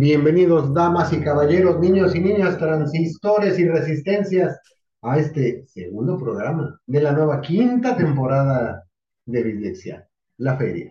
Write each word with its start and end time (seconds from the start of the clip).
Bienvenidos, 0.00 0.72
damas 0.72 1.12
y 1.12 1.20
caballeros, 1.20 1.78
niños 1.78 2.16
y 2.16 2.20
niñas, 2.20 2.56
transistores 2.56 3.58
y 3.58 3.68
resistencias, 3.68 4.58
a 5.02 5.18
este 5.18 5.66
segundo 5.66 6.16
programa 6.18 6.80
de 6.86 7.02
la 7.02 7.12
nueva 7.12 7.42
quinta 7.42 7.94
temporada 7.98 8.82
de 9.26 9.42
Bislexia, 9.42 10.08
la 10.38 10.56
feria. 10.56 10.90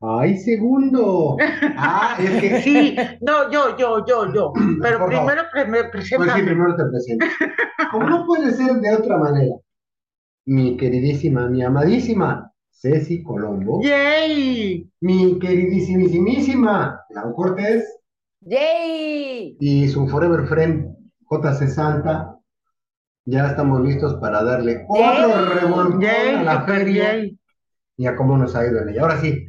¡Ay, 0.00 0.38
segundo! 0.38 1.36
Ah, 1.76 2.16
es 2.20 2.40
que... 2.40 2.60
Sí, 2.62 2.96
no, 3.20 3.50
yo, 3.50 3.76
yo, 3.76 4.06
yo, 4.06 4.32
yo. 4.32 4.52
Pero 4.80 5.00
Por 5.00 5.08
primero 5.08 5.42
me 5.52 5.64
Pues 5.64 5.90
presenta. 5.90 6.36
sí, 6.36 6.42
primero 6.42 6.76
te 6.76 6.84
presento. 6.84 7.26
Como 7.90 8.08
no 8.10 8.26
puede 8.26 8.52
ser 8.52 8.74
de 8.74 8.94
otra 8.94 9.18
manera, 9.18 9.56
mi 10.46 10.76
queridísima, 10.76 11.48
mi 11.48 11.64
amadísima 11.64 12.48
Ceci 12.70 13.24
Colombo, 13.24 13.82
¡Yay! 13.82 14.88
mi 15.00 15.36
queridísimísima 15.40 17.00
Lau 17.10 17.34
Cortés 17.34 18.03
¡Yay! 18.46 19.56
y 19.58 19.88
su 19.88 20.06
forever 20.08 20.46
friend 20.46 20.94
JC 21.30 21.68
Santa. 21.68 22.38
Ya 23.26 23.46
estamos 23.46 23.82
listos 23.82 24.14
para 24.20 24.42
darle 24.42 24.84
otro 24.86 25.54
revolcón 25.54 26.04
a 26.04 26.42
la 26.42 26.62
feria 26.66 27.14
yay! 27.14 27.38
y 27.96 28.06
a 28.06 28.16
cómo 28.16 28.36
nos 28.36 28.54
ha 28.54 28.66
ido 28.66 28.80
en 28.80 28.90
ella. 28.90 29.02
Ahora 29.02 29.20
sí, 29.20 29.46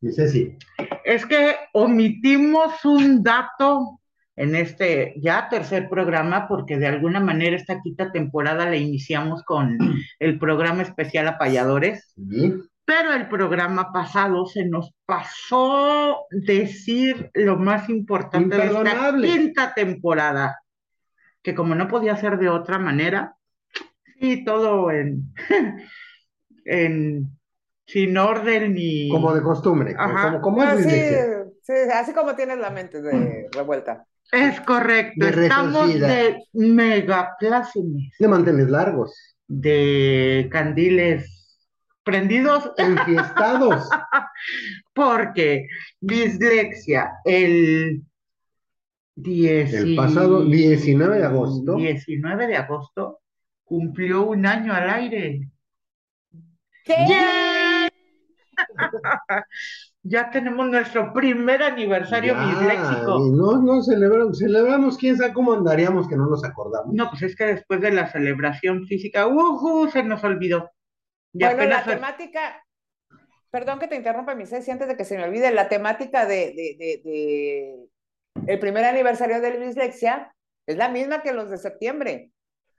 mi 0.00 0.12
Ceci, 0.12 0.56
Es 1.04 1.26
que 1.26 1.56
omitimos 1.72 2.84
un 2.84 3.22
dato 3.24 4.00
en 4.36 4.54
este 4.54 5.14
ya 5.16 5.48
tercer 5.48 5.88
programa 5.88 6.46
porque 6.46 6.78
de 6.78 6.86
alguna 6.86 7.20
manera 7.20 7.56
esta 7.56 7.80
quinta 7.80 8.12
temporada 8.12 8.66
la 8.66 8.76
iniciamos 8.76 9.42
con 9.42 9.78
el 10.20 10.38
programa 10.38 10.82
especial 10.82 11.26
Apayadores. 11.26 12.14
¿sí? 12.30 12.54
Pero 12.86 13.12
el 13.12 13.28
programa 13.28 13.92
pasado 13.92 14.46
se 14.46 14.64
nos 14.64 14.94
pasó 15.04 16.26
decir 16.30 17.30
lo 17.34 17.56
más 17.56 17.88
importante 17.88 18.56
de 18.56 18.66
esta 18.66 19.12
quinta 19.20 19.74
temporada, 19.74 20.60
que 21.42 21.52
como 21.52 21.74
no 21.74 21.88
podía 21.88 22.16
ser 22.16 22.38
de 22.38 22.48
otra 22.48 22.78
manera, 22.78 23.36
sí, 24.20 24.44
todo 24.44 24.92
en, 24.92 25.34
en 26.64 27.36
sin 27.88 28.16
orden 28.16 28.74
ni... 28.74 29.08
como 29.08 29.34
de 29.34 29.42
costumbre, 29.42 29.96
Ajá. 29.98 30.28
como, 30.28 30.40
como 30.40 30.62
es 30.62 30.68
Ah, 30.68 30.76
sí, 30.76 31.52
sí, 31.62 31.72
así 31.92 32.12
como 32.12 32.36
tienes 32.36 32.58
la 32.58 32.70
mente 32.70 33.02
de 33.02 33.48
revuelta. 33.50 34.06
Es 34.30 34.60
correcto, 34.60 35.26
De 35.26 35.42
estamos 35.44 35.92
de 35.92 36.36
megaplácemes, 36.52 38.12
de 38.16 38.28
mantener 38.28 38.70
largos, 38.70 39.36
de 39.48 40.48
candiles 40.52 41.35
prendidos, 42.06 42.70
enfiestados. 42.78 43.88
porque 44.94 45.66
dislexia, 46.00 47.10
el 47.24 48.04
10 49.16 49.74
El 49.74 49.96
pasado 49.96 50.44
19 50.44 51.18
de 51.18 51.24
agosto. 51.24 51.74
19 51.74 52.46
de 52.46 52.56
agosto 52.56 53.20
cumplió 53.64 54.24
un 54.24 54.46
año 54.46 54.72
al 54.72 54.88
aire. 54.88 55.50
¿Qué? 56.84 56.94
Ya 60.04 60.30
tenemos 60.30 60.70
nuestro 60.70 61.12
primer 61.12 61.60
aniversario 61.64 62.34
Ya, 62.34 62.46
disléxico. 62.46 63.18
no, 63.34 63.60
no 63.60 63.82
celebramos, 63.82 64.38
celebramos, 64.38 64.96
quién 64.96 65.16
sabe 65.16 65.32
cómo 65.32 65.54
andaríamos 65.54 66.06
que 66.06 66.16
no 66.16 66.26
nos 66.30 66.44
acordamos. 66.44 66.94
No, 66.94 67.10
pues 67.10 67.22
es 67.22 67.34
que 67.34 67.46
después 67.46 67.80
de 67.80 67.90
la 67.90 68.06
celebración 68.06 68.86
física, 68.86 69.26
¡ujú! 69.26 69.88
se 69.90 70.04
nos 70.04 70.22
olvidó. 70.22 70.70
Y 71.38 71.44
Bueno, 71.44 71.64
la 71.64 71.84
temática, 71.84 72.64
perdón 73.50 73.78
que 73.78 73.88
te 73.88 73.96
interrumpa, 73.96 74.34
mi 74.34 74.46
Ceci, 74.46 74.70
antes 74.70 74.88
de 74.88 74.96
que 74.96 75.04
se 75.04 75.16
me 75.16 75.24
olvide, 75.24 75.50
la 75.50 75.68
temática 75.68 76.24
de, 76.24 76.52
de, 76.56 76.76
de, 76.78 77.00
de 77.04 77.86
el 78.46 78.58
primer 78.58 78.84
aniversario 78.84 79.40
de 79.40 79.50
la 79.50 79.66
dislexia 79.66 80.34
es 80.66 80.76
la 80.76 80.88
misma 80.88 81.22
que 81.22 81.32
los 81.32 81.50
de 81.50 81.58
septiembre. 81.58 82.30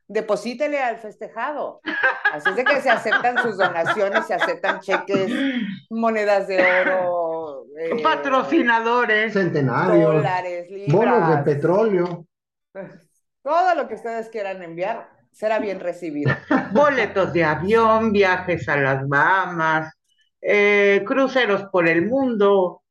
Deposítele 0.07 0.79
al 0.79 0.97
festejado. 0.97 1.81
Así 2.31 2.49
es 2.49 2.55
de 2.55 2.63
que 2.63 2.81
se 2.81 2.89
aceptan 2.89 3.37
sus 3.41 3.57
donaciones, 3.57 4.25
se 4.25 4.33
aceptan 4.33 4.79
cheques, 4.79 5.31
monedas 5.89 6.47
de 6.47 6.63
oro, 6.63 7.65
eh, 7.77 8.01
patrocinadores. 8.01 9.33
Centenarios, 9.33 10.15
dólares, 10.15 10.69
libras. 10.69 10.93
bonos 10.93 11.29
de 11.29 11.43
petróleo. 11.43 12.25
Todo 13.43 13.75
lo 13.75 13.87
que 13.87 13.95
ustedes 13.95 14.29
quieran 14.29 14.63
enviar 14.63 15.09
será 15.37 15.59
bien 15.59 15.79
recibido. 15.79 16.33
boletos 16.73 17.33
de 17.33 17.43
avión, 17.43 18.11
viajes 18.11 18.67
a 18.69 18.77
las 18.77 19.07
Bahamas, 19.07 19.93
eh, 20.41 21.03
cruceros 21.05 21.65
por 21.71 21.87
el 21.87 22.07
mundo. 22.07 22.83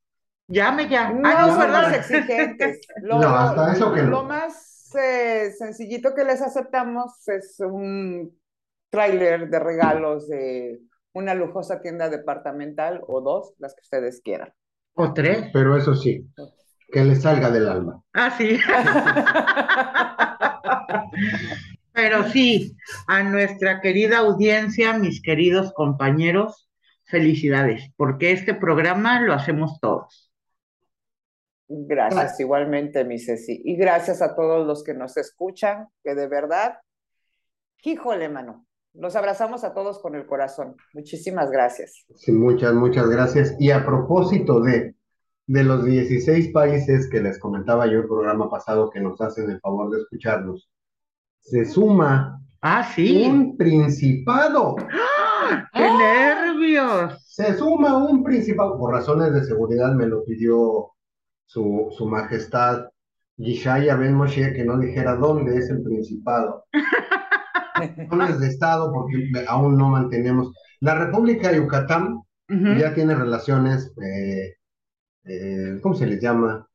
Llame 0.49 0.89
ya. 0.89 1.11
No 1.11 1.29
Ah, 1.29 1.33
no, 1.43 1.47
somos 1.49 1.59
¿verdad? 1.59 1.95
exigentes. 1.95 2.81
Lo, 3.03 3.21
No, 3.21 3.37
hasta 3.37 3.73
eso 3.73 3.93
que 3.93 4.03
no. 4.03 4.11
lo 4.11 4.25
más 4.25 4.95
eh, 4.95 5.53
sencillito 5.59 6.15
que 6.15 6.25
les 6.25 6.41
aceptamos 6.41 7.29
es 7.29 7.59
un 7.61 8.39
tráiler 8.91 9.49
de 9.51 9.59
regalos 9.59 10.29
de 10.29 10.79
una 11.13 11.35
lujosa 11.35 11.81
tienda 11.81 12.09
departamental 12.09 13.03
o 13.09 13.21
dos, 13.21 13.55
las 13.59 13.75
que 13.75 13.81
ustedes 13.83 14.21
quieran. 14.23 14.53
O 14.95 15.13
tres. 15.13 15.51
Pero 15.53 15.77
eso 15.77 15.95
sí, 15.95 16.27
que 16.93 17.05
le 17.05 17.17
salga 17.17 17.51
del 17.51 17.69
alma. 17.69 18.01
Ah, 18.15 18.31
sí. 18.37 18.59
Pero 21.97 22.25
sí, 22.29 22.77
a 23.07 23.23
nuestra 23.23 23.81
querida 23.81 24.19
audiencia, 24.19 24.99
mis 24.99 25.23
queridos 25.23 25.73
compañeros, 25.73 26.69
felicidades, 27.05 27.91
porque 27.97 28.33
este 28.33 28.53
programa 28.53 29.23
lo 29.23 29.33
hacemos 29.33 29.81
todos. 29.81 30.31
Gracias, 31.69 32.39
igualmente, 32.39 33.03
mi 33.07 33.19
Ceci. 33.19 33.63
Y 33.65 33.77
gracias 33.77 34.21
a 34.21 34.37
todos 34.37 34.67
los 34.67 34.85
que 34.85 34.93
nos 34.93 35.17
escuchan, 35.17 35.89
que 36.05 36.15
de 36.15 36.29
verdad, 36.29 36.75
híjole, 37.83 38.29
mano, 38.29 38.67
los 38.93 39.17
abrazamos 39.17 39.65
a 39.65 39.73
todos 39.73 39.99
con 39.99 40.15
el 40.17 40.27
corazón. 40.27 40.77
Muchísimas 40.93 41.51
gracias. 41.51 42.05
Sí, 42.15 42.31
muchas, 42.31 42.75
muchas 42.75 43.09
gracias. 43.09 43.57
Y 43.59 43.71
a 43.71 43.87
propósito 43.87 44.61
de, 44.61 44.95
de 45.47 45.65
los 45.65 45.83
16 45.83 46.53
países 46.53 47.09
que 47.09 47.23
les 47.23 47.39
comentaba 47.39 47.87
yo 47.87 48.01
el 48.01 48.07
programa 48.07 48.51
pasado 48.51 48.91
que 48.91 49.01
nos 49.01 49.19
hacen 49.23 49.51
el 49.51 49.61
favor 49.61 49.91
de 49.91 50.03
escucharnos, 50.03 50.69
se 51.51 51.65
suma 51.65 52.41
Ah, 52.63 52.83
sí. 52.95 53.25
un 53.27 53.57
principado. 53.57 54.75
¡Ah! 54.91 55.69
¡Qué 55.73 55.89
nervios! 55.89 57.23
Se 57.25 57.55
suma 57.57 57.97
un 57.97 58.25
principado. 58.25 58.77
Por 58.79 58.93
razones 58.93 59.33
de 59.33 59.45
seguridad 59.45 59.93
me 59.95 60.07
lo 60.07 60.25
pidió 60.25 60.91
su, 61.47 61.89
su 61.97 62.07
majestad 62.07 62.87
Yishaya 63.37 63.95
Ben 63.97 64.15
Moshe 64.15 64.53
que 64.55 64.65
no 64.65 64.79
dijera 64.79 65.15
dónde 65.17 65.57
es 65.59 65.71
el 65.71 65.83
principado. 65.83 66.65
Razones 67.75 68.41
de 68.41 68.49
Estado, 68.49 68.91
porque 68.93 69.29
aún 69.47 69.77
no 69.77 69.91
mantenemos. 69.91 70.53
La 70.81 70.95
República 70.95 71.51
de 71.51 71.59
Yucatán 71.59 72.23
ya 72.49 72.95
tiene 72.95 73.15
relaciones, 73.15 73.93
eh, 74.03 74.55
eh, 75.25 75.79
¿cómo 75.83 75.95
se 75.95 76.07
les 76.07 76.21
llama? 76.21 76.67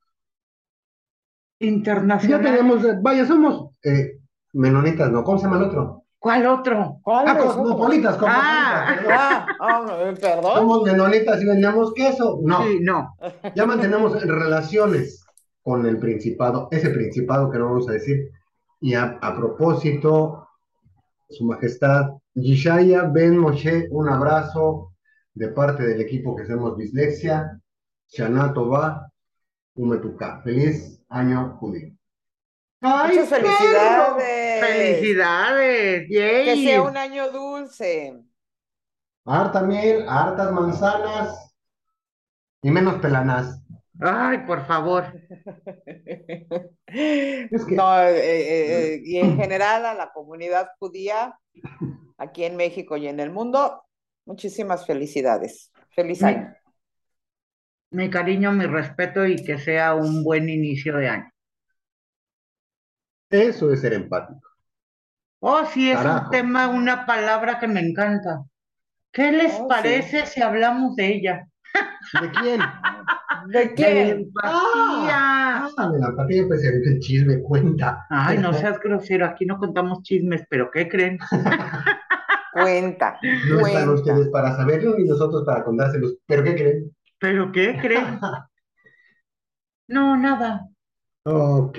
Ya 1.60 1.66
Internacional. 1.68 2.42
tenemos, 2.42 2.84
eh, 2.84 2.98
vaya, 3.02 3.26
somos 3.26 3.70
eh, 3.84 4.18
menonitas, 4.52 5.10
¿no? 5.10 5.24
¿Cómo 5.24 5.38
se 5.38 5.44
llama 5.44 5.58
el 5.58 5.64
otro? 5.64 6.04
¿Cuál 6.18 6.46
otro? 6.46 6.98
¿Cuál 7.02 7.26
Ah, 7.28 7.36
cosmopolitas, 7.36 8.16
cosmopolitas, 8.16 8.18
Ah. 8.22 8.84
perdón. 8.96 9.12
Ah, 9.18 9.46
ah, 9.60 9.96
eh, 10.02 10.14
perdón. 10.20 10.54
Somos 10.56 10.82
menonitas 10.84 11.42
y 11.42 11.46
vendemos 11.46 11.92
queso. 11.94 12.38
No, 12.42 12.62
Sí, 12.62 12.78
no. 12.80 13.14
ya 13.56 13.66
mantenemos 13.66 14.22
relaciones 14.24 15.24
con 15.62 15.84
el 15.86 15.98
principado, 15.98 16.68
ese 16.70 16.90
principado 16.90 17.50
que 17.50 17.58
no 17.58 17.66
vamos 17.66 17.88
a 17.88 17.92
decir. 17.92 18.30
Y 18.80 18.94
a, 18.94 19.18
a 19.20 19.36
propósito, 19.36 20.46
Su 21.28 21.44
Majestad 21.46 22.10
Yishaya 22.34 23.04
Ben 23.04 23.38
Moshe, 23.38 23.88
un 23.90 24.08
abrazo 24.08 24.92
de 25.34 25.48
parte 25.48 25.82
del 25.84 26.00
equipo 26.02 26.36
que 26.36 26.42
hacemos 26.42 26.76
Dislexia, 26.76 27.58
Shana 28.08 28.52
Tova, 28.52 29.08
Umetuka. 29.74 30.40
Feliz 30.42 31.00
año 31.08 31.56
judío. 31.58 31.92
¡Ay, 32.82 33.16
Muchas 33.16 33.28
felicidades. 33.28 34.60
¡Felicidades! 34.60 36.08
¡Yay! 36.10 36.44
Que 36.44 36.56
sea 36.64 36.82
un 36.82 36.96
año 36.96 37.30
dulce. 37.30 38.20
Harta 39.24 39.62
miel, 39.62 40.04
hartas 40.08 40.50
manzanas 40.52 41.54
y 42.60 42.70
menos 42.70 42.96
pelanas. 42.96 43.62
Ay, 44.00 44.38
por 44.46 44.66
favor. 44.66 45.04
Es 46.86 47.64
que- 47.64 47.74
No, 47.74 48.02
eh, 48.02 48.18
eh, 48.18 48.94
eh, 48.94 49.00
y 49.02 49.16
en 49.18 49.36
general 49.36 49.86
a 49.86 49.94
la 49.94 50.12
comunidad 50.12 50.68
judía 50.78 51.38
aquí 52.18 52.44
en 52.44 52.56
México 52.56 52.96
y 52.96 53.06
en 53.08 53.18
el 53.20 53.30
mundo, 53.30 53.82
muchísimas 54.26 54.84
felicidades. 54.86 55.72
Feliz 55.90 56.22
año. 56.22 56.54
Mi 57.92 58.10
cariño, 58.10 58.52
mi 58.52 58.66
respeto 58.66 59.24
y 59.26 59.36
que 59.42 59.56
sea 59.58 59.94
un 59.94 60.22
buen 60.24 60.48
inicio 60.48 60.96
de 60.96 61.08
año. 61.08 61.31
Eso 63.32 63.72
es 63.72 63.80
ser 63.80 63.94
empático. 63.94 64.40
Oh, 65.40 65.64
sí, 65.66 65.90
es 65.90 65.98
un 66.04 66.30
tema, 66.30 66.68
una 66.68 67.04
palabra 67.04 67.58
que 67.58 67.66
me 67.66 67.80
encanta. 67.80 68.44
¿Qué 69.12 69.32
les 69.32 69.52
Oh, 69.54 69.62
sí. 69.62 69.64
parece 69.68 70.26
si 70.26 70.40
hablamos 70.40 70.94
de 70.96 71.06
ella? 71.14 71.46
¿De 72.20 72.30
quién? 72.30 72.60
¿De 73.48 73.74
quién? 73.74 74.08
empatía. 74.08 75.66
Ah, 75.76 75.90
de 75.92 75.98
la 75.98 76.06
empatía, 76.08 76.44
pues 76.46 76.62
el 76.64 77.00
chisme 77.00 77.42
cuenta. 77.42 78.06
Ay, 78.08 78.38
no 78.38 78.52
seas 78.52 78.78
grosero, 78.78 79.26
aquí 79.26 79.44
no 79.46 79.58
contamos 79.58 80.02
chismes, 80.02 80.44
pero 80.48 80.70
¿qué 80.70 80.88
creen? 80.88 81.18
Cuenta, 82.52 83.18
No 83.48 83.66
están 83.66 83.88
ustedes 83.88 84.28
para 84.28 84.54
saberlo 84.54 84.94
ni 84.96 85.04
nosotros 85.04 85.42
para 85.46 85.64
contárselos. 85.64 86.18
¿Pero 86.26 86.44
qué 86.44 86.54
creen? 86.54 86.96
¿Pero 87.18 87.50
qué 87.50 87.78
creen? 87.80 88.20
No, 89.88 90.16
nada, 90.16 90.68
Ok. 91.24 91.78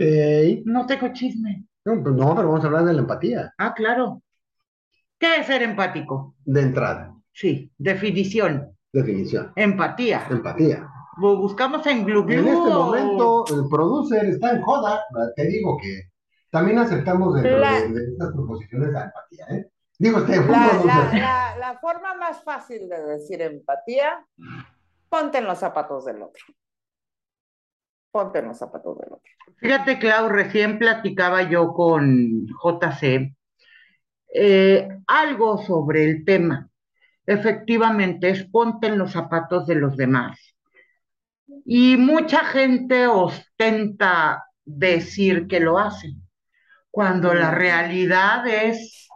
no 0.66 0.86
tengo 0.86 1.10
chisme. 1.14 1.66
No, 1.86 2.02
pues 2.02 2.16
no, 2.16 2.36
pero 2.36 2.48
vamos 2.50 2.64
a 2.64 2.68
hablar 2.68 2.86
de 2.86 2.94
la 2.94 3.00
empatía. 3.02 3.54
Ah, 3.58 3.74
claro. 3.74 4.22
¿Qué 5.20 5.38
es 5.38 5.48
ser 5.48 5.64
empático? 5.64 6.36
De 6.46 6.62
entrada, 6.62 7.14
Sí, 7.32 7.72
definición, 7.78 8.76
definición. 8.92 9.52
empatía. 9.56 10.26
Empatía. 10.30 10.88
Lo 11.18 11.38
buscamos 11.38 11.86
en 11.88 12.04
Google. 12.04 12.40
En 12.40 12.48
este 12.48 12.70
momento, 12.70 13.46
el 13.50 13.70
producer 13.70 14.26
está 14.26 14.52
en 14.52 14.62
joda. 14.62 15.02
Te 15.36 15.46
digo 15.46 15.78
que 15.82 16.10
también 16.50 16.80
aceptamos 16.80 17.36
dentro 17.36 17.58
La- 17.60 17.74
de, 17.82 17.90
de 17.90 18.12
estas 18.12 18.32
proposiciones 18.34 18.90
la 18.92 19.04
empatía, 19.06 19.46
¿eh? 19.50 19.70
Digo, 20.00 20.20
este, 20.20 20.36
la, 20.38 21.56
la 21.60 21.78
forma 21.80 22.16
más 22.16 22.44
fácil 22.44 22.90
de 22.90 23.02
decir 23.04 23.42
empatía, 23.42 24.26
ponte 25.08 25.38
en 25.38 25.46
los 25.46 25.60
zapatos 25.60 26.06
del 26.06 26.22
otro. 26.24 26.44
Ponte 28.14 28.44
los 28.44 28.60
zapatos 28.60 29.00
del 29.00 29.14
otro. 29.14 29.32
Fíjate, 29.58 29.98
Clau, 29.98 30.30
recién 30.30 30.78
platicaba 30.78 31.50
yo 31.50 31.74
con 31.74 32.46
JC 32.46 33.36
eh, 34.32 34.88
algo 35.08 35.58
sobre 35.58 36.04
el 36.04 36.24
tema. 36.24 36.70
Efectivamente, 37.26 38.30
es 38.30 38.44
ponte 38.44 38.90
los 38.90 39.14
zapatos 39.14 39.66
de 39.66 39.76
los 39.76 39.98
demás. 39.98 40.40
Y 41.66 41.98
mucha 41.98 42.46
gente 42.46 43.08
ostenta 43.08 44.44
decir 44.64 45.48
que 45.48 45.60
lo 45.60 45.80
hace, 45.80 46.14
cuando 46.92 47.34
la 47.34 47.50
realidad 47.50 48.46
es 48.46 49.08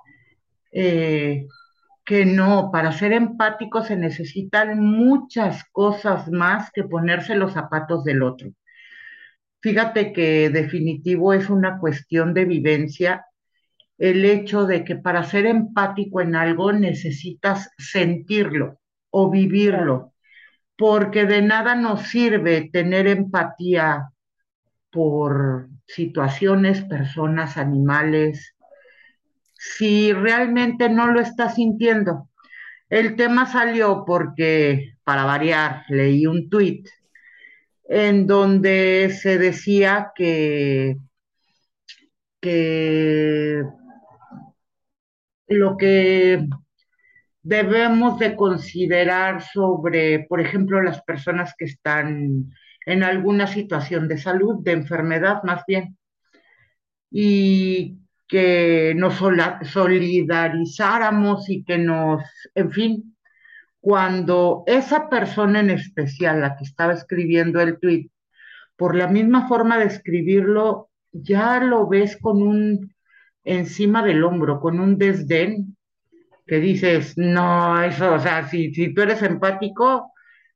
eh, 0.72 1.46
que 2.04 2.26
no, 2.26 2.72
para 2.72 2.92
ser 2.94 3.14
empático 3.14 3.84
se 3.84 3.96
necesitan 3.96 4.80
muchas 4.80 5.64
cosas 5.72 6.32
más 6.32 6.72
que 6.72 6.84
ponerse 6.84 7.36
los 7.36 7.54
zapatos 7.54 8.04
del 8.04 8.24
otro. 8.24 8.50
Fíjate 9.60 10.14
que 10.14 10.50
definitivo 10.50 11.34
es 11.34 11.50
una 11.50 11.80
cuestión 11.80 12.34
de 12.34 12.46
vivencia 12.46 13.26
el 13.98 14.26
hecho 14.26 14.66
de 14.66 14.84
que 14.84 14.96
para 14.96 15.24
ser 15.24 15.46
empático 15.46 16.22
en 16.22 16.36
algo 16.36 16.72
necesitas 16.72 17.72
sentirlo 17.78 18.80
o 19.10 19.32
vivirlo, 19.32 20.14
porque 20.78 21.26
de 21.26 21.42
nada 21.42 21.76
nos 21.76 22.04
sirve 22.04 22.70
tener 22.72 23.08
empatía 23.08 24.10
por 24.92 25.70
situaciones, 25.88 26.84
personas, 26.84 27.58
animales, 27.58 28.56
si 29.54 30.14
realmente 30.14 30.90
no 30.90 31.08
lo 31.08 31.20
estás 31.20 31.56
sintiendo. 31.56 32.30
El 32.90 33.16
tema 33.16 33.48
salió 33.48 34.04
porque, 34.06 34.94
para 35.04 35.26
variar, 35.26 35.84
leí 35.90 36.28
un 36.28 36.50
tuit 36.50 36.88
en 37.88 38.28
donde 38.28 39.10
se 39.10 39.38
decía 39.38 40.12
que, 40.16 40.98
que 42.42 43.64
lo 45.48 45.78
que 45.78 46.46
debemos 47.42 48.20
de 48.20 48.36
considerar 48.36 49.42
sobre, 49.42 50.26
por 50.28 50.42
ejemplo, 50.42 50.82
las 50.82 51.02
personas 51.04 51.54
que 51.58 51.66
están 51.66 52.52
en 52.86 53.04
alguna 53.04 53.48
situación 53.48 54.08
de 54.08 54.18
salud, 54.18 54.64
de 54.64 54.74
enfermedad 54.74 55.44
más 55.44 55.64
bien, 55.66 55.98
y 57.10 57.98
que 58.28 58.94
nos 58.98 59.22
solidarizáramos 59.64 61.50
y 61.50 61.64
que 61.64 61.78
nos, 61.78 62.22
en 62.54 62.72
fin, 62.72 63.17
cuando 63.80 64.64
esa 64.68 65.10
persona 65.10 65.60
en 65.60 65.70
especial, 65.70 66.42
la 66.42 66.56
que 66.56 66.64
estaba 66.64 66.94
escribiendo 66.94 67.62
el 67.62 67.80
tweet, 67.80 68.10
por 68.76 68.96
la 68.96 69.08
misma 69.08 69.48
forma 69.48 69.78
de 69.78 69.86
escribirlo, 69.86 70.90
ya 71.12 71.60
lo 71.60 71.88
ves 71.88 72.18
con 72.18 72.42
un 72.42 72.94
encima 73.44 74.04
del 74.04 74.24
hombro, 74.24 74.60
con 74.60 74.80
un 74.80 74.98
desdén, 74.98 75.78
que 76.46 76.60
dices, 76.60 77.18
no, 77.18 77.82
eso, 77.82 78.14
o 78.14 78.20
sea, 78.20 78.48
si, 78.48 78.74
si 78.74 78.94
tú 78.94 79.02
eres 79.02 79.22
empático, 79.22 80.14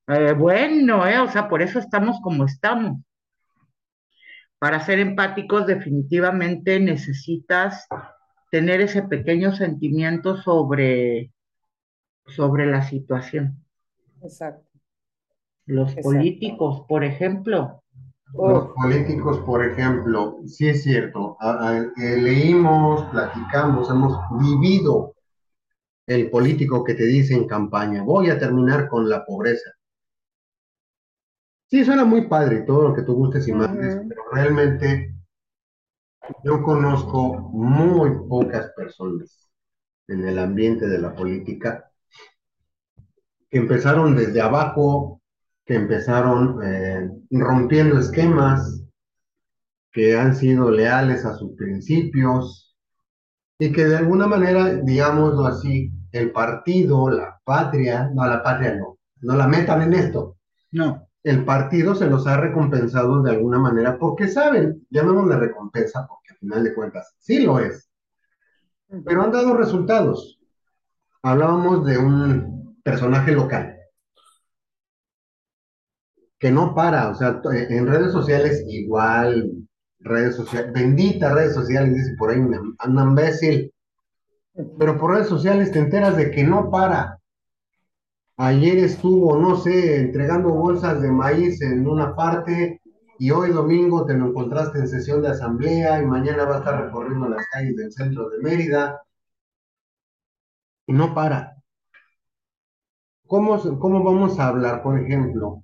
eh, 0.08 0.34
bueno, 0.34 1.06
eh, 1.08 1.20
o 1.20 1.30
sea, 1.30 1.48
por 1.50 1.62
eso 1.62 1.80
estamos 1.80 2.20
como 2.22 2.46
estamos. 2.46 3.02
Para 4.60 4.80
ser 4.80 5.00
empáticos 5.00 5.68
definitivamente 5.68 6.80
necesitas 6.80 7.88
tener 8.52 8.82
ese 8.82 9.04
pequeño 9.04 9.54
sentimiento 9.54 10.38
sobre, 10.38 11.32
sobre 12.28 12.66
la 12.66 12.82
situación. 12.88 13.64
Exacto. 14.22 14.70
Los 15.66 15.96
Exacto. 15.96 15.98
políticos, 15.98 16.84
por 16.88 17.04
ejemplo, 17.04 17.82
Los 18.42 18.68
Oh, 18.68 18.76
políticos, 18.76 19.40
por 19.46 19.66
ejemplo, 19.66 20.40
sí 20.46 20.68
es 20.68 20.84
cierto, 20.84 21.38
a- 21.40 21.70
a- 21.70 21.78
eh, 21.80 22.18
leímos, 22.22 23.06
platicamos, 23.10 23.90
hemos 23.90 24.20
vivido 24.40 25.16
el 26.08 26.30
político 26.32 26.84
que 26.84 26.96
te 26.96 27.06
dice 27.06 27.36
en 27.36 27.48
campaña, 27.48 28.04
voy 28.04 28.30
a 28.30 28.40
terminar 28.40 28.90
con 28.90 29.10
la 29.10 29.26
pobreza. 29.26 29.72
Sí, 31.72 31.84
suena 31.84 32.06
muy 32.06 32.28
padre 32.28 32.62
todo 32.68 32.90
lo 32.90 32.94
que 32.94 33.02
tú 33.02 33.16
gustes 33.16 33.48
y 33.48 33.54
mandes, 33.54 34.00
pero 34.08 34.22
realmente 34.32 35.16
yo 36.44 36.62
conozco 36.64 37.40
muy 37.52 38.12
pocas 38.28 38.72
personas 38.76 39.50
en 40.08 40.28
el 40.28 40.40
ambiente 40.40 40.88
de 40.88 41.00
la 41.00 41.16
política 41.16 41.91
que 43.52 43.58
empezaron 43.58 44.16
desde 44.16 44.42
abajo, 44.42 45.22
que 45.66 45.76
empezaron 45.76 46.60
eh, 46.64 47.10
rompiendo 47.30 48.00
esquemas, 48.00 48.82
que 49.92 50.18
han 50.18 50.36
sido 50.36 50.72
leales 50.72 51.26
a 51.26 51.36
sus 51.36 51.54
principios 51.58 52.74
y 53.60 53.74
que 53.74 53.86
de 53.86 53.98
alguna 53.98 54.26
manera, 54.26 54.76
digámoslo 54.76 55.46
así, 55.46 55.92
el 56.14 56.32
partido, 56.32 57.10
la 57.10 57.40
patria, 57.44 58.10
no, 58.14 58.26
la 58.26 58.42
patria 58.42 58.76
no, 58.76 58.98
no 59.22 59.36
la 59.36 59.48
metan 59.48 59.82
en 59.82 59.94
esto. 59.94 60.38
no, 60.72 61.08
El 61.22 61.44
partido 61.44 61.94
se 61.94 62.08
los 62.10 62.26
ha 62.28 62.38
recompensado 62.38 63.22
de 63.22 63.32
alguna 63.32 63.60
manera 63.60 64.00
porque 64.00 64.30
saben, 64.30 64.88
llamémosle 64.90 65.36
recompensa 65.36 66.08
porque 66.08 66.32
al 66.32 66.38
final 66.38 66.64
de 66.64 66.74
cuentas 66.74 67.16
sí 67.20 67.44
lo 67.46 67.60
es, 67.60 67.90
pero 69.06 69.24
han 69.24 69.32
dado 69.32 69.56
resultados. 69.56 70.40
Hablábamos 71.22 71.86
de 71.86 71.98
un 71.98 72.61
personaje 72.84 73.32
local 73.32 73.78
que 76.40 76.52
no 76.52 76.74
para, 76.76 77.10
o 77.10 77.16
sea, 77.16 77.42
t- 77.42 77.76
en 77.78 77.88
redes 77.88 78.12
sociales 78.12 78.64
igual, 78.68 79.50
redes 80.00 80.36
sociales, 80.36 80.74
benditas 80.74 81.34
redes 81.34 81.54
sociales, 81.54 81.94
dice 81.96 82.16
por 82.18 82.32
ahí 82.32 82.40
una 82.40 83.04
imbécil, 83.04 83.72
pero 84.80 84.98
por 84.98 85.12
redes 85.12 85.28
sociales 85.28 85.72
te 85.72 85.80
enteras 85.80 86.16
de 86.16 86.32
que 86.32 86.44
no 86.44 86.70
para. 86.72 87.20
Ayer 88.36 88.78
estuvo, 88.80 89.38
no 89.38 89.56
sé, 89.56 90.02
entregando 90.02 90.50
bolsas 90.50 91.02
de 91.02 91.10
maíz 91.10 91.62
en 91.62 91.88
una 91.88 92.14
parte 92.14 92.82
y 93.18 93.32
hoy 93.32 93.52
domingo 93.52 94.06
te 94.06 94.16
lo 94.16 94.28
encontraste 94.28 94.80
en 94.80 94.90
sesión 94.90 95.22
de 95.22 95.30
asamblea 95.30 96.02
y 96.02 96.06
mañana 96.06 96.44
va 96.44 96.56
a 96.56 96.60
estar 96.60 96.84
recorriendo 96.84 97.30
las 97.30 97.46
calles 97.54 97.78
del 97.78 97.90
centro 97.94 98.30
de 98.30 98.40
Mérida 98.40 99.02
y 100.88 100.94
no 100.94 101.14
para. 101.16 101.61
¿Cómo, 103.32 103.58
cómo 103.80 104.04
vamos 104.04 104.38
a 104.40 104.48
hablar, 104.50 104.84
por 104.84 105.00
ejemplo, 105.00 105.64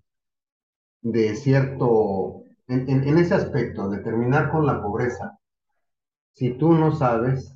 de 1.02 1.36
cierto, 1.36 2.44
en, 2.68 2.88
en- 2.88 3.08
en 3.08 3.18
ese 3.18 3.34
aspecto, 3.34 3.90
de 3.90 3.98
terminar 4.00 4.52
con 4.52 4.66
la 4.68 4.80
pobreza, 4.80 5.40
si 6.34 6.54
tú 6.58 6.74
no 6.74 6.92
sabes 6.96 7.54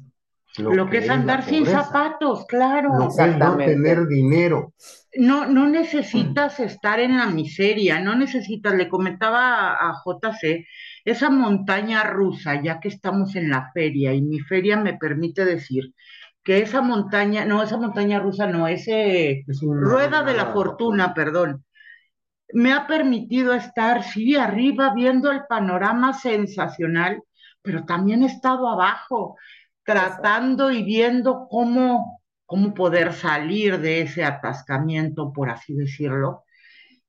lo 0.57 0.89
que 0.89 0.97
es 0.99 1.09
andar 1.09 1.43
sin 1.43 1.65
pobreza, 1.65 1.81
zapatos, 1.83 2.45
claro. 2.47 2.89
lo 2.97 3.07
que 3.07 3.29
es 3.29 3.37
no 3.37 3.55
Exactamente. 3.55 3.73
tener 3.73 4.07
dinero? 4.07 4.73
No, 5.15 5.45
no 5.45 5.67
necesitas 5.67 6.59
estar 6.59 6.99
en 6.99 7.17
la 7.17 7.27
miseria, 7.27 7.99
no 7.99 8.15
necesitas, 8.15 8.73
le 8.75 8.87
comentaba 8.89 9.73
a, 9.73 9.89
a 9.89 9.93
JC, 10.03 10.65
esa 11.03 11.29
montaña 11.29 12.03
rusa, 12.03 12.61
ya 12.63 12.79
que 12.79 12.87
estamos 12.87 13.35
en 13.35 13.49
la 13.49 13.71
feria, 13.73 14.13
y 14.13 14.21
mi 14.21 14.39
feria 14.39 14.77
me 14.77 14.93
permite 14.97 15.43
decir 15.45 15.93
que 16.43 16.59
esa 16.61 16.81
montaña, 16.81 17.45
no, 17.45 17.63
esa 17.63 17.77
montaña 17.77 18.19
rusa 18.19 18.47
no, 18.47 18.67
ese 18.67 19.45
Es 19.47 19.61
una- 19.61 19.81
rueda 19.81 20.23
de 20.23 20.33
la 20.33 20.43
una- 20.45 20.53
fortuna, 20.53 21.13
perdón, 21.13 21.63
me 22.53 22.73
ha 22.73 22.87
permitido 22.87 23.53
estar, 23.53 24.03
sí, 24.03 24.35
arriba, 24.35 24.93
viendo 24.93 25.31
el 25.31 25.41
panorama 25.47 26.13
sensacional, 26.13 27.23
pero 27.61 27.85
también 27.85 28.23
he 28.23 28.27
estado 28.27 28.67
abajo, 28.69 29.37
tratando 29.83 30.71
y 30.71 30.83
viendo 30.83 31.47
cómo, 31.49 32.21
cómo 32.45 32.73
poder 32.73 33.13
salir 33.13 33.79
de 33.79 34.01
ese 34.01 34.23
atascamiento, 34.25 35.31
por 35.33 35.49
así 35.49 35.73
decirlo. 35.75 36.43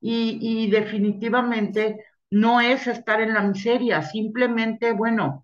y, 0.01 0.39
y 0.67 0.71
definitivamente 0.71 2.05
no 2.31 2.61
es 2.61 2.87
estar 2.87 3.21
en 3.21 3.35
la 3.35 3.43
miseria, 3.43 4.03
simplemente, 4.03 4.93
bueno, 4.93 5.42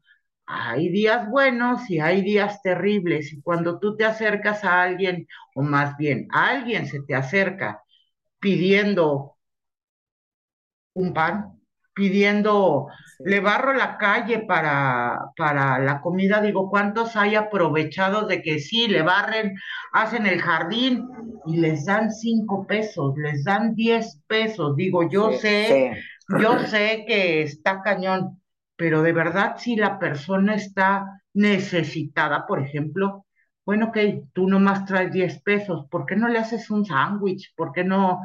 hay 0.49 0.88
días 0.88 1.28
buenos 1.28 1.90
y 1.90 2.00
hay 2.00 2.23
días 2.23 2.62
terribles. 2.62 3.33
Y 3.33 3.43
cuando 3.43 3.78
tú 3.78 3.97
te 3.97 4.07
acercas 4.07 4.64
a 4.64 4.83
alguien, 4.83 5.28
o 5.55 5.62
más 5.62 5.97
bien, 5.99 6.26
alguien 6.33 6.87
se 6.87 7.02
te 7.02 7.14
acerca 7.14 7.83
pidiendo 8.40 9.37
un 10.95 11.12
pan, 11.12 11.61
pidiendo, 11.95 12.88
le 13.19 13.40
barro 13.40 13.75
la 13.75 13.99
calle 13.99 14.40
para, 14.40 15.19
para 15.37 15.78
la 15.81 16.00
comida, 16.00 16.40
digo, 16.40 16.71
¿cuántos 16.71 17.17
hay 17.17 17.35
aprovechados 17.35 18.26
de 18.28 18.40
que 18.40 18.59
sí, 18.59 18.88
le 18.88 19.02
barren, 19.02 19.55
hacen 19.93 20.26
el 20.26 20.40
jardín 20.40 21.07
y 21.47 21.59
les 21.59 21.85
dan 21.85 22.11
cinco 22.11 22.67
pesos, 22.67 23.14
les 23.19 23.45
dan 23.45 23.75
diez 23.75 24.21
pesos? 24.26 24.76
Digo, 24.76 25.09
yo 25.11 25.33
sé, 25.33 25.93
yo 26.40 26.59
sé 26.61 27.05
que 27.07 27.43
está 27.43 27.83
cañón, 27.83 28.40
pero 28.78 29.02
de 29.02 29.12
verdad 29.12 29.56
si 29.58 29.75
la 29.75 29.99
persona 29.99 30.54
está 30.54 31.20
necesitada, 31.35 32.47
por 32.47 32.61
ejemplo, 32.61 33.26
bueno, 33.66 33.87
ok, 33.87 33.99
tú 34.32 34.49
nomás 34.49 34.87
traes 34.87 35.12
10 35.12 35.42
pesos, 35.42 35.87
¿por 35.90 36.06
qué 36.06 36.14
no 36.14 36.28
le 36.28 36.38
haces 36.38 36.70
un 36.70 36.87
sándwich? 36.87 37.52
¿Por 37.56 37.73
qué 37.73 37.82
no 37.82 38.20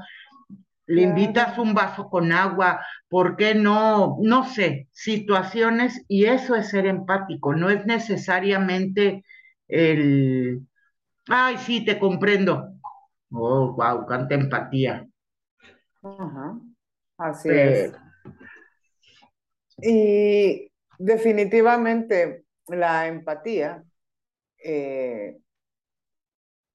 le 0.85 1.01
invitas 1.01 1.57
un 1.57 1.73
vaso 1.73 2.07
con 2.07 2.31
agua? 2.31 2.85
¿Por 3.09 3.35
qué 3.35 3.55
no? 3.55 4.17
No 4.21 4.45
sé, 4.45 4.87
situaciones, 4.91 6.05
y 6.07 6.25
eso 6.25 6.55
es 6.55 6.69
ser 6.69 6.85
empático, 6.85 7.55
no 7.55 7.71
es 7.71 7.85
necesariamente 7.87 9.25
el, 9.67 10.67
ay, 11.27 11.57
sí, 11.57 11.83
te 11.83 11.97
comprendo. 11.97 12.69
Oh, 13.31 13.73
wow, 13.73 14.05
canta 14.05 14.35
empatía. 14.35 15.07
Ajá. 16.03 16.59
Así 17.17 17.49
es. 17.49 18.02
Y 19.81 20.71
definitivamente 20.97 22.45
la 22.67 23.07
empatía, 23.07 23.83
eh, 24.63 25.37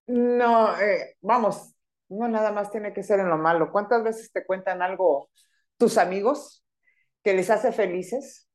no, 0.07 0.79
eh, 0.79 1.15
vamos, 1.21 1.75
no 2.09 2.27
nada 2.27 2.51
más 2.51 2.71
tiene 2.71 2.93
que 2.93 3.03
ser 3.03 3.19
en 3.19 3.29
lo 3.29 3.37
malo. 3.37 3.71
¿Cuántas 3.71 4.03
veces 4.03 4.31
te 4.31 4.45
cuentan 4.45 4.81
algo 4.81 5.29
tus 5.77 5.97
amigos 5.97 6.65
que 7.23 7.33
les 7.33 7.49
hace 7.49 7.71
felices? 7.71 8.47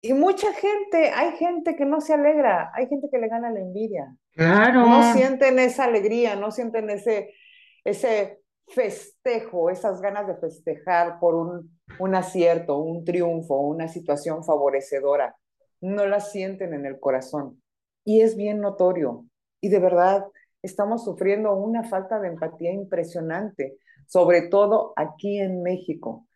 Y 0.00 0.12
mucha 0.12 0.52
gente, 0.52 1.10
hay 1.10 1.36
gente 1.36 1.74
que 1.74 1.84
no 1.84 2.00
se 2.00 2.14
alegra, 2.14 2.70
hay 2.74 2.86
gente 2.86 3.08
que 3.10 3.18
le 3.18 3.28
gana 3.28 3.50
la 3.50 3.60
envidia. 3.60 4.14
Claro. 4.32 4.86
No 4.86 5.12
sienten 5.12 5.58
esa 5.58 5.84
alegría, 5.84 6.36
no 6.36 6.52
sienten 6.52 6.88
ese, 6.90 7.34
ese 7.82 8.40
festejo, 8.74 9.70
esas 9.70 10.00
ganas 10.00 10.26
de 10.26 10.36
festejar 10.36 11.18
por 11.18 11.34
un, 11.34 11.78
un 11.98 12.14
acierto, 12.14 12.78
un 12.78 13.04
triunfo, 13.04 13.58
una 13.58 13.88
situación 13.88 14.44
favorecedora. 14.44 15.36
No 15.80 16.06
las 16.06 16.32
sienten 16.32 16.74
en 16.74 16.86
el 16.86 16.98
corazón. 17.00 17.62
Y 18.04 18.20
es 18.22 18.36
bien 18.36 18.60
notorio. 18.60 19.24
Y 19.60 19.68
de 19.68 19.78
verdad, 19.78 20.26
estamos 20.62 21.04
sufriendo 21.04 21.54
una 21.54 21.84
falta 21.84 22.18
de 22.20 22.28
empatía 22.28 22.72
impresionante, 22.72 23.76
sobre 24.06 24.48
todo 24.48 24.92
aquí 24.96 25.38
en 25.38 25.62
México. 25.62 26.26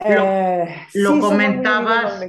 Lo, 0.00 0.24
eh, 0.24 0.68
lo 0.94 1.20
comentabas. 1.20 2.20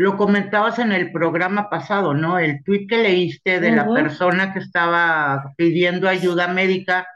Lo 0.00 0.16
comentabas 0.16 0.78
en 0.78 0.92
el 0.92 1.10
programa 1.10 1.68
pasado, 1.68 2.14
¿no? 2.14 2.38
El 2.38 2.62
tuit 2.62 2.88
que 2.88 2.98
leíste 2.98 3.58
de 3.58 3.72
la 3.72 3.92
persona 3.92 4.52
que 4.52 4.60
estaba 4.60 5.54
pidiendo 5.56 6.08
ayuda 6.08 6.46
médica 6.46 7.08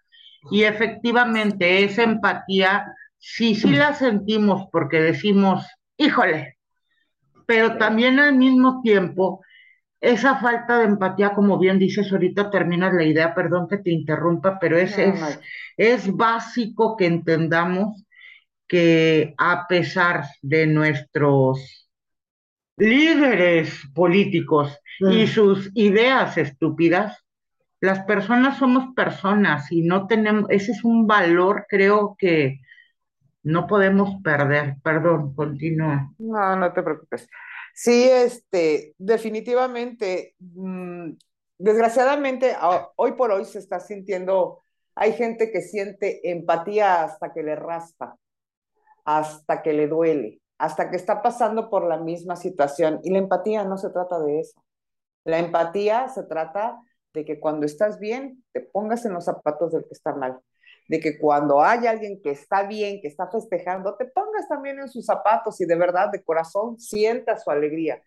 y 0.51 0.65
efectivamente 0.65 1.85
esa 1.85 2.03
empatía, 2.03 2.95
sí, 3.19 3.55
sí 3.55 3.71
la 3.71 3.95
sentimos 3.95 4.69
porque 4.73 5.01
decimos, 5.01 5.65
híjole, 5.97 6.59
pero 7.47 7.77
también 7.77 8.19
al 8.19 8.37
mismo 8.37 8.81
tiempo, 8.83 9.43
esa 10.01 10.37
falta 10.37 10.79
de 10.79 10.87
empatía, 10.87 11.33
como 11.33 11.59
bien 11.59 11.79
dices, 11.79 12.11
ahorita 12.11 12.51
terminas 12.51 12.93
la 12.93 13.05
idea, 13.05 13.35
perdón 13.35 13.69
que 13.69 13.79
te 13.79 13.91
interrumpa, 13.91 14.59
pero 14.59 14.77
es, 14.77 14.99
es, 14.99 15.41
es 15.77 16.13
básico 16.13 16.97
que 16.97 17.07
entendamos 17.07 18.05
que 18.67 19.35
a 19.39 19.67
pesar 19.69 20.25
de 20.41 20.67
nuestros 20.67 21.89
líderes 22.77 23.71
políticos 23.95 24.77
y 24.99 25.27
sus 25.27 25.71
ideas 25.75 26.37
estúpidas, 26.39 27.23
las 27.83 28.05
personas 28.05 28.59
somos 28.59 28.95
personas 28.95 29.73
y 29.73 29.83
no 29.83 30.07
tenemos, 30.07 30.49
ese 30.51 30.71
es 30.71 30.85
un 30.85 31.09
valor, 31.09 31.67
creo 31.69 32.15
que 32.17 32.61
no 33.43 33.67
podemos 33.67 34.23
perder. 34.23 34.77
Perdón, 34.85 35.35
continúa. 35.35 36.13
No, 36.17 36.55
no 36.55 36.73
te 36.73 36.81
preocupes. 36.81 37.29
Sí, 37.75 38.09
este, 38.09 38.95
definitivamente, 38.99 40.37
mm, 40.39 41.11
desgraciadamente, 41.59 42.55
hoy 42.95 43.13
por 43.15 43.33
hoy 43.33 43.45
se 43.47 43.59
está 43.59 43.81
sintiendo, 43.81 44.63
hay 44.95 45.15
gente 45.15 45.51
que 45.51 45.61
siente 45.61 46.31
empatía 46.31 47.03
hasta 47.03 47.33
que 47.33 47.43
le 47.43 47.57
raspa, 47.57 48.17
hasta 49.05 49.61
que 49.61 49.73
le 49.73 49.89
duele, 49.89 50.41
hasta 50.57 50.89
que 50.89 50.95
está 50.95 51.21
pasando 51.21 51.69
por 51.69 51.89
la 51.89 51.97
misma 51.97 52.37
situación. 52.37 53.01
Y 53.03 53.11
la 53.11 53.19
empatía 53.19 53.65
no 53.65 53.77
se 53.77 53.91
trata 53.91 54.21
de 54.21 54.39
eso. 54.39 54.63
La 55.25 55.41
empatía 55.41 56.07
se 56.11 56.23
trata 56.23 56.81
de 57.13 57.25
que 57.25 57.39
cuando 57.41 57.67
estás 57.67 57.99
bien, 57.99 58.43
te 58.53 58.61
pongas 58.61 59.05
en 59.05 59.15
los 59.15 59.25
zapatos 59.25 59.73
del 59.73 59.85
que 59.85 59.93
está 59.93 60.15
mal, 60.15 60.41
de 60.89 61.01
que 61.01 61.19
cuando 61.19 61.63
hay 61.63 61.87
alguien 61.87 62.21
que 62.23 62.31
está 62.31 62.65
bien, 62.65 63.01
que 63.01 63.09
está 63.09 63.29
festejando, 63.29 63.97
te 63.97 64.07
pongas 64.07 64.49
también 64.49 64.79
en 64.79 64.89
sus 64.89 65.05
zapatos 65.05 65.61
y 65.61 65.67
de 65.67 65.77
verdad, 65.77 66.11
de 66.11 66.23
corazón, 66.23 66.79
sientas 66.79 67.45
su 67.45 67.51
alegría. 67.51 68.03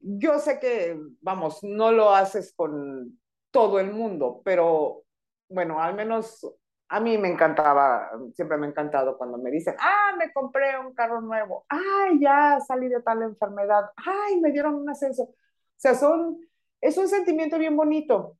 Yo 0.00 0.38
sé 0.38 0.58
que, 0.58 0.98
vamos, 1.20 1.62
no 1.62 1.92
lo 1.92 2.14
haces 2.14 2.52
con 2.54 3.18
todo 3.50 3.78
el 3.78 3.92
mundo, 3.92 4.40
pero 4.44 5.04
bueno, 5.48 5.80
al 5.80 5.94
menos 5.94 6.46
a 6.88 7.00
mí 7.00 7.16
me 7.16 7.28
encantaba, 7.28 8.10
siempre 8.34 8.58
me 8.58 8.66
ha 8.66 8.70
encantado 8.70 9.16
cuando 9.16 9.38
me 9.38 9.50
dicen, 9.50 9.74
ah, 9.78 10.12
me 10.18 10.32
compré 10.32 10.78
un 10.78 10.92
carro 10.94 11.20
nuevo, 11.20 11.64
ay, 11.68 12.18
ya 12.20 12.58
salí 12.66 12.88
de 12.88 13.00
tal 13.00 13.22
enfermedad, 13.22 13.90
ay, 13.96 14.40
me 14.40 14.50
dieron 14.50 14.74
un 14.74 14.90
ascenso. 14.90 15.22
O 15.22 15.34
sea, 15.76 15.94
son 15.94 16.38
es 16.82 16.98
un 16.98 17.08
sentimiento 17.08 17.58
bien 17.58 17.76
bonito. 17.76 18.36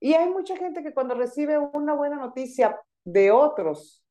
Y 0.00 0.14
hay 0.14 0.30
mucha 0.30 0.56
gente 0.56 0.82
que 0.82 0.94
cuando 0.94 1.14
recibe 1.14 1.58
una 1.58 1.94
buena 1.94 2.16
noticia 2.16 2.80
de 3.04 3.30
otros, 3.30 4.02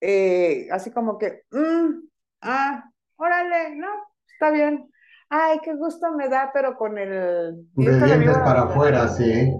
eh, 0.00 0.68
así 0.70 0.90
como 0.92 1.18
que, 1.18 1.42
mm, 1.50 2.08
ah, 2.42 2.90
órale, 3.16 3.76
no, 3.76 3.88
está 4.32 4.50
bien. 4.50 4.90
Ay, 5.28 5.58
qué 5.62 5.74
gusto 5.74 6.10
me 6.12 6.28
da, 6.28 6.50
pero 6.54 6.76
con 6.76 6.96
el... 6.96 7.66
De 7.74 8.32
para 8.32 8.62
afuera, 8.62 9.08
sí. 9.08 9.52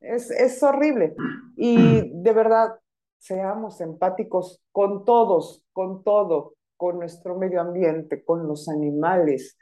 Es, 0.00 0.30
es 0.30 0.62
horrible. 0.62 1.14
Y 1.56 2.10
de 2.12 2.32
verdad, 2.32 2.78
seamos 3.18 3.80
empáticos 3.80 4.62
con 4.72 5.04
todos, 5.04 5.64
con 5.72 6.02
todo, 6.02 6.54
con 6.76 6.98
nuestro 6.98 7.38
medio 7.38 7.60
ambiente, 7.60 8.24
con 8.24 8.46
los 8.48 8.68
animales, 8.68 9.56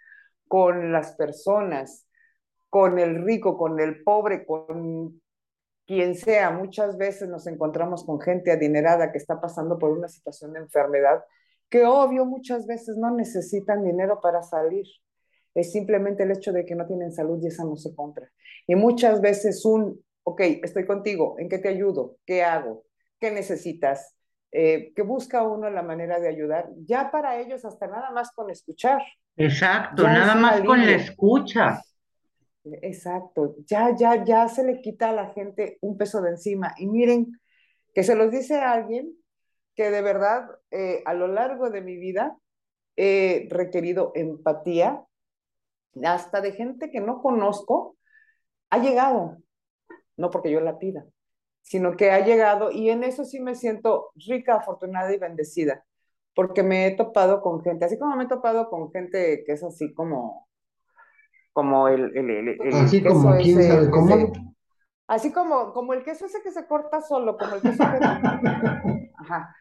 con 0.48 0.92
las 0.92 1.14
personas 1.14 2.06
con 2.70 2.98
el 2.98 3.24
rico, 3.24 3.58
con 3.58 3.80
el 3.80 4.02
pobre, 4.02 4.46
con 4.46 5.20
quien 5.86 6.14
sea. 6.14 6.50
Muchas 6.50 6.96
veces 6.96 7.28
nos 7.28 7.46
encontramos 7.46 8.04
con 8.04 8.20
gente 8.20 8.52
adinerada 8.52 9.10
que 9.12 9.18
está 9.18 9.40
pasando 9.40 9.76
por 9.76 9.90
una 9.90 10.08
situación 10.08 10.52
de 10.52 10.60
enfermedad, 10.60 11.24
que 11.68 11.84
obvio 11.84 12.24
muchas 12.24 12.66
veces 12.66 12.96
no 12.96 13.10
necesitan 13.10 13.84
dinero 13.84 14.20
para 14.22 14.42
salir. 14.42 14.86
Es 15.52 15.72
simplemente 15.72 16.22
el 16.22 16.30
hecho 16.30 16.52
de 16.52 16.64
que 16.64 16.76
no 16.76 16.86
tienen 16.86 17.12
salud 17.12 17.40
y 17.42 17.48
esa 17.48 17.64
no 17.64 17.76
se 17.76 17.94
compra. 17.94 18.30
Y 18.68 18.76
muchas 18.76 19.20
veces 19.20 19.64
un, 19.64 20.00
ok, 20.22 20.40
estoy 20.62 20.86
contigo, 20.86 21.34
¿en 21.38 21.48
qué 21.48 21.58
te 21.58 21.68
ayudo? 21.68 22.16
¿Qué 22.24 22.44
hago? 22.44 22.84
¿Qué 23.18 23.32
necesitas? 23.32 24.14
Eh, 24.52 24.92
que 24.94 25.02
busca 25.02 25.42
uno 25.42 25.70
la 25.70 25.82
manera 25.82 26.18
de 26.18 26.28
ayudar, 26.28 26.70
ya 26.84 27.10
para 27.12 27.40
ellos 27.40 27.64
hasta 27.64 27.86
nada 27.86 28.10
más 28.10 28.32
con 28.32 28.50
escuchar. 28.50 29.00
Exacto, 29.36 30.02
nada 30.04 30.34
más 30.34 30.60
con 30.62 30.84
la 30.84 30.92
escucha. 30.92 31.80
Exacto, 32.64 33.56
ya, 33.66 33.94
ya, 33.96 34.22
ya 34.24 34.48
se 34.48 34.62
le 34.64 34.80
quita 34.82 35.10
a 35.10 35.12
la 35.12 35.30
gente 35.32 35.78
un 35.80 35.96
peso 35.96 36.20
de 36.20 36.30
encima. 36.30 36.74
Y 36.78 36.86
miren, 36.86 37.32
que 37.94 38.02
se 38.04 38.14
los 38.14 38.30
dice 38.30 38.56
a 38.58 38.72
alguien 38.72 39.14
que 39.76 39.90
de 39.90 40.02
verdad 40.02 40.46
eh, 40.70 41.02
a 41.06 41.14
lo 41.14 41.28
largo 41.28 41.70
de 41.70 41.80
mi 41.82 41.96
vida 41.96 42.36
he 42.96 43.48
requerido 43.50 44.12
empatía, 44.14 45.04
hasta 46.04 46.40
de 46.40 46.52
gente 46.52 46.90
que 46.90 47.00
no 47.00 47.20
conozco, 47.22 47.96
ha 48.70 48.78
llegado, 48.78 49.38
no 50.16 50.30
porque 50.30 50.50
yo 50.52 50.60
la 50.60 50.78
pida, 50.78 51.06
sino 51.62 51.96
que 51.96 52.10
ha 52.12 52.24
llegado 52.24 52.72
y 52.72 52.90
en 52.90 53.04
eso 53.04 53.24
sí 53.24 53.40
me 53.40 53.54
siento 53.56 54.12
rica, 54.16 54.56
afortunada 54.56 55.14
y 55.14 55.18
bendecida, 55.18 55.84
porque 56.34 56.62
me 56.64 56.86
he 56.86 56.96
topado 56.96 57.42
con 57.42 57.62
gente, 57.62 57.86
así 57.86 57.98
como 57.98 58.16
me 58.16 58.24
he 58.24 58.28
topado 58.28 58.70
con 58.70 58.92
gente 58.92 59.44
que 59.46 59.52
es 59.52 59.64
así 59.64 59.94
como 59.94 60.48
como 61.52 61.88
el, 61.88 62.16
el, 62.16 62.74
Así 62.74 63.02
como 63.02 63.36
quién 63.36 63.62
sabe 63.62 63.90
cómo. 63.90 64.32
Así 65.06 65.32
como, 65.32 65.72
como 65.72 65.92
el 65.92 66.04
queso 66.04 66.26
ese 66.26 66.40
que 66.42 66.52
se 66.52 66.66
corta 66.66 67.00
solo, 67.00 67.36
como 67.36 67.56
el 67.56 67.62
queso 67.62 67.82
que... 67.82 69.10
Ajá. 69.18 69.56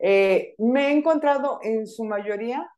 Eh, 0.00 0.54
me 0.58 0.88
he 0.88 0.92
encontrado 0.92 1.60
en 1.62 1.86
su 1.86 2.04
mayoría 2.04 2.68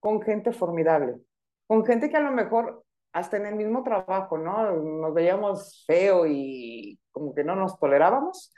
con 0.00 0.20
gente 0.22 0.52
formidable, 0.52 1.20
con 1.66 1.84
gente 1.84 2.10
que 2.10 2.16
a 2.16 2.20
lo 2.20 2.32
mejor 2.32 2.84
hasta 3.12 3.36
en 3.36 3.46
el 3.46 3.54
mismo 3.54 3.82
trabajo, 3.82 4.38
¿no? 4.38 4.72
Nos 4.72 5.14
veíamos 5.14 5.84
feo 5.86 6.26
y 6.26 6.98
como 7.12 7.34
que 7.34 7.44
no 7.44 7.54
nos 7.54 7.78
tolerábamos. 7.78 8.52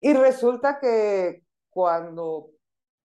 Y 0.00 0.12
resulta 0.14 0.78
que 0.80 1.42
cuando 1.70 2.50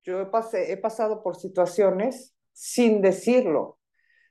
yo 0.04 0.22
he, 0.22 0.72
he 0.72 0.78
pasado 0.78 1.24
por 1.24 1.36
situaciones 1.36 2.36
sin 2.52 3.02
decirlo, 3.02 3.77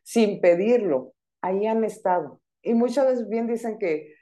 sin 0.07 0.41
pedirlo, 0.41 1.15
ahí 1.43 1.67
han 1.67 1.83
estado. 1.83 2.41
Y 2.63 2.75
muchas 2.75 3.07
veces 3.07 3.29
bien 3.29 3.49
dicen 3.49 3.77
que 3.77 4.15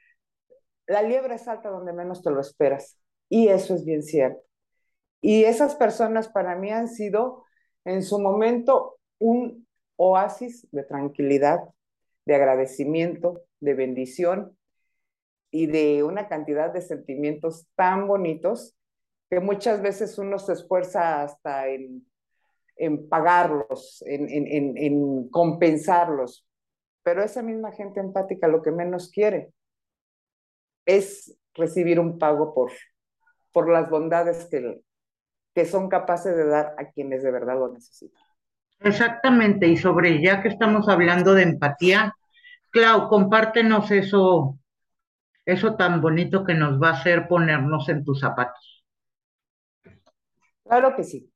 la 0.86 1.02
liebre 1.02 1.36
salta 1.36 1.68
donde 1.68 1.92
menos 1.92 2.22
te 2.22 2.30
lo 2.30 2.40
esperas. 2.40 2.98
Y 3.28 3.48
eso 3.48 3.74
es 3.74 3.84
bien 3.84 4.02
cierto. 4.02 4.40
Y 5.20 5.44
esas 5.44 5.74
personas 5.76 6.28
para 6.28 6.56
mí 6.56 6.70
han 6.70 6.88
sido 6.88 7.44
en 7.84 8.02
su 8.02 8.18
momento 8.18 8.98
un 9.18 9.66
oasis 9.96 10.66
de 10.72 10.84
tranquilidad, 10.84 11.60
de 12.24 12.34
agradecimiento, 12.34 13.42
de 13.60 13.74
bendición 13.74 14.56
y 15.50 15.66
de 15.66 16.02
una 16.02 16.28
cantidad 16.28 16.72
de 16.72 16.80
sentimientos 16.80 17.66
tan 17.74 18.08
bonitos 18.08 18.74
que 19.28 19.40
muchas 19.40 19.82
veces 19.82 20.16
uno 20.16 20.38
se 20.38 20.54
esfuerza 20.54 21.22
hasta 21.22 21.68
en, 21.68 22.06
pagarlos, 23.08 24.02
en, 24.06 25.28
compensarlos. 25.28 26.46
Pero 27.02 27.22
esa 27.22 27.42
misma 27.42 27.72
gente 27.72 28.00
empática 28.00 28.48
lo 28.48 28.62
que 28.62 28.70
menos 28.70 29.10
quiere 29.10 29.52
es 30.86 31.36
recibir 31.54 32.00
un 32.00 32.18
pago 32.18 32.54
por, 32.54 32.72
por 33.52 33.70
las 33.70 33.88
bondades 33.90 34.46
que, 34.46 34.80
que 35.54 35.64
son 35.64 35.88
capaces 35.88 36.36
de 36.36 36.46
dar 36.46 36.74
a 36.78 36.90
quienes 36.90 37.22
de 37.22 37.30
verdad 37.30 37.58
lo 37.58 37.72
necesitan. 37.72 38.22
Exactamente, 38.80 39.66
y 39.66 39.76
sobre 39.76 40.22
ya 40.22 40.42
que 40.42 40.48
estamos 40.48 40.88
hablando 40.88 41.32
de 41.34 41.44
empatía, 41.44 42.14
Clau, 42.70 43.08
compártenos 43.08 43.90
eso, 43.92 44.58
eso 45.46 45.76
tan 45.76 46.00
bonito 46.00 46.44
que 46.44 46.54
nos 46.54 46.82
va 46.82 46.88
a 46.88 46.92
hacer 46.94 47.28
ponernos 47.28 47.88
en 47.88 48.04
tus 48.04 48.20
zapatos. 48.20 48.84
Claro 50.64 50.96
que 50.96 51.04
sí. 51.04 51.30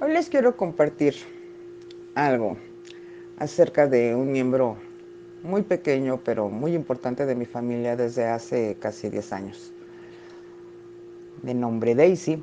Hoy 0.00 0.12
les 0.12 0.28
quiero 0.28 0.56
compartir 0.56 1.16
algo 2.14 2.56
acerca 3.36 3.88
de 3.88 4.14
un 4.14 4.30
miembro 4.30 4.76
muy 5.42 5.62
pequeño, 5.62 6.20
pero 6.24 6.48
muy 6.48 6.76
importante 6.76 7.26
de 7.26 7.34
mi 7.34 7.46
familia 7.46 7.96
desde 7.96 8.24
hace 8.26 8.76
casi 8.78 9.08
10 9.08 9.32
años, 9.32 9.72
de 11.42 11.52
nombre 11.52 11.96
Daisy, 11.96 12.40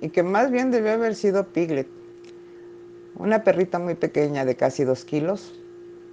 y 0.00 0.08
que 0.08 0.22
más 0.22 0.50
bien 0.50 0.70
debió 0.70 0.92
haber 0.92 1.14
sido 1.14 1.46
Piglet, 1.48 1.88
una 3.16 3.44
perrita 3.44 3.78
muy 3.78 3.96
pequeña 3.96 4.46
de 4.46 4.56
casi 4.56 4.84
2 4.84 5.04
kilos, 5.04 5.60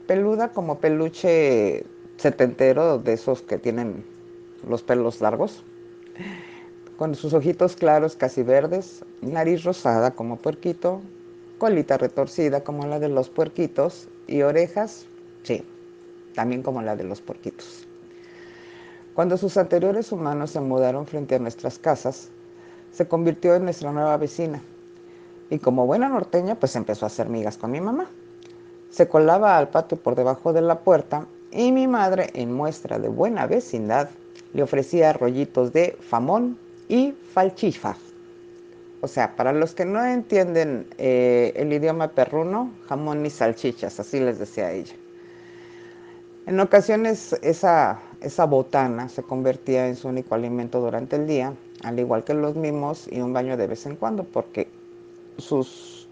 peluda 0.07 0.51
como 0.51 0.79
peluche 0.79 1.85
setentero 2.17 2.99
de 2.99 3.13
esos 3.13 3.41
que 3.41 3.57
tienen 3.57 4.03
los 4.67 4.83
pelos 4.83 5.21
largos, 5.21 5.63
con 7.01 7.15
sus 7.15 7.33
ojitos 7.33 7.75
claros 7.75 8.15
casi 8.15 8.43
verdes, 8.43 9.03
nariz 9.21 9.63
rosada 9.63 10.11
como 10.11 10.35
puerquito, 10.35 11.01
colita 11.57 11.97
retorcida 11.97 12.63
como 12.63 12.85
la 12.85 12.99
de 12.99 13.09
los 13.09 13.27
puerquitos 13.27 14.07
y 14.27 14.43
orejas, 14.43 15.07
sí, 15.41 15.65
también 16.35 16.61
como 16.61 16.83
la 16.83 16.95
de 16.95 17.03
los 17.03 17.19
porquitos. 17.19 17.87
Cuando 19.15 19.35
sus 19.35 19.57
anteriores 19.57 20.11
humanos 20.11 20.51
se 20.51 20.59
mudaron 20.59 21.07
frente 21.07 21.33
a 21.33 21.39
nuestras 21.39 21.79
casas, 21.79 22.29
se 22.91 23.07
convirtió 23.07 23.55
en 23.55 23.63
nuestra 23.63 23.91
nueva 23.91 24.15
vecina. 24.17 24.61
Y 25.49 25.57
como 25.57 25.87
buena 25.87 26.07
norteña, 26.07 26.53
pues 26.53 26.75
empezó 26.75 27.07
a 27.07 27.07
hacer 27.07 27.29
migas 27.29 27.57
con 27.57 27.71
mi 27.71 27.81
mamá. 27.81 28.11
Se 28.91 29.07
colaba 29.07 29.57
al 29.57 29.69
patio 29.69 29.97
por 29.97 30.13
debajo 30.13 30.53
de 30.53 30.61
la 30.61 30.81
puerta 30.81 31.25
y 31.49 31.71
mi 31.71 31.87
madre, 31.87 32.29
en 32.35 32.53
muestra 32.53 32.99
de 32.99 33.07
buena 33.07 33.47
vecindad, 33.47 34.11
le 34.53 34.61
ofrecía 34.61 35.13
rollitos 35.13 35.73
de 35.73 35.97
famón 35.99 36.59
y 36.91 37.15
falchifa. 37.33 37.95
O 38.99 39.07
sea, 39.07 39.35
para 39.37 39.53
los 39.53 39.73
que 39.73 39.85
no 39.85 40.03
entienden 40.03 40.87
eh, 40.97 41.53
el 41.55 41.71
idioma 41.71 42.09
perruno, 42.09 42.69
jamón 42.87 43.25
y 43.25 43.29
salchichas, 43.29 43.99
así 44.01 44.19
les 44.19 44.37
decía 44.37 44.73
ella. 44.73 44.93
En 46.45 46.59
ocasiones 46.59 47.33
esa, 47.41 48.01
esa 48.19 48.45
botana 48.45 49.07
se 49.07 49.23
convertía 49.23 49.87
en 49.87 49.95
su 49.95 50.09
único 50.09 50.35
alimento 50.35 50.81
durante 50.81 51.15
el 51.15 51.27
día, 51.27 51.53
al 51.81 51.97
igual 51.97 52.25
que 52.25 52.33
los 52.33 52.57
mimos 52.57 53.07
y 53.09 53.21
un 53.21 53.31
baño 53.31 53.55
de 53.55 53.67
vez 53.67 53.85
en 53.85 53.95
cuando, 53.95 54.25
porque 54.25 54.67
sus 55.37 56.09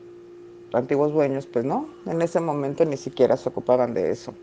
antiguos 0.72 1.12
dueños, 1.12 1.46
pues 1.46 1.66
no, 1.66 1.90
en 2.06 2.22
ese 2.22 2.40
momento 2.40 2.86
ni 2.86 2.96
siquiera 2.96 3.36
se 3.36 3.50
ocupaban 3.50 3.94
de 3.94 4.12
eso. 4.12 4.34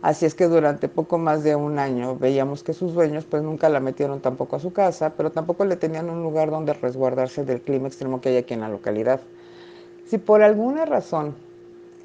Así 0.00 0.26
es 0.26 0.36
que 0.36 0.46
durante 0.46 0.88
poco 0.88 1.18
más 1.18 1.42
de 1.42 1.56
un 1.56 1.80
año 1.80 2.16
veíamos 2.16 2.62
que 2.62 2.72
sus 2.72 2.94
dueños 2.94 3.24
pues 3.24 3.42
nunca 3.42 3.68
la 3.68 3.80
metieron 3.80 4.20
tampoco 4.20 4.54
a 4.54 4.60
su 4.60 4.72
casa, 4.72 5.14
pero 5.16 5.32
tampoco 5.32 5.64
le 5.64 5.74
tenían 5.74 6.08
un 6.08 6.22
lugar 6.22 6.50
donde 6.50 6.72
resguardarse 6.72 7.44
del 7.44 7.60
clima 7.60 7.88
extremo 7.88 8.20
que 8.20 8.28
hay 8.28 8.36
aquí 8.36 8.54
en 8.54 8.60
la 8.60 8.68
localidad. 8.68 9.20
Si 10.06 10.18
por 10.18 10.42
alguna 10.42 10.84
razón 10.84 11.34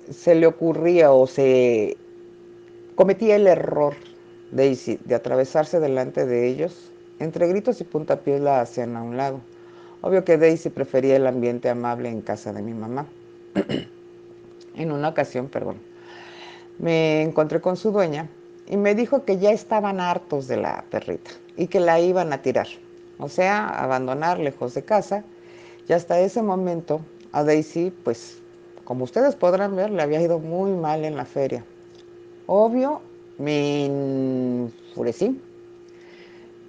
se 0.09 0.33
le 0.33 0.47
ocurría 0.47 1.11
o 1.11 1.27
se 1.27 1.95
cometía 2.95 3.35
el 3.35 3.45
error 3.45 3.93
Daisy 4.51 4.99
de 5.05 5.13
atravesarse 5.13 5.79
delante 5.79 6.25
de 6.25 6.47
ellos, 6.47 6.91
entre 7.19 7.47
gritos 7.47 7.79
y 7.79 7.83
puntapiés 7.83 8.41
la 8.41 8.61
hacían 8.61 8.95
a 8.95 9.03
un 9.03 9.17
lado. 9.17 9.39
Obvio 10.01 10.25
que 10.25 10.37
Daisy 10.37 10.69
prefería 10.69 11.15
el 11.15 11.27
ambiente 11.27 11.69
amable 11.69 12.09
en 12.09 12.21
casa 12.21 12.51
de 12.53 12.61
mi 12.63 12.73
mamá. 12.73 13.05
en 14.75 14.91
una 14.91 15.09
ocasión, 15.09 15.47
perdón, 15.47 15.77
me 16.79 17.21
encontré 17.21 17.61
con 17.61 17.77
su 17.77 17.91
dueña 17.91 18.29
y 18.67 18.77
me 18.77 18.95
dijo 18.95 19.25
que 19.25 19.37
ya 19.37 19.51
estaban 19.51 19.99
hartos 19.99 20.47
de 20.47 20.57
la 20.57 20.85
perrita 20.89 21.31
y 21.57 21.67
que 21.67 21.79
la 21.79 21.99
iban 21.99 22.33
a 22.33 22.41
tirar, 22.41 22.67
o 23.19 23.29
sea, 23.29 23.67
abandonar 23.67 24.39
lejos 24.39 24.73
de 24.73 24.83
casa. 24.83 25.23
Y 25.87 25.93
hasta 25.93 26.19
ese 26.19 26.41
momento 26.41 27.01
a 27.31 27.43
Daisy, 27.43 27.91
pues 28.03 28.39
como 28.85 29.03
ustedes 29.03 29.35
podrán 29.35 29.75
ver, 29.75 29.91
le 29.91 30.01
había 30.01 30.21
ido 30.21 30.39
muy 30.39 30.71
mal 30.71 31.05
en 31.05 31.15
la 31.15 31.25
feria. 31.25 31.63
Obvio, 32.47 33.01
me 33.37 33.85
enfurecí. 33.85 35.41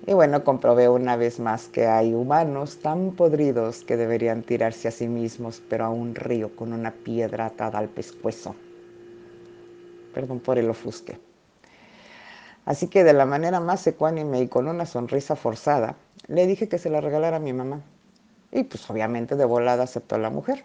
Y 0.07 0.13
bueno, 0.13 0.45
comprobé 0.45 0.89
una 0.89 1.17
vez 1.17 1.41
más 1.41 1.69
que 1.69 1.87
hay 1.87 2.13
humanos 2.13 2.77
tan 2.79 3.13
podridos 3.13 3.85
que 3.85 3.97
deberían 3.97 4.43
tirarse 4.43 4.89
a 4.89 4.91
sí 4.91 5.09
mismos, 5.09 5.63
pero 5.69 5.87
a 5.87 5.89
un 5.89 6.15
río 6.15 6.55
con 6.55 6.73
una 6.73 6.93
piedra 6.93 7.47
atada 7.47 7.79
al 7.79 7.89
pescuezo. 7.89 8.55
Perdón 10.15 10.41
por 10.41 10.59
el 10.59 10.71
ofusque. 10.71 11.19
Así 12.65 12.89
que 12.89 13.05
de 13.05 13.13
la 13.13 13.27
manera 13.27 13.61
más 13.61 13.87
ecuánime 13.87 14.41
y 14.41 14.49
con 14.49 14.69
una 14.69 14.87
sonrisa 14.87 15.37
forzada, 15.37 15.97
le 16.29 16.47
dije 16.47 16.69
que 16.69 16.79
se 16.79 16.89
la 16.89 17.01
regalara 17.03 17.37
a 17.37 17.41
mi 17.41 17.53
mamá. 17.53 17.83
Y 18.53 18.63
pues 18.65 18.89
obviamente 18.89 19.37
de 19.37 19.45
volada 19.45 19.85
aceptó 19.85 20.17
la 20.17 20.31
mujer. 20.31 20.65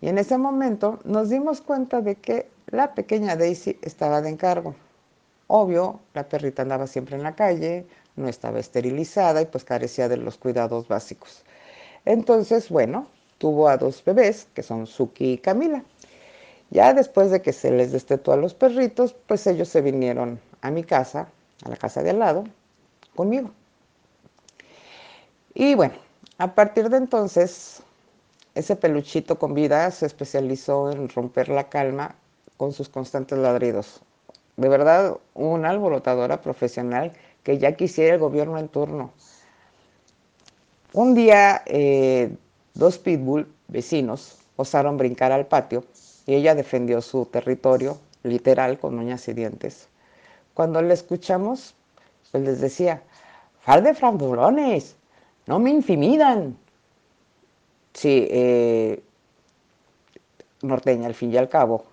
Y 0.00 0.08
en 0.08 0.18
ese 0.18 0.36
momento 0.36 0.98
nos 1.04 1.30
dimos 1.30 1.60
cuenta 1.60 2.00
de 2.00 2.16
que 2.16 2.48
la 2.66 2.94
pequeña 2.94 3.36
Daisy 3.36 3.78
estaba 3.82 4.20
de 4.20 4.30
encargo. 4.30 4.74
Obvio, 5.46 6.00
la 6.14 6.28
perrita 6.28 6.62
andaba 6.62 6.88
siempre 6.88 7.16
en 7.16 7.22
la 7.22 7.36
calle, 7.36 7.86
no 8.16 8.28
estaba 8.28 8.58
esterilizada 8.58 9.42
y 9.42 9.46
pues 9.46 9.64
carecía 9.64 10.08
de 10.08 10.16
los 10.16 10.38
cuidados 10.38 10.88
básicos. 10.88 11.44
Entonces, 12.04 12.68
bueno, 12.68 13.06
tuvo 13.38 13.68
a 13.68 13.76
dos 13.76 14.02
bebés, 14.04 14.48
que 14.54 14.62
son 14.62 14.86
Suki 14.86 15.32
y 15.34 15.38
Camila. 15.38 15.84
Ya 16.70 16.92
después 16.94 17.30
de 17.30 17.42
que 17.42 17.52
se 17.52 17.70
les 17.70 17.92
destetó 17.92 18.32
a 18.32 18.36
los 18.36 18.54
perritos, 18.54 19.14
pues 19.26 19.46
ellos 19.46 19.68
se 19.68 19.80
vinieron 19.80 20.40
a 20.62 20.70
mi 20.70 20.82
casa, 20.82 21.28
a 21.64 21.68
la 21.68 21.76
casa 21.76 22.02
de 22.02 22.10
al 22.10 22.18
lado, 22.18 22.44
conmigo. 23.14 23.50
Y 25.54 25.74
bueno, 25.74 25.94
a 26.38 26.54
partir 26.54 26.90
de 26.90 26.98
entonces 26.98 27.82
ese 28.54 28.74
peluchito 28.74 29.38
con 29.38 29.54
vida 29.54 29.90
se 29.90 30.06
especializó 30.06 30.90
en 30.90 31.08
romper 31.08 31.48
la 31.48 31.68
calma 31.68 32.14
con 32.56 32.72
sus 32.72 32.88
constantes 32.88 33.38
ladridos. 33.38 34.02
De 34.56 34.68
verdad, 34.68 35.18
una 35.34 35.70
alborotadora 35.70 36.40
profesional 36.40 37.12
que 37.42 37.58
ya 37.58 37.72
quisiera 37.72 38.14
el 38.14 38.20
gobierno 38.20 38.58
en 38.58 38.68
turno. 38.68 39.12
Un 40.92 41.14
día, 41.14 41.62
eh, 41.66 42.34
dos 42.74 42.98
pitbull 42.98 43.46
vecinos 43.68 44.38
osaron 44.56 44.96
brincar 44.96 45.32
al 45.32 45.46
patio 45.46 45.84
y 46.26 46.34
ella 46.34 46.54
defendió 46.54 47.00
su 47.00 47.26
territorio, 47.26 47.98
literal, 48.24 48.78
con 48.78 48.98
uñas 48.98 49.26
y 49.28 49.32
dientes. 49.32 49.88
Cuando 50.54 50.82
le 50.82 50.92
escuchamos, 50.92 51.74
pues 52.32 52.42
les 52.42 52.60
decía, 52.60 53.02
far 53.60 53.82
de 53.82 53.94
frandulones, 53.94 54.96
no 55.46 55.58
me 55.60 55.70
infimidan. 55.70 56.56
Sí, 57.94 58.26
eh, 58.30 59.02
norteña 60.62 61.06
al 61.06 61.14
fin 61.14 61.32
y 61.32 61.36
al 61.36 61.48
cabo. 61.48 61.84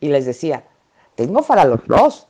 Y 0.00 0.08
les 0.08 0.26
decía, 0.26 0.64
tengo 1.14 1.42
para 1.42 1.64
los 1.64 1.86
dos. 1.86 2.26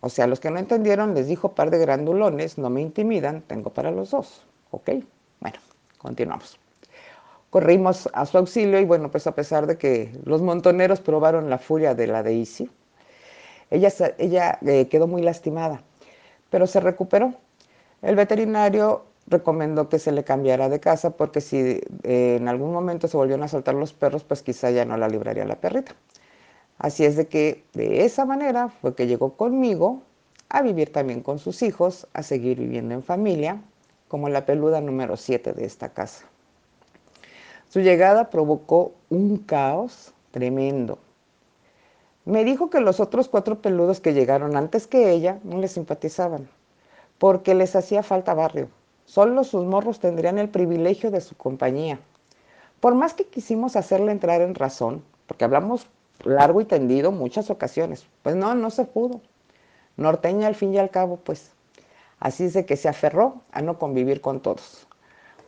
O 0.00 0.08
sea, 0.08 0.28
los 0.28 0.38
que 0.38 0.50
no 0.50 0.58
entendieron 0.58 1.14
les 1.14 1.26
dijo 1.26 1.54
par 1.54 1.70
de 1.70 1.78
grandulones, 1.78 2.56
no 2.56 2.70
me 2.70 2.80
intimidan, 2.80 3.42
tengo 3.42 3.70
para 3.70 3.90
los 3.90 4.12
dos. 4.12 4.42
¿Ok? 4.70 4.90
Bueno, 5.40 5.58
continuamos. 5.98 6.58
Corrimos 7.50 8.08
a 8.12 8.26
su 8.26 8.38
auxilio 8.38 8.78
y 8.78 8.84
bueno, 8.84 9.10
pues 9.10 9.26
a 9.26 9.34
pesar 9.34 9.66
de 9.66 9.78
que 9.78 10.12
los 10.24 10.42
montoneros 10.42 11.00
probaron 11.00 11.48
la 11.48 11.58
furia 11.58 11.94
de 11.94 12.06
la 12.06 12.22
Daisy, 12.22 12.70
ella, 13.70 13.90
ella 14.18 14.58
eh, 14.66 14.88
quedó 14.88 15.06
muy 15.06 15.22
lastimada, 15.22 15.82
pero 16.50 16.66
se 16.66 16.80
recuperó. 16.80 17.34
El 18.02 18.16
veterinario 18.16 19.04
recomendó 19.26 19.88
que 19.88 19.98
se 19.98 20.12
le 20.12 20.24
cambiara 20.24 20.68
de 20.68 20.80
casa 20.80 21.10
porque 21.10 21.40
si 21.40 21.80
eh, 22.02 22.36
en 22.38 22.48
algún 22.48 22.72
momento 22.72 23.08
se 23.08 23.16
volvieron 23.16 23.44
a 23.44 23.48
saltar 23.48 23.74
los 23.74 23.92
perros, 23.92 24.24
pues 24.24 24.42
quizá 24.42 24.70
ya 24.70 24.84
no 24.84 24.96
la 24.96 25.08
libraría 25.08 25.44
la 25.44 25.56
perrita. 25.56 25.94
Así 26.78 27.04
es 27.04 27.16
de 27.16 27.26
que 27.28 27.64
de 27.74 28.04
esa 28.04 28.24
manera 28.24 28.68
fue 28.68 28.94
que 28.94 29.06
llegó 29.06 29.36
conmigo 29.36 30.02
a 30.48 30.62
vivir 30.62 30.92
también 30.92 31.22
con 31.22 31.38
sus 31.38 31.62
hijos, 31.62 32.06
a 32.12 32.22
seguir 32.22 32.58
viviendo 32.58 32.94
en 32.94 33.02
familia, 33.02 33.60
como 34.06 34.28
la 34.28 34.46
peluda 34.46 34.80
número 34.80 35.16
7 35.16 35.52
de 35.52 35.64
esta 35.66 35.90
casa. 35.90 36.26
Su 37.68 37.80
llegada 37.80 38.30
provocó 38.30 38.92
un 39.10 39.36
caos 39.36 40.14
tremendo. 40.30 40.98
Me 42.24 42.42
dijo 42.42 42.70
que 42.70 42.80
los 42.80 42.98
otros 42.98 43.28
cuatro 43.28 43.60
peludos 43.60 44.00
que 44.00 44.14
llegaron 44.14 44.56
antes 44.56 44.86
que 44.86 45.10
ella 45.10 45.38
no 45.44 45.58
le 45.58 45.68
simpatizaban, 45.68 46.48
porque 47.18 47.54
les 47.54 47.76
hacía 47.76 48.02
falta 48.02 48.32
barrio. 48.32 48.70
Solo 49.04 49.44
sus 49.44 49.66
morros 49.66 50.00
tendrían 50.00 50.38
el 50.38 50.48
privilegio 50.48 51.10
de 51.10 51.20
su 51.20 51.36
compañía. 51.36 52.00
Por 52.80 52.94
más 52.94 53.12
que 53.12 53.26
quisimos 53.26 53.76
hacerle 53.76 54.12
entrar 54.12 54.40
en 54.40 54.54
razón, 54.54 55.04
porque 55.26 55.44
hablamos 55.44 55.86
largo 56.24 56.62
y 56.62 56.64
tendido 56.64 57.12
muchas 57.12 57.50
ocasiones, 57.50 58.06
pues 58.22 58.34
no, 58.34 58.54
no 58.54 58.70
se 58.70 58.86
pudo. 58.86 59.20
Norteña 59.98 60.46
al 60.46 60.54
fin 60.54 60.72
y 60.72 60.78
al 60.78 60.88
cabo, 60.88 61.18
pues. 61.18 61.50
Así 62.18 62.44
es 62.44 62.54
de 62.54 62.64
que 62.64 62.78
se 62.78 62.88
aferró 62.88 63.42
a 63.52 63.60
no 63.60 63.78
convivir 63.78 64.22
con 64.22 64.40
todos. 64.40 64.87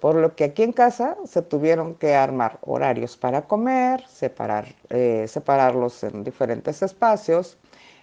Por 0.00 0.14
lo 0.14 0.34
que 0.34 0.44
aquí 0.44 0.62
en 0.62 0.72
casa 0.72 1.18
se 1.26 1.42
tuvieron 1.42 1.94
que 1.94 2.14
armar 2.14 2.58
horarios 2.62 3.18
para 3.18 3.42
comer, 3.42 4.06
separar, 4.08 4.74
eh, 4.88 5.26
separarlos 5.28 6.02
en 6.04 6.24
diferentes 6.24 6.82
espacios. 6.82 7.58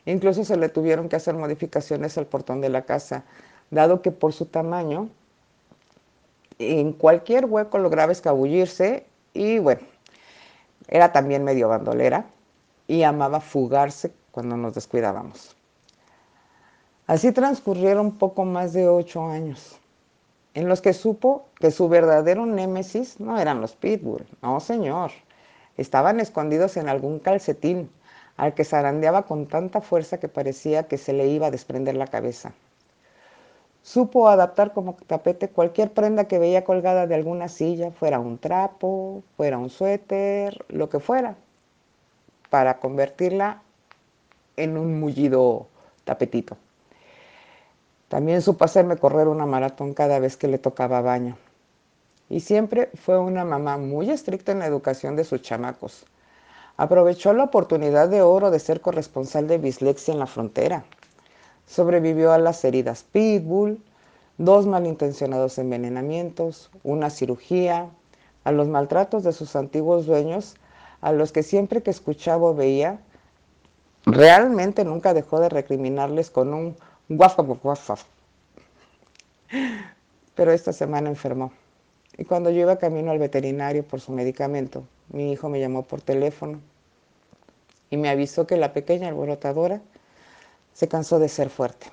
Incluso 0.05 0.45
se 0.45 0.57
le 0.57 0.69
tuvieron 0.69 1.09
que 1.09 1.15
hacer 1.15 1.33
modificaciones 1.33 2.15
al 2.19 2.27
portón 2.27 2.61
de 2.61 2.69
la 2.69 2.83
casa, 2.83 3.23
dado 3.71 4.03
que 4.03 4.11
por 4.11 4.31
su 4.31 4.45
tamaño, 4.45 5.09
en 6.59 6.93
cualquier 6.93 7.45
hueco 7.45 7.79
lograba 7.79 8.11
escabullirse 8.11 9.05
y 9.33 9.57
bueno, 9.57 9.81
era 10.87 11.11
también 11.11 11.43
medio 11.43 11.67
bandolera 11.67 12.25
y 12.87 13.03
amaba 13.03 13.39
fugarse 13.39 14.11
cuando 14.31 14.55
nos 14.55 14.75
descuidábamos. 14.75 15.55
Así 17.07 17.31
transcurrieron 17.31 18.11
poco 18.17 18.45
más 18.45 18.73
de 18.73 18.87
ocho 18.87 19.23
años 19.25 19.79
en 20.57 20.67
los 20.67 20.81
que 20.81 20.93
supo 20.93 21.45
que 21.59 21.69
su 21.69 21.87
verdadero 21.87 22.47
némesis 22.47 23.19
no 23.19 23.39
eran 23.39 23.61
los 23.61 23.75
pitbull, 23.75 24.25
no 24.41 24.59
señor, 24.59 25.11
estaban 25.77 26.19
escondidos 26.19 26.77
en 26.77 26.89
algún 26.89 27.19
calcetín 27.19 27.91
al 28.37 28.55
que 28.55 28.65
zarandeaba 28.65 29.27
con 29.27 29.45
tanta 29.45 29.81
fuerza 29.81 30.19
que 30.19 30.29
parecía 30.29 30.87
que 30.87 30.97
se 30.97 31.13
le 31.13 31.27
iba 31.27 31.45
a 31.45 31.51
desprender 31.51 31.95
la 31.95 32.07
cabeza. 32.07 32.53
Supo 33.83 34.29
adaptar 34.29 34.73
como 34.73 34.95
tapete 34.95 35.47
cualquier 35.47 35.91
prenda 35.93 36.27
que 36.27 36.39
veía 36.39 36.63
colgada 36.63 37.05
de 37.05 37.13
alguna 37.13 37.49
silla, 37.49 37.91
fuera 37.91 38.19
un 38.19 38.39
trapo, 38.39 39.21
fuera 39.35 39.59
un 39.59 39.69
suéter, 39.69 40.65
lo 40.69 40.89
que 40.89 40.99
fuera, 40.99 41.35
para 42.49 42.79
convertirla 42.79 43.61
en 44.55 44.75
un 44.75 44.99
mullido 44.99 45.67
tapetito. 46.03 46.57
También 48.09 48.41
supo 48.41 48.63
hacerme 48.63 48.97
correr 48.97 49.27
una 49.27 49.45
maratón 49.45 49.93
cada 49.93 50.19
vez 50.19 50.37
que 50.37 50.47
le 50.47 50.57
tocaba 50.57 51.01
baño. 51.01 51.37
Y 52.29 52.39
siempre 52.39 52.89
fue 52.95 53.19
una 53.19 53.43
mamá 53.43 53.77
muy 53.77 54.09
estricta 54.09 54.51
en 54.51 54.59
la 54.59 54.67
educación 54.67 55.15
de 55.15 55.23
sus 55.23 55.41
chamacos. 55.41 56.05
Aprovechó 56.77 57.33
la 57.33 57.45
oportunidad 57.45 58.07
de 58.07 58.21
oro 58.21 58.51
de 58.51 58.59
ser 58.59 58.81
corresponsal 58.81 59.47
de 59.47 59.57
bislexia 59.57 60.13
en 60.13 60.19
la 60.19 60.27
frontera. 60.27 60.85
Sobrevivió 61.65 62.31
a 62.31 62.37
las 62.37 62.63
heridas 62.63 63.03
pitbull, 63.03 63.81
dos 64.37 64.67
malintencionados 64.67 65.57
envenenamientos, 65.57 66.69
una 66.83 67.09
cirugía, 67.09 67.89
a 68.43 68.51
los 68.51 68.69
maltratos 68.69 69.23
de 69.23 69.33
sus 69.33 69.55
antiguos 69.57 70.05
dueños, 70.05 70.55
a 71.01 71.11
los 71.11 71.31
que 71.33 71.43
siempre 71.43 71.83
que 71.83 71.91
escuchaba 71.91 72.47
o 72.47 72.55
veía, 72.55 72.99
realmente 74.05 74.85
nunca 74.85 75.13
dejó 75.13 75.39
de 75.39 75.49
recriminarles 75.49 76.29
con 76.29 76.53
un 76.53 76.77
pero 80.35 80.51
esta 80.51 80.73
semana 80.73 81.09
enfermó. 81.09 81.51
Y 82.17 82.25
cuando 82.25 82.49
yo 82.49 82.61
iba 82.61 82.77
camino 82.77 83.11
al 83.11 83.19
veterinario 83.19 83.85
por 83.85 84.01
su 84.01 84.11
medicamento, 84.11 84.83
mi 85.09 85.31
hijo 85.31 85.49
me 85.49 85.59
llamó 85.59 85.83
por 85.83 86.01
teléfono 86.01 86.59
y 87.89 87.97
me 87.97 88.09
avisó 88.09 88.45
que 88.45 88.57
la 88.57 88.73
pequeña 88.73 89.07
alborotadora 89.07 89.81
se 90.73 90.87
cansó 90.87 91.19
de 91.19 91.29
ser 91.29 91.49
fuerte. 91.49 91.87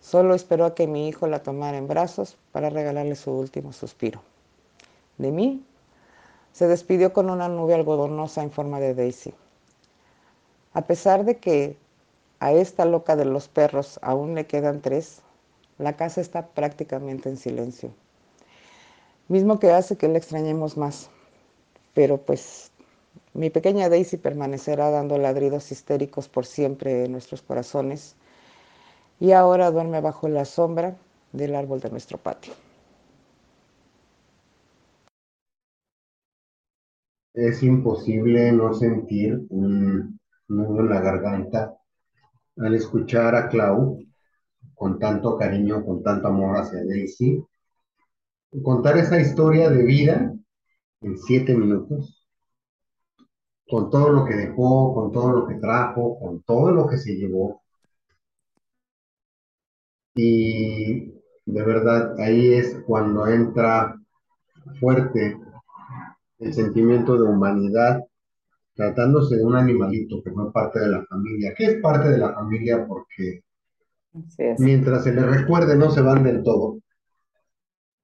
Solo 0.00 0.34
esperó 0.34 0.64
a 0.66 0.74
que 0.74 0.86
mi 0.86 1.08
hijo 1.08 1.26
la 1.26 1.42
tomara 1.42 1.76
en 1.76 1.88
brazos 1.88 2.36
para 2.52 2.70
regalarle 2.70 3.16
su 3.16 3.30
último 3.32 3.72
suspiro. 3.72 4.22
De 5.18 5.30
mí, 5.30 5.64
se 6.52 6.66
despidió 6.66 7.12
con 7.12 7.30
una 7.30 7.48
nube 7.48 7.74
algodonosa 7.74 8.42
en 8.42 8.50
forma 8.50 8.80
de 8.80 8.94
Daisy. 8.94 9.34
A 10.72 10.82
pesar 10.82 11.24
de 11.24 11.38
que 11.38 11.76
a 12.44 12.52
esta 12.52 12.84
loca 12.84 13.16
de 13.16 13.24
los 13.24 13.48
perros 13.48 13.98
aún 14.02 14.34
le 14.34 14.46
quedan 14.46 14.82
tres. 14.82 15.22
La 15.78 15.94
casa 15.94 16.20
está 16.20 16.48
prácticamente 16.48 17.30
en 17.30 17.38
silencio. 17.38 17.94
Mismo 19.28 19.58
que 19.58 19.70
hace 19.70 19.96
que 19.96 20.08
la 20.08 20.18
extrañemos 20.18 20.76
más. 20.76 21.08
Pero 21.94 22.18
pues 22.18 22.70
mi 23.32 23.48
pequeña 23.48 23.88
Daisy 23.88 24.18
permanecerá 24.18 24.90
dando 24.90 25.16
ladridos 25.16 25.72
histéricos 25.72 26.28
por 26.28 26.44
siempre 26.44 27.06
en 27.06 27.12
nuestros 27.12 27.40
corazones 27.40 28.14
y 29.18 29.32
ahora 29.32 29.70
duerme 29.70 30.02
bajo 30.02 30.28
la 30.28 30.44
sombra 30.44 30.98
del 31.32 31.54
árbol 31.54 31.80
de 31.80 31.88
nuestro 31.88 32.18
patio. 32.18 32.52
Es 37.32 37.62
imposible 37.62 38.52
no 38.52 38.74
sentir 38.74 39.46
un 39.48 40.20
nudo 40.46 40.80
en 40.80 40.90
la 40.90 41.00
garganta 41.00 41.78
al 42.56 42.74
escuchar 42.74 43.34
a 43.34 43.48
Clau 43.48 43.98
con 44.74 44.98
tanto 44.98 45.36
cariño, 45.36 45.84
con 45.84 46.02
tanto 46.02 46.28
amor 46.28 46.56
hacia 46.56 46.84
Daisy, 46.84 47.44
contar 48.62 48.98
esa 48.98 49.20
historia 49.20 49.70
de 49.70 49.82
vida 49.84 50.34
en 51.00 51.18
siete 51.18 51.54
minutos, 51.54 52.26
con 53.66 53.90
todo 53.90 54.10
lo 54.10 54.24
que 54.24 54.34
dejó, 54.34 54.94
con 54.94 55.12
todo 55.12 55.32
lo 55.32 55.46
que 55.46 55.54
trajo, 55.56 56.18
con 56.18 56.42
todo 56.42 56.70
lo 56.70 56.86
que 56.86 56.98
se 56.98 57.14
llevó. 57.14 57.62
Y 60.14 61.06
de 61.46 61.62
verdad, 61.62 62.18
ahí 62.20 62.54
es 62.54 62.82
cuando 62.86 63.26
entra 63.26 64.00
fuerte 64.80 65.36
el 66.38 66.54
sentimiento 66.54 67.16
de 67.16 67.28
humanidad 67.28 68.04
tratándose 68.74 69.36
de 69.36 69.44
un 69.44 69.56
animalito 69.56 70.22
que 70.22 70.30
no 70.30 70.48
es 70.48 70.52
parte 70.52 70.80
de 70.80 70.88
la 70.88 71.04
familia, 71.06 71.54
que 71.56 71.64
es 71.66 71.80
parte 71.80 72.08
de 72.08 72.18
la 72.18 72.32
familia 72.34 72.86
porque 72.86 73.42
mientras 74.58 75.04
se 75.04 75.12
le 75.12 75.22
recuerde 75.22 75.76
no 75.76 75.90
se 75.90 76.00
van 76.00 76.24
del 76.24 76.42
todo. 76.42 76.78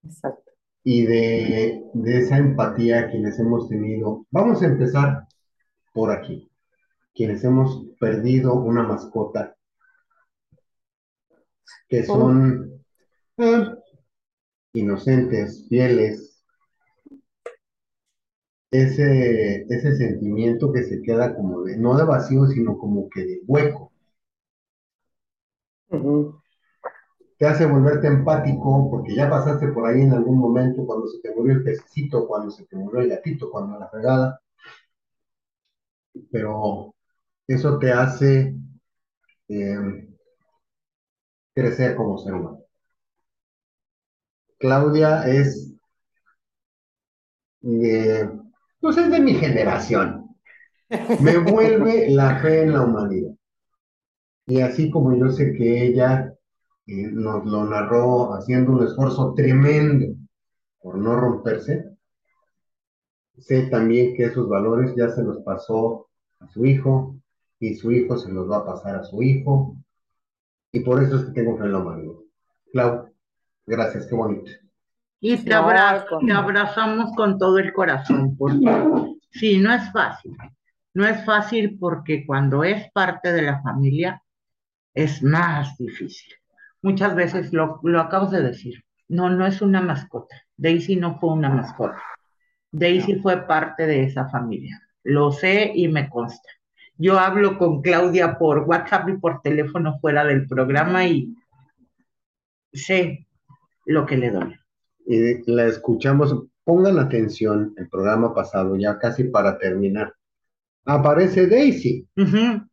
Exacto. 0.03 0.51
Y 0.83 1.05
de, 1.05 1.83
de 1.93 2.19
esa 2.19 2.39
empatía 2.39 3.11
quienes 3.11 3.39
hemos 3.39 3.69
tenido, 3.69 4.27
vamos 4.31 4.63
a 4.63 4.67
empezar 4.67 5.27
por 5.93 6.11
aquí, 6.11 6.51
quienes 7.15 7.45
hemos 7.45 7.87
perdido 7.99 8.55
una 8.55 8.83
mascota, 8.83 9.55
que 11.89 12.05
son 12.05 12.83
eh, 13.37 13.67
inocentes, 14.73 15.67
fieles, 15.69 16.30
ese, 18.73 19.63
ese 19.69 19.97
sentimiento 19.97 20.73
que 20.73 20.83
se 20.85 21.03
queda 21.03 21.35
como 21.37 21.63
de, 21.63 21.77
no 21.79 21.97
de 21.97 22.05
vacío, 22.05 22.47
sino 22.47 22.79
como 22.79 23.09
que 23.11 23.25
de 23.25 23.41
hueco. 23.47 23.93
Te 27.39 27.45
hace 27.45 27.67
volverte 27.67 28.07
empático 28.07 28.89
porque 28.89 29.17
ya 29.17 29.29
pasaste 29.29 29.67
por 29.73 29.85
ahí 29.85 30.03
en 30.03 30.13
algún 30.13 30.39
momento 30.39 30.87
cuando 30.87 31.09
se 31.09 31.19
te 31.19 31.35
murió 31.35 31.55
el 31.55 31.65
pececito, 31.65 32.25
cuando 32.29 32.53
se 32.53 32.65
te 32.67 32.77
murió 32.77 33.01
el 33.01 33.09
gatito, 33.09 33.51
cuando 33.51 33.77
la 33.81 33.89
fregada. 33.89 34.41
Pero 36.31 36.95
eso 37.49 37.79
te 37.79 37.93
hace 37.93 38.55
em, 39.49 40.09
crecer 41.55 41.95
como 41.95 42.19
ser 42.19 42.35
humano. 42.35 42.59
Claudia 44.61 45.25
es 45.27 45.75
pues 48.81 48.97
es 48.97 49.11
de 49.11 49.21
mi 49.21 49.35
generación. 49.35 50.37
Me 51.21 51.39
vuelve 51.39 52.11
la 52.11 52.41
fe 52.41 52.63
en 52.63 52.73
la 52.73 52.83
humanidad. 52.83 53.33
Y 54.47 54.61
así 54.61 54.91
como 54.91 55.17
yo 55.17 55.31
sé 55.31 55.53
que 55.53 55.87
ella 55.87 56.33
eh, 56.87 57.09
nos 57.13 57.45
lo 57.45 57.65
narró 57.65 58.35
haciendo 58.35 58.73
un 58.73 58.85
esfuerzo 58.85 59.33
tremendo 59.35 60.17
por 60.81 60.99
no 60.99 61.15
romperse, 61.15 61.91
sé 63.39 63.69
también 63.69 64.15
que 64.17 64.25
esos 64.25 64.49
valores 64.49 64.95
ya 64.97 65.09
se 65.11 65.23
los 65.23 65.39
pasó 65.43 66.09
a 66.41 66.49
su 66.49 66.65
hijo 66.67 67.17
y 67.59 67.75
su 67.75 67.93
hijo 67.93 68.17
se 68.17 68.31
los 68.33 68.51
va 68.51 68.59
a 68.59 68.67
pasar 68.67 68.97
a 68.97 69.05
su 69.05 69.23
hijo. 69.23 69.77
Y 70.73 70.81
por 70.81 71.03
eso 71.03 71.17
es 71.17 71.25
que 71.27 71.33
tengo 71.33 71.57
fe 71.59 71.65
en 71.65 71.73
lo 71.73 71.85
malo. 71.85 72.25
Clau, 72.73 73.13
gracias, 73.67 74.07
qué 74.07 74.15
bonito. 74.15 74.51
Y 75.21 75.37
te, 75.37 75.45
te 75.45 75.55
abrazamos 75.55 77.15
con 77.15 77.39
todo 77.39 77.59
el 77.59 77.73
corazón, 77.73 78.37
porque 78.37 78.67
sí, 79.33 79.59
no 79.59 79.73
es 79.73 79.93
fácil. 79.93 80.37
No 80.95 81.07
es 81.07 81.25
fácil 81.25 81.79
porque 81.79 82.27
cuando 82.27 82.65
es 82.65 82.91
parte 82.93 83.33
de 83.33 83.43
la 83.43 83.61
familia 83.63 84.23
es 84.95 85.23
más 85.23 85.77
difícil. 85.77 86.35
Muchas 86.83 87.15
veces 87.15 87.53
lo, 87.53 87.81
lo 87.83 88.01
acabas 88.01 88.31
de 88.31 88.43
decir. 88.43 88.83
No, 89.09 89.29
no 89.29 89.47
es 89.47 89.61
una 89.61 89.81
mascota. 89.81 90.37
Daisy 90.57 90.97
no 90.97 91.19
fue 91.19 91.33
una 91.33 91.51
mascota. 91.51 92.03
Daisy 92.73 93.17
fue 93.17 93.47
parte 93.47 93.87
de 93.87 94.05
esa 94.05 94.29
familia. 94.29 94.81
Lo 95.03 95.33
sé 95.33 95.73
y 95.75 95.89
me 95.89 96.09
consta. 96.09 96.49
Yo 96.97 97.19
hablo 97.19 97.59
con 97.59 97.83
Claudia 97.83 98.39
por 98.39 98.61
WhatsApp 98.61 99.09
y 99.09 99.17
por 99.17 99.41
teléfono 99.43 99.99
fuera 100.01 100.25
del 100.25 100.47
programa 100.47 101.07
y 101.07 101.35
sé 102.73 103.27
lo 103.87 104.07
que 104.07 104.17
le 104.17 104.31
doy. 104.31 104.60
Y 105.11 105.43
la 105.51 105.67
escuchamos, 105.67 106.45
pongan 106.63 107.01
atención, 107.01 107.75
el 107.77 107.89
programa 107.89 108.33
pasado, 108.33 108.77
ya 108.77 108.97
casi 108.97 109.25
para 109.25 109.59
terminar. 109.59 110.15
Aparece 110.85 111.49
Daisy. 111.49 112.07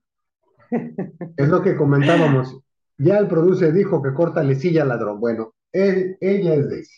Es 1.37 1.47
lo 1.47 1.63
que 1.63 1.75
comentábamos. 1.75 2.59
Ya 2.97 3.17
el 3.17 3.27
produce 3.27 3.71
dijo 3.71 4.03
que 4.03 4.13
corta 4.13 4.43
silla 4.53 4.85
ladrón. 4.85 5.19
Bueno, 5.19 5.55
él, 5.71 6.15
ella 6.19 6.53
es 6.53 6.69
Daisy. 6.69 6.97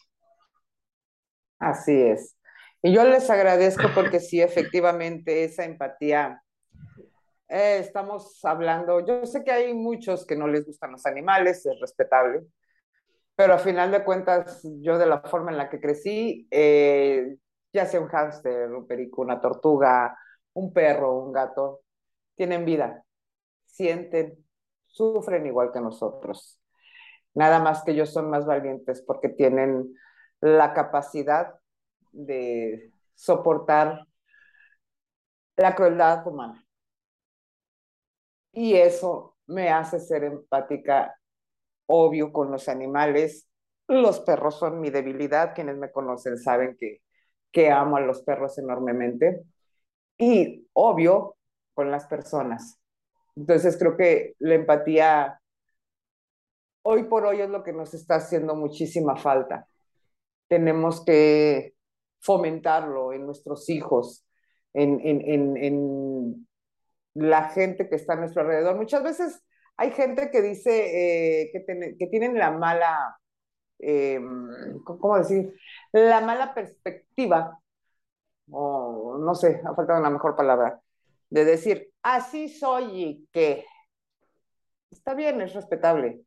Así 1.60 2.02
es. 2.02 2.36
Y 2.82 2.91
yo 2.91 3.06
les 3.06 3.30
agradezco 3.30 3.88
porque 3.95 4.19
sí, 4.19 4.41
efectivamente, 4.41 5.45
esa 5.45 5.63
empatía. 5.63 6.43
Eh, 7.47 7.78
estamos 7.80 8.43
hablando, 8.43 9.06
yo 9.06 9.25
sé 9.25 9.43
que 9.45 9.52
hay 9.52 9.73
muchos 9.73 10.25
que 10.25 10.36
no 10.36 10.49
les 10.49 10.65
gustan 10.65 10.91
los 10.91 11.06
animales, 11.06 11.65
es 11.65 11.80
respetable, 11.80 12.45
pero 13.39 13.54
a 13.54 13.58
final 13.58 13.89
de 13.89 14.04
cuentas, 14.04 14.67
yo 14.82 14.97
de 14.97 15.06
la 15.06 15.21
forma 15.21 15.49
en 15.49 15.56
la 15.58 15.69
que 15.69 15.80
crecí, 15.80 16.45
eh, 16.52 17.38
ya 17.71 17.86
sea 17.86 18.02
un 18.02 18.10
hámster, 18.10 18.69
un 18.69 18.86
perico, 18.86 19.21
una 19.21 19.39
tortuga, 19.39 20.19
un 20.52 20.73
perro, 20.73 21.13
un 21.23 21.32
gato, 21.32 21.84
tienen 22.36 22.65
vida, 22.65 23.06
sienten, 23.65 24.45
sufren 24.88 25.45
igual 25.45 25.71
que 25.71 25.80
nosotros. 25.80 26.60
Nada 27.34 27.62
más 27.62 27.82
que 27.82 27.91
ellos 27.91 28.10
son 28.12 28.30
más 28.30 28.45
valientes 28.45 29.02
porque 29.02 29.30
tienen 29.30 29.95
la 30.41 30.73
capacidad 30.73 31.56
de 32.12 32.91
soportar 33.15 34.06
la 35.56 35.75
crueldad 35.75 36.28
humana. 36.28 36.62
Y 38.52 38.73
eso 38.75 39.38
me 39.47 39.69
hace 39.69 39.97
ser 39.97 40.25
empática, 40.25 41.17
obvio, 41.89 42.32
con 42.32 42.52
los 42.52 42.69
animales. 42.69 43.47
Los 43.88 44.19
perros 44.21 44.60
son 44.60 44.80
mi 44.80 44.89
debilidad. 44.89 45.54
Quienes 45.56 45.78
me 45.78 45.91
conocen 45.91 46.38
saben 46.38 46.78
que, 46.80 47.02
que 47.52 47.71
amo 47.71 47.97
a 47.97 48.02
los 48.02 48.21
perros 48.21 48.58
enormemente. 48.60 49.43
Y 50.17 50.67
obvio, 50.73 51.38
con 51.73 51.91
las 51.91 52.06
personas. 52.08 52.80
Entonces 53.36 53.78
creo 53.78 53.97
que 53.97 54.36
la 54.39 54.56
empatía 54.56 55.39
hoy 56.82 57.04
por 57.04 57.25
hoy 57.25 57.41
es 57.41 57.49
lo 57.49 57.63
que 57.63 57.73
nos 57.73 57.93
está 57.93 58.15
haciendo 58.15 58.56
muchísima 58.56 59.15
falta. 59.15 59.67
Tenemos 60.47 61.04
que 61.06 61.75
fomentarlo 62.19 63.13
en 63.13 63.25
nuestros 63.25 63.69
hijos, 63.69 64.25
en, 64.73 64.99
en, 65.04 65.58
en, 65.58 66.47
la 67.15 67.49
gente 67.49 67.89
que 67.89 67.95
está 67.95 68.13
a 68.13 68.17
nuestro 68.17 68.41
alrededor. 68.41 68.75
Muchas 68.75 69.04
veces 69.04 69.41
hay 69.80 69.92
gente 69.92 70.30
que 70.30 70.42
dice 70.42 71.44
eh, 71.44 71.52
que, 71.98 72.08
tienen 72.08 72.38
la 72.38 72.52
mala, 72.52 73.18
eh, 73.80 74.20
¿cómo 74.84 75.18
decir? 75.18 75.56
La 75.94 76.20
mala 76.20 76.54
perspectiva, 76.54 77.58
o 78.52 79.18
no 79.18 79.34
sé, 79.36 79.62
ha 79.65 79.74
faltado 79.74 80.02
una 80.02 80.10
mejor 80.10 80.36
palabra, 80.36 80.82
de 81.30 81.46
decir, 81.46 81.94
así 82.04 82.50
soy 82.50 82.84
y 82.92 83.28
que 83.32 83.63
está 84.92 85.13
bien, 85.13 85.39
es 85.39 85.54
respetable, 85.54 86.24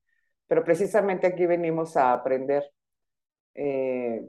pero 0.46 0.64
precisamente 0.64 1.26
aquí 1.26 1.44
venimos 1.44 1.94
a 1.98 2.14
aprender. 2.14 2.64
Eh, 3.54 4.24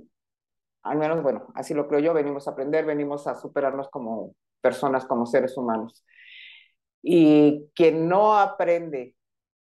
al 0.81 0.97
menos, 0.97 1.23
bueno, 1.23 1.47
así 1.55 1.73
lo 1.73 1.87
creo 1.87 2.01
yo, 2.01 2.13
venimos 2.13 2.45
a 2.49 2.51
aprender, 2.51 2.83
venimos 2.83 3.25
a 3.25 3.35
superarnos 3.35 3.87
como 3.87 4.35
personas, 4.59 5.05
como 5.05 5.25
seres 5.25 5.55
humanos. 5.55 6.03
Y 7.03 7.69
quien 7.75 8.07
no 8.07 8.35
aprende 8.39 9.15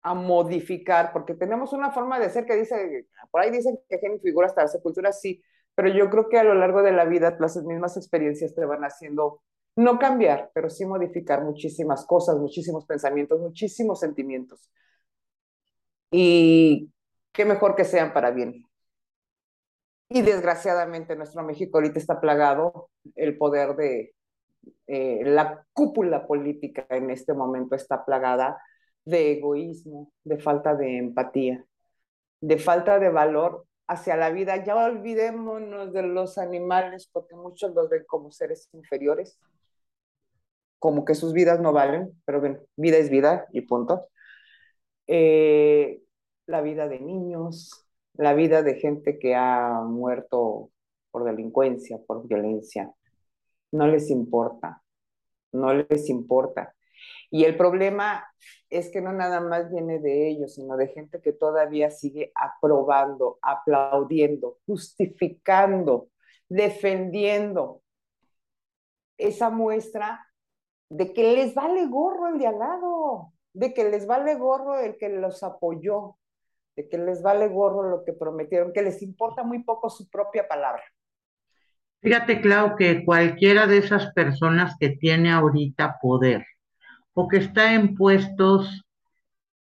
a 0.02 0.14
modificar, 0.14 1.12
porque 1.12 1.34
tenemos 1.34 1.72
una 1.72 1.92
forma 1.92 2.18
de 2.18 2.30
ser 2.30 2.46
que 2.46 2.56
dice, 2.56 3.06
por 3.30 3.42
ahí 3.42 3.50
dicen 3.50 3.78
que 3.88 3.98
genio 3.98 4.20
figura 4.20 4.48
hasta 4.48 4.62
la 4.62 4.68
sepultura, 4.68 5.12
sí, 5.12 5.42
pero 5.74 5.88
yo 5.90 6.10
creo 6.10 6.28
que 6.28 6.38
a 6.38 6.44
lo 6.44 6.54
largo 6.54 6.82
de 6.82 6.92
la 6.92 7.04
vida 7.04 7.36
las 7.38 7.56
mismas 7.64 7.96
experiencias 7.96 8.54
te 8.54 8.64
van 8.64 8.82
haciendo 8.84 9.42
no 9.76 9.98
cambiar, 9.98 10.50
pero 10.54 10.68
sí 10.70 10.84
modificar 10.86 11.42
muchísimas 11.44 12.04
cosas, 12.06 12.36
muchísimos 12.38 12.86
pensamientos, 12.86 13.40
muchísimos 13.40 14.00
sentimientos. 14.00 14.70
Y 16.10 16.92
qué 17.32 17.44
mejor 17.44 17.74
que 17.76 17.84
sean 17.84 18.12
para 18.12 18.30
bien. 18.30 18.64
Y 20.08 20.22
desgraciadamente 20.22 21.14
nuestro 21.16 21.42
México 21.44 21.78
ahorita 21.78 21.98
está 21.98 22.20
plagado, 22.20 22.90
el 23.14 23.38
poder 23.38 23.76
de 23.76 24.14
eh, 24.86 25.22
la 25.24 25.64
cúpula 25.72 26.26
política 26.26 26.86
en 26.90 27.10
este 27.10 27.34
momento 27.34 27.74
está 27.74 28.04
plagada 28.04 28.60
de 29.04 29.32
egoísmo, 29.32 30.12
de 30.24 30.38
falta 30.38 30.74
de 30.74 30.98
empatía, 30.98 31.64
de 32.40 32.58
falta 32.58 32.98
de 32.98 33.08
valor 33.08 33.66
hacia 33.86 34.16
la 34.16 34.30
vida. 34.30 34.64
Ya 34.64 34.76
olvidémonos 34.76 35.92
de 35.92 36.02
los 36.02 36.38
animales 36.38 37.08
porque 37.12 37.36
muchos 37.36 37.74
los 37.74 37.88
ven 37.88 38.04
como 38.06 38.30
seres 38.30 38.68
inferiores, 38.72 39.38
como 40.78 41.04
que 41.04 41.14
sus 41.14 41.32
vidas 41.32 41.60
no 41.60 41.72
valen, 41.72 42.12
pero 42.24 42.40
ven, 42.40 42.60
vida 42.76 42.98
es 42.98 43.10
vida 43.10 43.46
y 43.52 43.62
punto. 43.62 44.08
Eh, 45.06 46.02
la 46.46 46.62
vida 46.62 46.88
de 46.88 47.00
niños, 47.00 47.86
la 48.14 48.34
vida 48.34 48.62
de 48.62 48.76
gente 48.76 49.18
que 49.18 49.34
ha 49.34 49.82
muerto 49.84 50.70
por 51.10 51.24
delincuencia, 51.24 51.98
por 52.06 52.26
violencia. 52.26 52.92
No 53.72 53.86
les 53.86 54.10
importa, 54.10 54.82
no 55.52 55.72
les 55.74 56.08
importa. 56.08 56.74
Y 57.30 57.44
el 57.44 57.56
problema 57.56 58.26
es 58.68 58.90
que 58.90 59.00
no 59.00 59.12
nada 59.12 59.40
más 59.40 59.70
viene 59.70 60.00
de 60.00 60.28
ellos, 60.28 60.54
sino 60.54 60.76
de 60.76 60.88
gente 60.88 61.20
que 61.20 61.32
todavía 61.32 61.90
sigue 61.90 62.32
aprobando, 62.34 63.38
aplaudiendo, 63.42 64.58
justificando, 64.66 66.08
defendiendo 66.48 67.82
esa 69.16 69.50
muestra 69.50 70.26
de 70.88 71.12
que 71.12 71.34
les 71.34 71.54
vale 71.54 71.86
gorro 71.86 72.28
el 72.28 72.38
de 72.38 72.46
al 72.48 72.58
lado, 72.58 73.32
de 73.52 73.72
que 73.74 73.88
les 73.88 74.06
vale 74.06 74.34
gorro 74.34 74.78
el 74.78 74.96
que 74.96 75.08
los 75.08 75.42
apoyó, 75.42 76.18
de 76.76 76.88
que 76.88 76.98
les 76.98 77.22
vale 77.22 77.48
gorro 77.48 77.88
lo 77.88 78.04
que 78.04 78.12
prometieron, 78.12 78.72
que 78.72 78.82
les 78.82 79.02
importa 79.02 79.44
muy 79.44 79.62
poco 79.62 79.90
su 79.90 80.08
propia 80.10 80.48
palabra. 80.48 80.82
Fíjate, 82.02 82.40
Clau, 82.40 82.76
que 82.76 83.04
cualquiera 83.04 83.66
de 83.66 83.78
esas 83.78 84.12
personas 84.14 84.74
que 84.80 84.90
tiene 84.90 85.30
ahorita 85.30 85.98
poder 86.00 86.46
o 87.12 87.28
que 87.28 87.38
está 87.38 87.74
en 87.74 87.94
puestos 87.94 88.84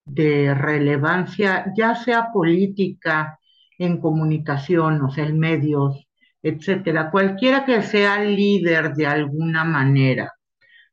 de 0.06 0.54
relevancia, 0.54 1.72
ya 1.76 1.96
sea 1.96 2.32
política, 2.32 3.39
en 3.78 4.00
comunicación, 4.00 5.02
o 5.02 5.10
sea, 5.10 5.26
en 5.26 5.39
medios, 5.39 6.08
etcétera, 6.44 7.10
cualquiera 7.12 7.65
que 7.65 7.82
sea 7.82 8.24
líder 8.24 8.94
de 8.94 9.08
alguna 9.08 9.63
manera, 9.63 10.34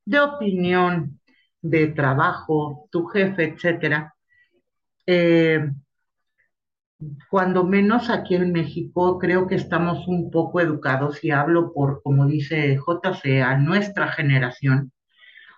de 0.04 0.20
opinión, 0.20 1.20
de 1.60 1.88
trabajo, 1.88 2.88
tu 2.90 3.06
jefe, 3.06 3.44
etcétera, 3.54 4.14
eh, 5.06 5.70
cuando 7.30 7.64
menos 7.64 8.10
aquí 8.10 8.34
en 8.34 8.52
México, 8.52 9.18
creo 9.18 9.46
que 9.46 9.56
estamos 9.56 10.06
un 10.08 10.30
poco 10.30 10.60
educados, 10.60 11.22
y 11.22 11.30
hablo 11.30 11.72
por, 11.72 12.02
como 12.02 12.26
dice 12.26 12.76
JC, 12.76 13.42
a 13.42 13.56
nuestra 13.58 14.08
generación, 14.08 14.92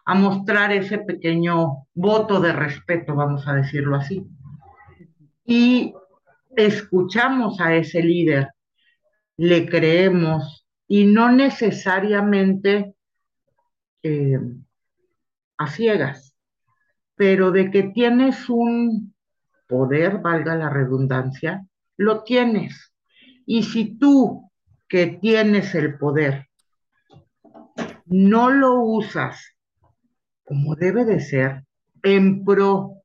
a 0.04 0.14
mostrar 0.14 0.72
ese 0.72 0.98
pequeño 0.98 1.86
voto 1.94 2.40
de 2.40 2.52
respeto, 2.52 3.14
vamos 3.14 3.46
a 3.46 3.54
decirlo 3.54 3.96
así. 3.96 4.26
Y 5.44 5.94
escuchamos 6.56 7.60
a 7.60 7.74
ese 7.74 8.02
líder, 8.02 8.48
le 9.36 9.68
creemos 9.68 10.66
y 10.88 11.04
no 11.04 11.30
necesariamente 11.30 12.94
eh, 14.02 14.38
a 15.58 15.66
ciegas, 15.68 16.34
pero 17.14 17.52
de 17.52 17.70
que 17.70 17.84
tienes 17.84 18.48
un 18.48 19.14
poder, 19.68 20.18
valga 20.18 20.56
la 20.56 20.70
redundancia, 20.70 21.66
lo 21.96 22.24
tienes. 22.24 22.92
Y 23.46 23.62
si 23.62 23.98
tú 23.98 24.50
que 24.88 25.18
tienes 25.20 25.74
el 25.74 25.98
poder 25.98 26.48
no 28.06 28.50
lo 28.50 28.80
usas 28.80 29.54
como 30.44 30.74
debe 30.76 31.04
de 31.04 31.20
ser, 31.20 31.64
en 32.02 32.42
pro 32.42 33.02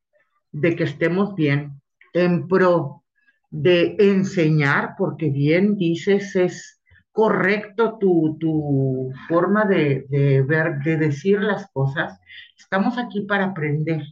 de 0.54 0.78
que 0.78 0.86
estemos 0.86 1.36
bien, 1.36 1.82
en 2.14 2.48
pro 2.48 3.04
de 3.50 3.98
enseñar, 4.00 4.96
porque 4.98 5.30
bien 5.30 5.76
dices, 5.76 6.36
es 6.38 6.82
correcto 7.12 7.98
tu, 8.00 8.38
tu 8.40 9.12
forma 9.28 9.66
de, 9.66 10.06
de 10.08 10.42
ver, 10.42 10.80
de 10.86 10.98
decir 10.98 11.42
las 11.42 11.70
cosas. 11.72 12.18
Estamos 12.58 12.98
aquí 12.98 13.22
para 13.22 13.46
aprender. 13.46 14.04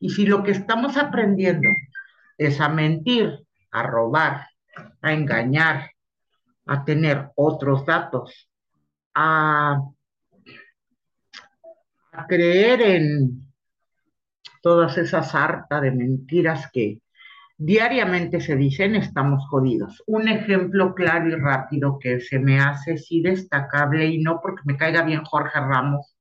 Y 0.00 0.10
si 0.10 0.26
lo 0.26 0.42
que 0.42 0.52
estamos 0.52 0.96
aprendiendo 0.96 1.68
es 2.36 2.60
a 2.60 2.68
mentir, 2.68 3.44
a 3.70 3.82
robar, 3.82 4.46
a 5.02 5.12
engañar, 5.12 5.90
a 6.66 6.84
tener 6.84 7.30
otros 7.34 7.84
datos, 7.84 8.48
a, 9.14 9.80
creer 12.28 12.82
en 12.82 13.48
todas 14.60 14.98
esas 14.98 15.34
hartas 15.34 15.82
de 15.82 15.92
mentiras 15.92 16.68
que 16.72 17.00
diariamente 17.56 18.40
se 18.40 18.56
dicen, 18.56 18.96
estamos 18.96 19.46
jodidos. 19.48 20.02
Un 20.06 20.28
ejemplo 20.28 20.94
claro 20.94 21.28
y 21.28 21.36
rápido 21.36 21.98
que 21.98 22.20
se 22.20 22.38
me 22.38 22.60
hace 22.60 22.98
sí 22.98 23.20
destacable 23.20 24.06
y 24.06 24.18
no 24.18 24.40
porque 24.40 24.62
me 24.64 24.76
caiga 24.76 25.02
bien 25.02 25.24
Jorge 25.24 25.60
Ramos, 25.60 26.17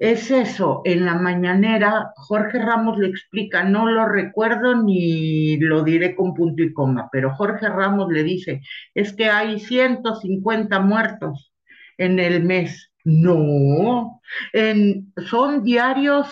es 0.00 0.30
eso, 0.30 0.80
en 0.86 1.04
la 1.04 1.14
mañanera 1.14 2.14
Jorge 2.16 2.58
Ramos 2.58 2.98
le 2.98 3.08
explica, 3.08 3.64
no 3.64 3.86
lo 3.86 4.06
recuerdo 4.06 4.82
ni 4.82 5.58
lo 5.58 5.84
diré 5.84 6.16
con 6.16 6.32
punto 6.32 6.62
y 6.62 6.72
coma, 6.72 7.10
pero 7.12 7.34
Jorge 7.34 7.68
Ramos 7.68 8.10
le 8.10 8.22
dice, 8.22 8.62
es 8.94 9.12
que 9.12 9.28
hay 9.28 9.60
150 9.60 10.80
muertos 10.80 11.52
en 11.98 12.18
el 12.18 12.42
mes. 12.42 12.90
No, 13.04 14.22
en, 14.54 15.12
son 15.26 15.62
diarios... 15.62 16.28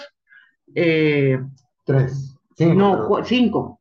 Eh, 0.74 1.38
Tres. 1.84 2.38
Cinco, 2.56 2.74
no, 2.74 3.24
cinco. 3.24 3.80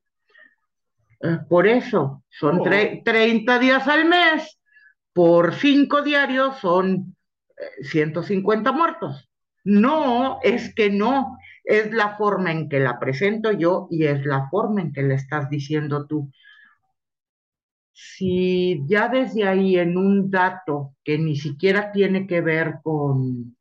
Eh, 1.21 1.39
por 1.47 1.65
eso, 1.65 2.23
son 2.29 2.59
oh. 2.59 2.63
30 2.63 3.59
días 3.59 3.87
al 3.87 4.03
mes, 4.03 4.59
por 5.13 5.55
cinco 5.55 6.01
diarios 6.01 6.57
son 6.57 7.15
150 7.83 8.69
eh, 8.69 8.73
muertos. 8.73 9.26
No, 9.67 10.39
es 10.43 10.73
que 10.73 10.89
no, 10.89 11.37
es 11.65 11.91
la 11.91 12.15
forma 12.15 12.53
en 12.53 12.69
que 12.69 12.79
la 12.79 12.99
presento 12.99 13.51
yo 13.51 13.89
y 13.91 14.05
es 14.05 14.25
la 14.25 14.47
forma 14.49 14.79
en 14.81 14.93
que 14.93 15.03
le 15.03 15.15
estás 15.15 15.49
diciendo 15.49 16.07
tú. 16.07 16.31
Si 17.91 18.81
ya 18.87 19.09
desde 19.09 19.45
ahí 19.45 19.77
en 19.77 19.97
un 19.97 20.31
dato 20.31 20.95
que 21.03 21.17
ni 21.17 21.35
siquiera 21.35 21.91
tiene 21.91 22.27
que 22.27 22.39
ver 22.39 22.75
con, 22.81 23.57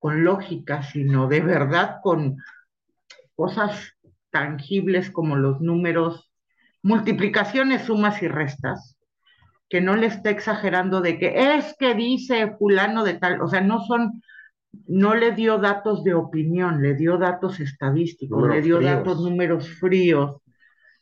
con 0.00 0.24
lógica, 0.24 0.82
sino 0.82 1.28
de 1.28 1.42
verdad 1.42 1.98
con 2.02 2.38
cosas 3.36 3.94
tangibles 4.30 5.12
como 5.12 5.36
los 5.36 5.60
números, 5.60 6.32
multiplicaciones, 6.82 7.82
sumas 7.82 8.20
y 8.20 8.26
restas, 8.26 8.96
que 9.68 9.80
no 9.80 9.94
le 9.94 10.08
está 10.08 10.30
exagerando 10.30 11.00
de 11.00 11.20
que 11.20 11.54
es 11.56 11.76
que 11.78 11.94
dice 11.94 12.56
fulano 12.58 13.04
de 13.04 13.14
tal, 13.14 13.40
o 13.40 13.46
sea, 13.46 13.60
no 13.60 13.84
son 13.84 14.20
no 14.86 15.14
le 15.14 15.32
dio 15.32 15.58
datos 15.58 16.04
de 16.04 16.14
opinión, 16.14 16.82
le 16.82 16.94
dio 16.94 17.16
datos 17.18 17.60
estadísticos, 17.60 18.48
le 18.48 18.62
dio 18.62 18.80
datos 18.80 19.20
números 19.20 19.68
fríos. 19.68 20.40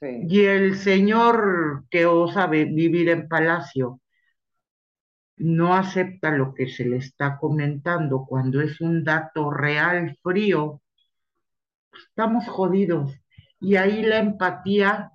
Y 0.00 0.44
el 0.44 0.76
señor 0.76 1.85
que 1.90 2.07
osa 2.07 2.46
vivir 2.46 3.09
en 3.09 3.28
palacio 3.28 4.00
no 5.38 5.74
acepta 5.74 6.31
lo 6.31 6.54
que 6.54 6.68
se 6.68 6.85
le 6.85 6.96
está 6.96 7.38
comentando 7.38 8.24
cuando 8.28 8.61
es 8.61 8.81
un 8.81 9.04
dato 9.04 9.50
real 9.50 10.16
frío. 10.22 10.83
Estamos 11.92 12.46
jodidos. 12.48 13.18
Y 13.61 13.76
ahí 13.76 14.02
la 14.02 14.18
empatía, 14.18 15.12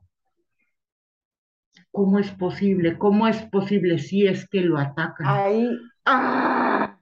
¿cómo 1.92 2.20
es 2.20 2.32
posible? 2.32 2.98
¿Cómo 2.98 3.28
es 3.28 3.42
posible 3.44 4.00
si 4.00 4.28
es 4.28 4.48
que 4.50 4.62
lo 4.62 4.78
atacan? 4.78 5.28
Ahí. 5.28 5.70
¡Ah! 6.06 6.93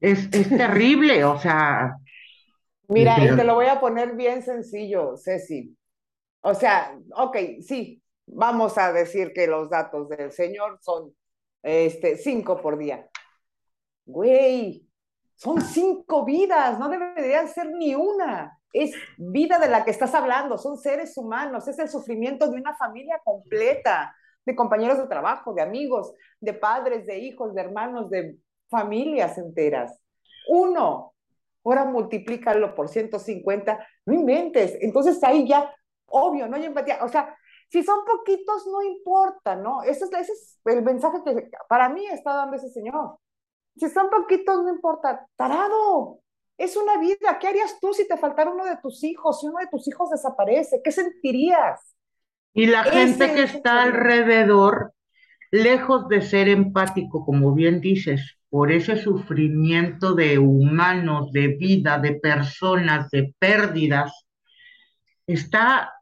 Es, 0.00 0.30
terrible, 0.30 1.24
o 1.24 1.38
sea. 1.38 1.96
Mira, 2.88 3.16
y 3.22 3.34
te 3.34 3.44
lo 3.44 3.54
voy 3.54 3.66
a 3.66 3.80
poner 3.80 4.14
bien 4.14 4.42
sencillo, 4.42 5.16
Ceci. 5.16 5.76
O 6.40 6.54
sea, 6.54 6.96
ok, 7.14 7.36
sí, 7.60 8.02
vamos 8.26 8.78
a 8.78 8.92
decir 8.92 9.32
que 9.34 9.46
los 9.46 9.68
datos 9.68 10.08
del 10.08 10.32
señor 10.32 10.78
son 10.80 11.14
este, 11.62 12.16
cinco 12.16 12.60
por 12.60 12.78
día. 12.78 13.08
Güey, 14.06 14.86
son 15.34 15.60
cinco 15.60 16.24
vidas, 16.24 16.78
no 16.78 16.88
deberían 16.88 17.48
ser 17.48 17.68
ni 17.70 17.94
una. 17.94 18.58
Es 18.72 18.94
vida 19.16 19.58
de 19.58 19.68
la 19.68 19.84
que 19.84 19.90
estás 19.90 20.14
hablando, 20.14 20.58
son 20.58 20.78
seres 20.78 21.16
humanos, 21.16 21.66
es 21.68 21.78
el 21.78 21.88
sufrimiento 21.88 22.48
de 22.50 22.58
una 22.58 22.76
familia 22.76 23.20
completa, 23.24 24.14
de 24.44 24.54
compañeros 24.54 24.98
de 24.98 25.06
trabajo, 25.06 25.52
de 25.52 25.62
amigos, 25.62 26.14
de 26.40 26.54
padres, 26.54 27.06
de 27.06 27.18
hijos, 27.18 27.54
de 27.54 27.60
hermanos, 27.60 28.08
de 28.10 28.38
familias 28.68 29.38
enteras. 29.38 29.98
Uno, 30.48 31.14
ahora 31.64 31.84
multiplícalo 31.84 32.74
por 32.74 32.88
150, 32.88 33.86
no 34.06 34.14
inventes. 34.14 34.76
Entonces 34.80 35.22
ahí 35.22 35.46
ya, 35.46 35.74
obvio, 36.06 36.48
no 36.48 36.56
hay 36.56 36.64
empatía. 36.64 36.98
O 37.02 37.08
sea, 37.08 37.36
si 37.70 37.82
son 37.82 38.04
poquitos, 38.04 38.66
no 38.66 38.82
importa, 38.82 39.56
¿no? 39.56 39.82
Ese 39.82 40.04
es, 40.04 40.12
ese 40.12 40.32
es 40.32 40.60
el 40.64 40.82
mensaje 40.82 41.18
que 41.24 41.50
para 41.68 41.88
mí 41.88 42.06
está 42.06 42.34
dando 42.34 42.56
ese 42.56 42.70
señor. 42.70 43.18
Si 43.76 43.88
son 43.90 44.08
poquitos, 44.10 44.62
no 44.62 44.70
importa. 44.70 45.26
Tarado, 45.36 46.20
es 46.56 46.76
una 46.76 46.96
vida. 46.98 47.38
¿Qué 47.38 47.48
harías 47.48 47.78
tú 47.80 47.92
si 47.92 48.08
te 48.08 48.16
faltara 48.16 48.50
uno 48.50 48.64
de 48.64 48.78
tus 48.78 49.04
hijos? 49.04 49.40
Si 49.40 49.46
uno 49.46 49.58
de 49.58 49.68
tus 49.68 49.86
hijos 49.86 50.10
desaparece, 50.10 50.80
¿qué 50.82 50.90
sentirías? 50.90 51.94
Y 52.54 52.66
la 52.66 52.82
gente 52.84 53.34
que 53.34 53.42
está 53.42 53.82
alrededor, 53.82 54.94
lejos 55.50 56.08
de 56.08 56.22
ser 56.22 56.48
empático, 56.48 57.24
como 57.24 57.52
bien 57.52 57.80
dices, 57.80 58.37
por 58.50 58.72
ese 58.72 58.96
sufrimiento 58.96 60.14
de 60.14 60.38
humanos, 60.38 61.32
de 61.32 61.48
vida, 61.48 61.98
de 61.98 62.14
personas, 62.14 63.10
de 63.10 63.34
pérdidas, 63.38 64.26
está 65.26 65.92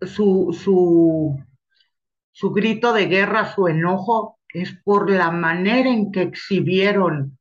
su, 0.00 0.56
su, 0.58 1.38
su 2.32 2.50
grito 2.50 2.92
de 2.92 3.06
guerra, 3.06 3.54
su 3.54 3.68
enojo, 3.68 4.38
es 4.52 4.76
por 4.82 5.10
la 5.10 5.30
manera 5.30 5.90
en 5.90 6.10
que 6.10 6.22
exhibieron. 6.22 7.38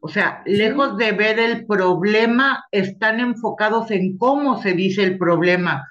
O 0.00 0.08
sea, 0.08 0.42
lejos 0.46 0.96
de 0.96 1.12
ver 1.12 1.38
el 1.38 1.66
problema, 1.66 2.64
están 2.70 3.20
enfocados 3.20 3.90
en 3.90 4.18
cómo 4.18 4.60
se 4.60 4.72
dice 4.72 5.02
el 5.02 5.16
problema. 5.16 5.88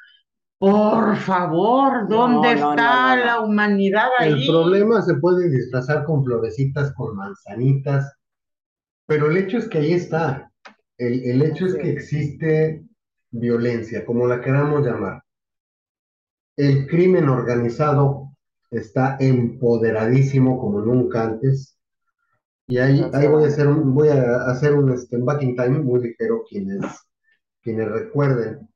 Por 0.62 1.16
favor, 1.16 2.08
¿dónde 2.08 2.52
está 2.52 3.16
la 3.16 3.42
humanidad 3.42 4.10
ahí? 4.20 4.44
El 4.44 4.48
problema 4.48 5.02
se 5.02 5.16
puede 5.16 5.50
disfrazar 5.50 6.04
con 6.04 6.24
florecitas, 6.24 6.94
con 6.94 7.16
manzanitas, 7.16 8.14
pero 9.08 9.32
el 9.32 9.38
hecho 9.38 9.58
es 9.58 9.68
que 9.68 9.80
ahí 9.80 9.94
está. 9.94 10.52
El, 11.00 11.24
el 11.24 11.42
hecho 11.42 11.66
es 11.66 11.74
que 11.74 11.90
existe 11.90 12.86
violencia, 13.32 14.06
como 14.06 14.28
la 14.28 14.40
queramos 14.40 14.86
llamar. 14.86 15.24
El 16.56 16.86
crimen 16.86 17.28
organizado 17.28 18.30
está 18.70 19.18
empoderadísimo 19.20 20.60
como 20.60 20.82
nunca 20.82 21.24
antes. 21.24 21.80
Y 22.68 22.78
ahí, 22.78 23.04
ahí 23.14 23.26
voy 23.28 23.46
a 23.46 23.48
hacer 23.48 23.66
un, 23.68 23.96
voy 23.96 24.10
a 24.10 24.46
hacer 24.46 24.76
un 24.76 24.92
este, 24.92 25.18
backing 25.18 25.56
time 25.56 25.80
muy 25.80 26.04
ligero 26.04 26.44
quienes, 26.48 26.86
quienes 27.64 27.90
recuerden 27.90 28.71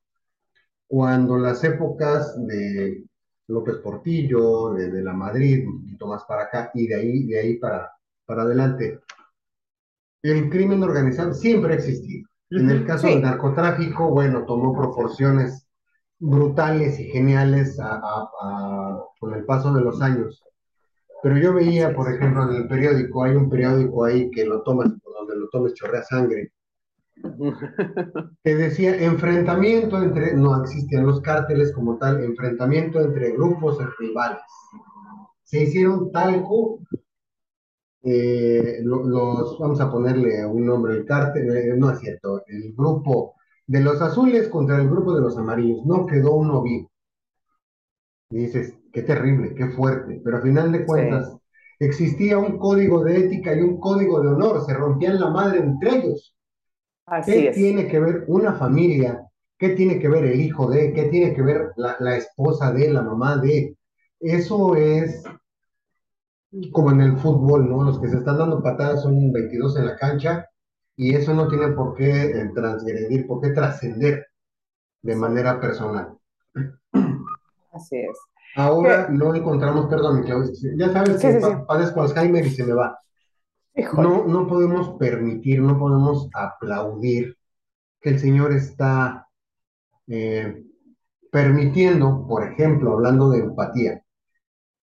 cuando 0.86 1.36
las 1.38 1.62
épocas 1.64 2.34
de 2.46 3.04
López 3.48 3.76
Portillo, 3.76 4.74
de, 4.74 5.02
la 5.02 5.12
Madrid, 5.12 5.66
un 5.66 5.82
poquito 5.82 6.06
más 6.08 6.24
para 6.24 6.44
acá, 6.44 6.70
y 6.74 6.86
de 6.86 6.94
ahí, 6.94 7.26
de 7.26 7.38
ahí 7.38 7.54
para, 7.56 7.92
para 8.24 8.42
adelante, 8.42 9.00
el 10.22 10.50
crimen 10.50 10.82
organizado 10.82 11.32
siempre 11.32 11.74
ha 11.74 11.76
existido. 11.76 12.28
En 12.50 12.70
el 12.70 12.86
caso 12.86 13.08
del 13.08 13.22
narcotráfico, 13.22 14.10
bueno, 14.10 14.44
tomó 14.44 14.72
proporciones 14.72 15.66
brutales 16.18 16.98
y 16.98 17.04
geniales 17.04 17.78
con 19.18 19.34
el 19.34 19.44
paso 19.44 19.72
de 19.74 19.80
los 19.82 20.00
años. 20.00 20.42
Pero 21.22 21.38
yo 21.38 21.54
veía, 21.54 21.94
por 21.94 22.12
ejemplo, 22.12 22.48
en 22.48 22.56
el 22.56 22.68
periódico, 22.68 23.24
hay 23.24 23.34
un 23.34 23.50
periódico 23.50 24.04
ahí 24.04 24.30
que 24.30 24.44
lo 24.44 24.62
tomas, 24.62 24.90
donde 25.02 25.36
lo 25.36 25.48
tomes 25.48 25.74
chorrea 25.74 26.02
sangre, 26.02 26.52
que 28.44 28.54
decía 28.54 29.02
enfrentamiento 29.02 30.02
entre, 30.02 30.34
no 30.34 30.62
existían 30.62 31.06
los 31.06 31.20
cárteles 31.20 31.72
como 31.72 31.96
tal, 31.98 32.22
enfrentamiento 32.22 33.00
entre 33.00 33.32
grupos 33.32 33.78
rivales. 33.98 34.42
Se 35.44 35.62
hicieron 35.62 36.10
talco 36.12 36.80
eh, 38.08 38.80
los, 38.84 39.58
vamos 39.58 39.80
a 39.80 39.90
ponerle 39.90 40.46
un 40.46 40.64
nombre, 40.64 40.94
el 40.94 41.04
cártel, 41.04 41.56
eh, 41.56 41.74
no 41.76 41.90
es 41.90 41.98
cierto, 41.98 42.44
el 42.46 42.72
grupo 42.72 43.34
de 43.66 43.80
los 43.80 44.00
azules 44.00 44.48
contra 44.48 44.80
el 44.80 44.88
grupo 44.88 45.12
de 45.14 45.22
los 45.22 45.36
amarillos, 45.36 45.84
no 45.84 46.06
quedó 46.06 46.36
uno 46.36 46.62
vivo. 46.62 46.88
Y 48.30 48.38
dices, 48.38 48.74
qué 48.92 49.02
terrible, 49.02 49.54
qué 49.56 49.68
fuerte, 49.70 50.20
pero 50.24 50.38
a 50.38 50.40
final 50.40 50.70
de 50.70 50.86
cuentas 50.86 51.36
existía 51.80 52.38
un 52.38 52.58
código 52.58 53.02
de 53.02 53.18
ética 53.18 53.54
y 53.54 53.60
un 53.60 53.80
código 53.80 54.20
de 54.20 54.28
honor, 54.28 54.64
se 54.64 54.74
rompían 54.74 55.18
la 55.20 55.30
madre 55.30 55.58
entre 55.58 55.96
ellos. 55.96 56.35
Así 57.06 57.32
¿Qué 57.32 57.48
es. 57.48 57.56
tiene 57.56 57.88
que 57.88 57.98
ver 58.00 58.24
una 58.28 58.54
familia? 58.54 59.26
¿Qué 59.58 59.70
tiene 59.70 59.98
que 59.98 60.08
ver 60.08 60.24
el 60.26 60.40
hijo 60.40 60.68
de? 60.70 60.92
¿Qué 60.92 61.04
tiene 61.04 61.34
que 61.34 61.42
ver 61.42 61.72
la, 61.76 61.96
la 62.00 62.16
esposa 62.16 62.72
de, 62.72 62.90
la 62.90 63.02
mamá 63.02 63.36
de? 63.38 63.76
Eso 64.20 64.76
es 64.76 65.22
como 66.72 66.90
en 66.90 67.00
el 67.00 67.16
fútbol, 67.18 67.68
¿no? 67.68 67.82
Los 67.84 68.00
que 68.00 68.08
se 68.08 68.18
están 68.18 68.38
dando 68.38 68.62
patadas 68.62 69.02
son 69.02 69.32
22 69.32 69.76
en 69.78 69.86
la 69.86 69.96
cancha 69.96 70.48
y 70.96 71.14
eso 71.14 71.34
no 71.34 71.48
tiene 71.48 71.68
por 71.68 71.94
qué 71.94 72.10
eh, 72.24 72.50
transgredir, 72.54 73.26
por 73.26 73.40
qué 73.40 73.50
trascender 73.50 74.26
de 75.02 75.16
manera 75.16 75.60
personal. 75.60 76.18
Así 77.72 77.96
es. 77.96 78.18
Ahora 78.56 79.08
no 79.10 79.34
encontramos, 79.34 79.86
perdón, 79.86 80.22
Claudia, 80.24 80.52
ya 80.78 80.92
sabes 80.92 81.20
Sí, 81.20 81.28
que 81.28 81.32
sí, 81.34 81.40
sí. 81.42 81.52
padezco 81.66 82.02
Alzheimer 82.02 82.46
y 82.46 82.50
se 82.50 82.64
me 82.64 82.72
va. 82.72 82.98
No, 83.76 84.24
no 84.26 84.46
podemos 84.46 84.96
permitir, 84.98 85.60
no 85.60 85.78
podemos 85.78 86.30
aplaudir 86.32 87.36
que 88.00 88.10
el 88.10 88.18
Señor 88.18 88.52
está 88.52 89.28
eh, 90.06 90.64
permitiendo, 91.30 92.26
por 92.26 92.44
ejemplo, 92.44 92.94
hablando 92.94 93.30
de 93.30 93.40
empatía, 93.40 94.02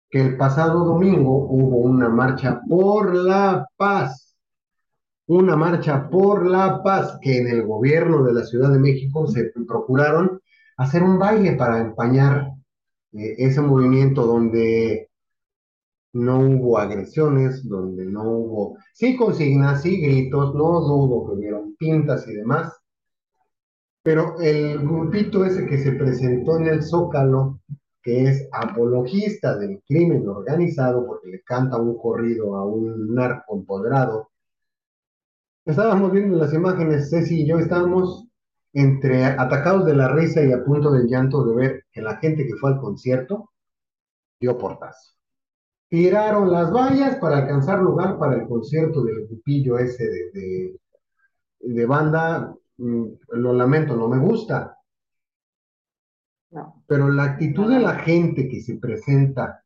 que 0.09 0.21
el 0.21 0.37
pasado 0.37 0.85
domingo 0.85 1.47
hubo 1.49 1.79
una 1.79 2.07
marcha 2.07 2.61
por 2.67 3.13
la 3.13 3.67
paz, 3.75 4.37
una 5.25 5.57
marcha 5.57 6.09
por 6.09 6.45
la 6.45 6.81
paz, 6.81 7.19
que 7.21 7.39
en 7.39 7.47
el 7.47 7.65
gobierno 7.65 8.23
de 8.23 8.33
la 8.33 8.45
Ciudad 8.45 8.71
de 8.71 8.79
México 8.79 9.27
se 9.27 9.51
procuraron 9.67 10.39
hacer 10.77 11.03
un 11.03 11.19
baile 11.19 11.53
para 11.53 11.79
empañar 11.79 12.51
eh, 13.11 13.35
ese 13.37 13.59
movimiento 13.59 14.25
donde 14.25 15.09
no 16.13 16.39
hubo 16.39 16.77
agresiones, 16.77 17.67
donde 17.67 18.05
no 18.05 18.23
hubo, 18.23 18.77
sí 18.93 19.15
consignas, 19.15 19.81
sí 19.81 20.01
gritos, 20.01 20.55
no 20.55 20.81
dudo 20.81 21.27
que 21.27 21.35
hubieron 21.35 21.75
pintas 21.75 22.27
y 22.27 22.33
demás, 22.33 22.73
pero 24.03 24.39
el 24.39 24.79
grupito 24.79 25.43
ese 25.43 25.65
que 25.65 25.77
se 25.77 25.91
presentó 25.91 26.57
en 26.57 26.67
el 26.67 26.83
Zócalo, 26.83 27.59
que 28.01 28.23
es 28.23 28.47
apologista 28.53 29.57
del 29.57 29.81
crimen 29.85 30.27
organizado 30.29 31.05
porque 31.05 31.29
le 31.29 31.41
canta 31.43 31.77
un 31.77 31.97
corrido 31.97 32.55
a 32.55 32.65
un 32.65 33.13
narco 33.13 33.57
empoderado, 33.57 34.29
estábamos 35.65 36.11
viendo 36.13 36.37
las 36.37 36.53
imágenes, 36.53 37.09
Ceci 37.09 37.41
y 37.41 37.47
yo 37.47 37.59
estábamos 37.59 38.25
entre 38.71 39.25
atacados 39.25 39.85
de 39.85 39.95
la 39.95 40.07
risa 40.07 40.41
y 40.41 40.53
a 40.53 40.63
punto 40.63 40.91
del 40.91 41.07
llanto 41.07 41.43
de 41.43 41.55
ver 41.55 41.85
que 41.91 42.01
la 42.01 42.15
gente 42.17 42.45
que 42.45 42.55
fue 42.55 42.71
al 42.71 42.79
concierto 42.79 43.51
dio 44.39 44.57
portazo. 44.57 45.16
Tiraron 45.89 46.49
las 46.51 46.71
vallas 46.71 47.17
para 47.17 47.39
alcanzar 47.39 47.79
lugar 47.81 48.17
para 48.17 48.35
el 48.35 48.47
concierto 48.47 49.03
del 49.03 49.27
grupillo 49.27 49.77
ese 49.77 50.05
de, 50.05 50.31
de, 50.33 50.79
de 51.61 51.85
banda. 51.85 52.55
Mm, 52.77 53.05
Lo 53.33 53.53
lamento, 53.53 53.95
no 53.95 54.07
me 54.09 54.19
gusta, 54.19 54.77
No. 56.51 56.83
pero 56.87 57.09
la 57.09 57.23
actitud 57.23 57.69
de 57.69 57.79
la 57.79 57.95
gente 57.95 58.47
que 58.47 58.61
se 58.61 58.75
presenta 58.77 59.63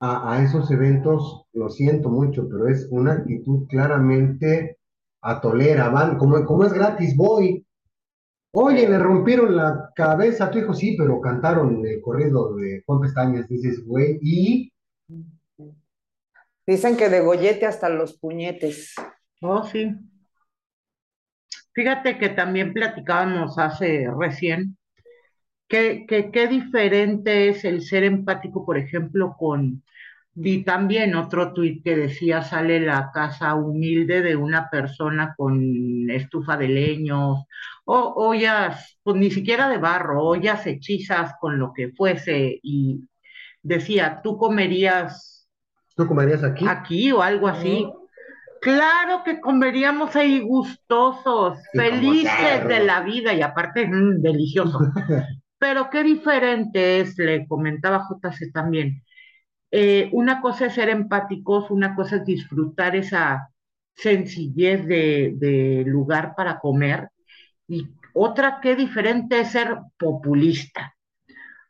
a, 0.00 0.34
a 0.34 0.44
esos 0.44 0.70
eventos, 0.70 1.46
lo 1.54 1.70
siento 1.70 2.10
mucho, 2.10 2.48
pero 2.48 2.68
es 2.68 2.88
una 2.90 3.14
actitud 3.14 3.66
claramente 3.68 4.78
atolera, 5.22 5.90
van, 5.90 6.18
como, 6.18 6.44
como 6.44 6.64
es 6.64 6.72
gratis, 6.74 7.16
voy. 7.16 7.66
Oye, 8.52 8.88
le 8.88 8.98
rompieron 8.98 9.56
la 9.56 9.90
cabeza 9.96 10.46
a 10.46 10.52
tu 10.52 10.58
hijo, 10.60 10.74
sí, 10.74 10.96
pero 10.98 11.20
cantaron 11.20 11.84
el 11.86 12.00
corrido 12.02 12.54
de 12.56 12.82
Juan 12.86 13.00
Pestañas, 13.02 13.48
dices, 13.48 13.84
güey, 13.86 14.18
y 14.22 14.72
Dicen 16.66 16.96
que 16.96 17.08
de 17.08 17.20
gollete 17.20 17.66
hasta 17.66 17.88
los 17.88 18.18
puñetes. 18.18 18.94
Oh, 19.40 19.64
sí. 19.64 19.94
Fíjate 21.72 22.18
que 22.18 22.28
también 22.30 22.72
platicábamos 22.72 23.58
hace 23.58 24.06
recién 24.18 24.76
que, 25.68 26.06
qué 26.32 26.48
diferente 26.48 27.48
es 27.48 27.64
el 27.64 27.82
ser 27.82 28.04
empático, 28.04 28.64
por 28.64 28.78
ejemplo, 28.78 29.34
con, 29.38 29.82
vi 30.32 30.62
también 30.64 31.14
otro 31.16 31.52
tuit 31.52 31.82
que 31.82 31.96
decía, 31.96 32.42
sale 32.42 32.80
la 32.80 33.10
casa 33.12 33.54
humilde 33.54 34.22
de 34.22 34.36
una 34.36 34.70
persona 34.70 35.34
con 35.36 36.08
estufa 36.10 36.56
de 36.56 36.68
leños, 36.68 37.44
o 37.84 38.14
ollas, 38.16 38.98
pues 39.02 39.16
ni 39.16 39.30
siquiera 39.30 39.68
de 39.68 39.78
barro, 39.78 40.22
ollas 40.24 40.66
hechizas 40.66 41.34
con 41.40 41.58
lo 41.58 41.72
que 41.72 41.90
fuese, 41.92 42.60
y 42.62 43.00
decía, 43.62 44.20
¿tú 44.22 44.36
comerías 44.38 45.33
tú 45.96 46.06
comerías 46.06 46.42
aquí. 46.44 46.64
aquí 46.68 47.12
o 47.12 47.22
algo 47.22 47.48
así? 47.48 47.86
Claro 48.60 49.22
que 49.24 49.40
comeríamos 49.40 50.16
ahí 50.16 50.40
gustosos, 50.40 51.58
Sí, 51.72 51.78
felices 51.78 52.66
de 52.66 52.84
la 52.84 53.02
vida 53.02 53.34
y 53.34 53.42
aparte 53.42 53.86
mm, 53.86 54.22
delicioso. 54.22 54.78
Pero 55.58 55.90
qué 55.90 56.02
diferente 56.02 57.00
es, 57.00 57.16
le 57.18 57.46
comentaba 57.46 58.06
JC 58.08 58.52
también. 58.52 59.02
Eh, 59.70 60.08
una 60.12 60.40
cosa 60.40 60.66
es 60.66 60.74
ser 60.74 60.88
empáticos, 60.88 61.70
una 61.70 61.94
cosa 61.94 62.16
es 62.16 62.24
disfrutar 62.24 62.96
esa 62.96 63.50
sencillez 63.94 64.86
de, 64.86 65.34
de 65.36 65.84
lugar 65.86 66.34
para 66.36 66.58
comer 66.58 67.08
y 67.68 67.86
otra 68.14 68.60
qué 68.62 68.76
diferente 68.76 69.40
es 69.40 69.50
ser 69.52 69.78
populista. 69.98 70.94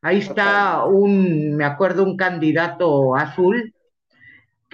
Ahí 0.03 0.19
está 0.19 0.85
un, 0.85 1.57
me 1.57 1.65
acuerdo, 1.65 2.05
un 2.05 2.17
candidato 2.17 3.17
azul 3.17 3.73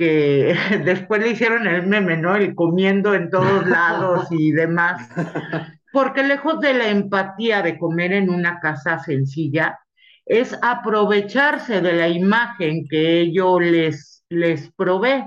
que 0.00 0.54
después 0.84 1.20
le 1.22 1.30
hicieron 1.32 1.66
el 1.66 1.86
meme, 1.86 2.16
¿no? 2.16 2.34
El 2.34 2.54
comiendo 2.54 3.14
en 3.14 3.28
todos 3.30 3.66
lados 3.68 4.26
y 4.30 4.50
demás. 4.52 5.08
Porque 5.92 6.22
lejos 6.22 6.60
de 6.60 6.72
la 6.72 6.88
empatía 6.88 7.60
de 7.62 7.76
comer 7.78 8.12
en 8.14 8.30
una 8.30 8.60
casa 8.60 8.98
sencilla, 9.00 9.78
es 10.24 10.56
aprovecharse 10.62 11.80
de 11.82 11.92
la 11.92 12.08
imagen 12.08 12.86
que 12.88 13.20
ello 13.20 13.60
les, 13.60 14.24
les 14.30 14.72
provee, 14.72 15.24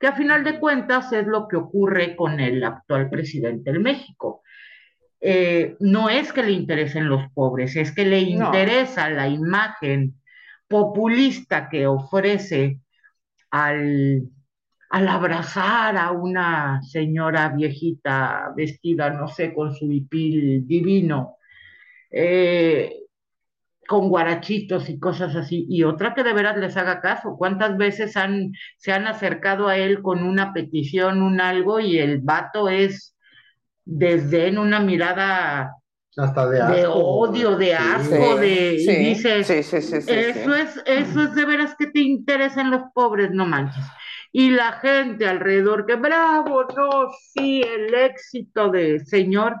que 0.00 0.06
a 0.08 0.12
final 0.16 0.42
de 0.42 0.58
cuentas 0.58 1.12
es 1.12 1.26
lo 1.26 1.46
que 1.46 1.56
ocurre 1.56 2.16
con 2.16 2.40
el 2.40 2.64
actual 2.64 3.08
presidente 3.10 3.72
de 3.72 3.78
México. 3.78 4.42
Eh, 5.20 5.76
no 5.80 6.08
es 6.08 6.32
que 6.32 6.42
le 6.42 6.52
interesen 6.52 7.08
los 7.08 7.30
pobres, 7.34 7.76
es 7.76 7.94
que 7.94 8.04
le 8.06 8.22
No. 8.34 8.46
interesa 8.46 9.10
la 9.10 9.28
imagen 9.28 10.14
populista 10.68 11.68
que 11.68 11.86
ofrece 11.86 12.80
al, 13.50 14.28
al 14.90 15.08
abrazar 15.08 15.96
a 15.96 16.12
una 16.12 16.82
señora 16.82 17.50
viejita 17.50 18.52
vestida, 18.56 19.10
no 19.10 19.28
sé, 19.28 19.54
con 19.54 19.74
su 19.74 19.90
hipil 19.90 20.66
divino, 20.66 21.36
eh, 22.10 22.94
con 23.86 24.08
guarachitos 24.10 24.88
y 24.90 24.98
cosas 24.98 25.34
así, 25.36 25.66
y 25.68 25.82
otra 25.84 26.14
que 26.14 26.22
de 26.22 26.34
veras 26.34 26.58
les 26.58 26.76
haga 26.76 27.00
caso. 27.00 27.36
¿Cuántas 27.38 27.76
veces 27.76 28.16
han, 28.16 28.52
se 28.76 28.92
han 28.92 29.06
acercado 29.06 29.68
a 29.68 29.78
él 29.78 30.02
con 30.02 30.22
una 30.22 30.52
petición, 30.52 31.22
un 31.22 31.40
algo, 31.40 31.80
y 31.80 31.98
el 31.98 32.20
vato 32.20 32.68
es 32.68 33.16
desde 33.84 34.48
en 34.48 34.58
una 34.58 34.80
mirada 34.80 35.77
Hasta 36.18 36.48
de 36.50 36.60
de 36.60 36.62
asco. 36.62 36.92
odio, 36.92 37.56
de 37.56 37.74
Sí. 37.74 37.74
asco, 37.74 38.36
de, 38.36 38.74
y 38.74 38.78
sí, 38.78 38.96
dices, 38.96 39.46
sí, 39.46 39.62
sí, 39.62 39.82
sí, 39.82 40.02
sí, 40.02 40.14
eso 40.14 40.30
sí. 40.32 40.56
es, 40.56 40.82
eso 40.86 41.22
es 41.24 41.34
de 41.34 41.44
veras 41.46 41.74
que 41.78 41.86
te 41.88 42.00
interesan 42.00 42.70
los 42.70 42.82
pobres, 42.94 43.30
no 43.32 43.46
manches. 43.46 43.84
Y 44.32 44.50
la 44.50 44.72
gente 44.74 45.26
alrededor, 45.28 45.86
que 45.86 45.96
bravo, 45.96 46.64
no, 46.76 47.10
sí, 47.34 47.62
el 47.62 47.94
éxito 47.94 48.70
de 48.70 49.00
señor. 49.00 49.56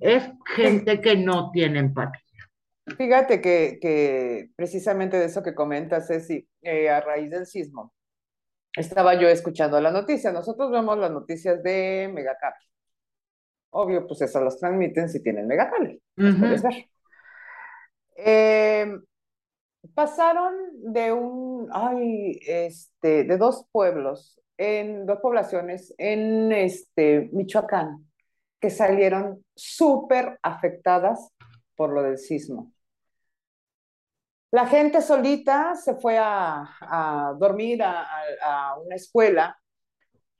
Es 0.00 0.24
gente 0.56 1.00
que 1.00 1.16
no 1.16 1.50
tiene 1.50 1.78
empatía. 1.80 2.20
Fíjate 2.98 3.40
que, 3.40 3.78
que 3.80 4.50
precisamente 4.56 5.16
de 5.18 5.26
eso 5.26 5.42
que 5.42 5.54
comentas, 5.54 6.06
Ceci, 6.06 6.46
eh, 6.62 6.90
a 6.90 7.00
raíz 7.00 7.30
del 7.30 7.46
sismo, 7.46 7.94
estaba 8.76 9.14
yo 9.20 9.28
escuchando 9.28 9.80
las 9.80 9.92
noticias. 9.92 10.32
Nosotros 10.34 10.70
vemos 10.72 10.98
las 10.98 11.10
noticias 11.12 11.62
de 11.62 12.10
Megacable. 12.14 12.58
Obvio, 13.76 14.06
pues 14.06 14.22
esas 14.22 14.42
las 14.42 14.58
transmiten 14.58 15.08
si 15.08 15.20
tienen 15.20 15.48
las 15.48 15.68
Ujú. 16.16 16.38
puedes 16.38 16.62
ver. 16.62 16.88
Eh, 18.16 18.86
pasaron 19.94 20.54
de 20.92 21.12
un, 21.12 21.68
ay, 21.72 22.38
este, 22.46 23.24
de 23.24 23.36
dos 23.36 23.66
pueblos, 23.72 24.40
en 24.56 25.06
dos 25.06 25.18
poblaciones 25.20 25.92
en 25.98 26.52
este 26.52 27.28
Michoacán, 27.32 28.08
que 28.60 28.70
salieron 28.70 29.44
súper 29.56 30.38
afectadas 30.42 31.32
por 31.74 31.92
lo 31.92 32.02
del 32.02 32.18
sismo. 32.18 32.72
La 34.52 34.66
gente 34.66 35.02
solita 35.02 35.74
se 35.74 35.96
fue 35.96 36.16
a, 36.16 37.34
dormir 37.40 37.82
a, 37.82 38.76
una 38.84 38.94
escuela, 38.94 39.58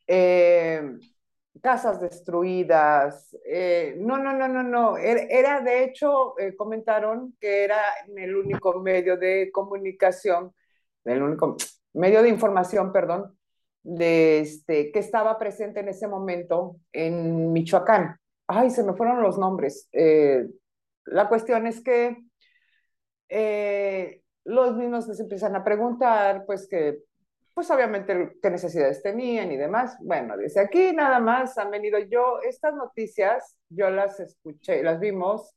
eh, 0.06 0.80
casas 1.62 2.00
destruidas. 2.00 3.36
Eh, 3.46 3.96
no, 3.98 4.18
no, 4.18 4.32
no, 4.32 4.48
no, 4.48 4.62
no. 4.62 4.96
Era, 4.96 5.60
de 5.60 5.84
hecho, 5.84 6.38
eh, 6.38 6.54
comentaron 6.56 7.36
que 7.40 7.64
era 7.64 7.80
el 8.16 8.36
único 8.36 8.80
medio 8.80 9.16
de 9.16 9.50
comunicación, 9.52 10.52
el 11.04 11.22
único 11.22 11.56
medio 11.92 12.22
de 12.22 12.28
información, 12.28 12.92
perdón, 12.92 13.38
de 13.82 14.40
este, 14.40 14.90
que 14.92 14.98
estaba 14.98 15.38
presente 15.38 15.80
en 15.80 15.88
ese 15.88 16.08
momento 16.08 16.76
en 16.92 17.52
Michoacán. 17.52 18.18
Ay, 18.46 18.70
se 18.70 18.82
me 18.82 18.94
fueron 18.94 19.22
los 19.22 19.38
nombres. 19.38 19.88
la 21.06 21.28
cuestión 21.28 21.66
es 21.66 21.82
que 21.82 22.16
eh, 23.28 24.22
los 24.44 24.76
mismos 24.76 25.08
les 25.08 25.20
empiezan 25.20 25.56
a 25.56 25.64
preguntar, 25.64 26.44
pues 26.46 26.68
que, 26.68 26.98
pues 27.54 27.70
obviamente 27.70 28.36
qué 28.42 28.50
necesidades 28.50 29.02
tenían 29.02 29.52
y 29.52 29.56
demás. 29.56 29.96
Bueno, 30.00 30.36
desde 30.36 30.60
aquí 30.60 30.92
nada 30.92 31.20
más 31.20 31.56
han 31.56 31.70
venido 31.70 31.98
yo, 32.00 32.40
estas 32.42 32.74
noticias, 32.74 33.56
yo 33.68 33.90
las 33.90 34.18
escuché, 34.18 34.82
las 34.82 34.98
vimos 34.98 35.54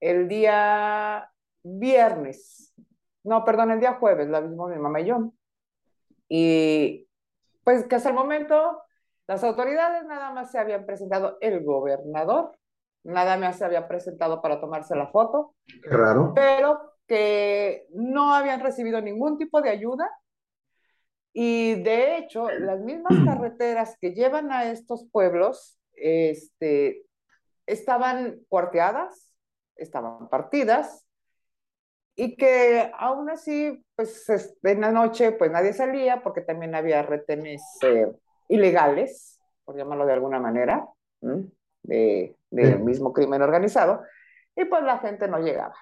el 0.00 0.28
día 0.28 1.30
viernes, 1.62 2.74
no, 3.22 3.44
perdón, 3.44 3.70
el 3.70 3.80
día 3.80 3.94
jueves, 3.94 4.28
la 4.28 4.40
vimos 4.40 4.70
mi 4.70 4.78
mamá 4.78 5.00
y 5.00 5.06
yo. 5.06 5.32
Y 6.28 7.08
pues 7.62 7.84
que 7.86 7.96
hasta 7.96 8.08
el 8.08 8.14
momento 8.14 8.82
las 9.26 9.44
autoridades 9.44 10.04
nada 10.06 10.32
más 10.32 10.50
se 10.50 10.58
habían 10.58 10.86
presentado 10.86 11.38
el 11.40 11.62
gobernador, 11.62 12.58
nada 13.04 13.36
más 13.36 13.58
se 13.58 13.64
había 13.64 13.86
presentado 13.86 14.42
para 14.42 14.60
tomarse 14.60 14.96
la 14.96 15.08
foto. 15.08 15.54
Qué 15.66 15.90
raro. 15.90 16.32
Pero 16.34 16.94
que 17.06 17.86
no 17.90 18.34
habían 18.34 18.60
recibido 18.60 19.00
ningún 19.00 19.38
tipo 19.38 19.60
de 19.62 19.70
ayuda 19.70 20.10
y 21.32 21.82
de 21.82 22.18
hecho 22.18 22.48
las 22.60 22.80
mismas 22.80 23.14
carreteras 23.24 23.96
que 24.00 24.14
llevan 24.14 24.52
a 24.52 24.70
estos 24.70 25.06
pueblos 25.10 25.78
este, 25.94 27.04
estaban 27.66 28.40
cuarteadas, 28.48 29.32
estaban 29.76 30.28
partidas 30.28 31.06
y 32.20 32.34
que 32.34 32.90
aún 32.98 33.30
así, 33.30 33.84
pues 33.94 34.26
en 34.64 34.80
la 34.80 34.90
noche, 34.90 35.30
pues 35.30 35.52
nadie 35.52 35.72
salía 35.72 36.20
porque 36.20 36.40
también 36.40 36.74
había 36.74 37.02
retenes 37.02 37.62
eh, 37.82 38.10
ilegales, 38.48 39.38
por 39.64 39.76
llamarlo 39.76 40.04
de 40.04 40.14
alguna 40.14 40.40
manera, 40.40 40.84
del 41.20 42.34
de 42.50 42.76
mismo 42.78 43.12
crimen 43.12 43.40
organizado, 43.42 44.02
y 44.56 44.64
pues 44.64 44.82
la 44.82 44.98
gente 44.98 45.28
no 45.28 45.38
llegaba. 45.38 45.76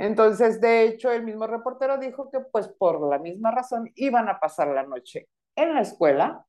Entonces, 0.00 0.62
de 0.62 0.84
hecho, 0.84 1.12
el 1.12 1.24
mismo 1.24 1.46
reportero 1.46 1.98
dijo 1.98 2.30
que 2.30 2.40
pues 2.40 2.68
por 2.68 3.06
la 3.06 3.18
misma 3.18 3.50
razón 3.50 3.90
iban 3.96 4.30
a 4.30 4.40
pasar 4.40 4.68
la 4.68 4.82
noche 4.82 5.28
en 5.54 5.74
la 5.74 5.82
escuela, 5.82 6.46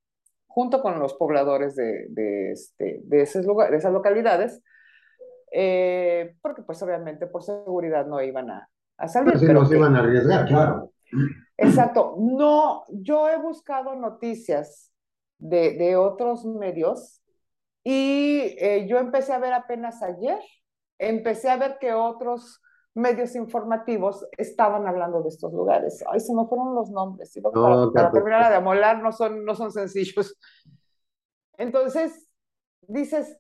junto 0.48 0.82
con 0.82 1.00
los 1.00 1.16
pobladores 1.16 1.76
de, 1.76 2.06
de, 2.12 2.54
este, 2.54 3.02
de, 3.04 3.22
esos 3.24 3.46
lugares, 3.46 3.72
de 3.72 3.78
esas 3.80 3.92
localidades, 3.92 4.64
eh, 5.52 6.34
porque 6.42 6.62
pues 6.62 6.82
obviamente 6.82 7.28
por 7.28 7.44
seguridad 7.44 8.06
no 8.06 8.22
iban 8.22 8.52
a, 8.52 8.70
a 8.96 9.08
salir. 9.10 9.34
Pero 9.34 9.40
si 9.40 9.54
no 9.54 9.66
se 9.66 9.76
iban 9.76 9.98
a 9.98 10.00
arriesgar, 10.00 10.48
claro. 10.48 10.94
Exacto. 11.58 12.16
No, 12.20 12.86
yo 12.88 13.28
he 13.28 13.38
buscado 13.38 13.96
noticias 13.96 14.94
de, 15.40 15.74
de 15.74 15.98
otros 15.98 16.46
medios 16.46 17.22
y 17.84 18.56
eh, 18.60 18.86
yo 18.88 18.98
empecé 18.98 19.34
a 19.34 19.40
ver 19.40 19.52
apenas 19.52 20.02
ayer, 20.02 20.40
empecé 20.98 21.50
a 21.50 21.58
ver 21.58 21.80
que 21.82 21.92
otros 21.92 22.62
medios 22.94 23.36
informativos 23.36 24.26
estaban 24.38 24.88
hablando 24.88 25.22
de 25.22 25.30
estos 25.30 25.54
lugares. 25.54 26.04
Ay, 26.12 26.20
se 26.20 26.34
me 26.34 26.46
fueron 26.46 26.76
los 26.76 26.90
nombres. 26.90 27.40
para, 27.94 28.12
terminar 28.12 28.50
de 28.50 28.56
amolar 28.56 29.02
no 29.02 29.12
son, 29.12 29.46
no 29.46 29.56
son 29.56 29.72
sencillos. 29.72 30.38
Entonces, 31.58 32.28
dices, 32.82 33.38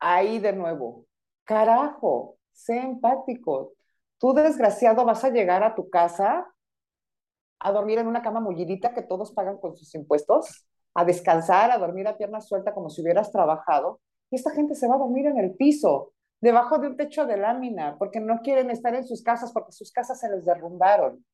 ahí 0.00 0.38
de 0.38 0.52
nuevo, 0.52 1.06
carajo, 1.44 2.36
sé 2.52 2.78
empático. 2.78 3.72
Tú, 4.18 4.32
desgraciado, 4.32 5.04
vas 5.04 5.24
a 5.24 5.30
llegar 5.30 5.62
a 5.62 5.74
tu 5.74 5.88
casa 5.90 6.46
a 7.58 7.72
dormir 7.72 7.98
en 7.98 8.08
una 8.08 8.22
cama 8.22 8.40
mullidita 8.40 8.92
que 8.92 9.02
todos 9.02 9.32
pagan 9.32 9.58
con 9.58 9.76
sus 9.76 9.94
impuestos, 9.94 10.66
a 10.94 11.04
descansar, 11.04 11.70
a 11.70 11.78
dormir 11.78 12.08
a 12.08 12.16
pierna 12.16 12.40
suelta 12.40 12.74
como 12.74 12.90
si 12.90 13.02
hubieras 13.02 13.30
trabajado, 13.30 14.00
y 14.30 14.36
esta 14.36 14.50
gente 14.50 14.74
se 14.74 14.88
va 14.88 14.96
a 14.96 14.98
dormir 14.98 15.26
en 15.26 15.38
el 15.38 15.54
piso 15.54 16.12
debajo 16.42 16.78
de 16.78 16.88
un 16.88 16.96
techo 16.96 17.24
de 17.24 17.36
lámina, 17.36 17.96
porque 17.98 18.20
no 18.20 18.40
quieren 18.42 18.68
estar 18.70 18.94
en 18.96 19.06
sus 19.06 19.22
casas, 19.22 19.52
porque 19.52 19.70
sus 19.70 19.92
casas 19.92 20.18
se 20.18 20.28
les 20.28 20.44
derrumbaron. 20.44 21.24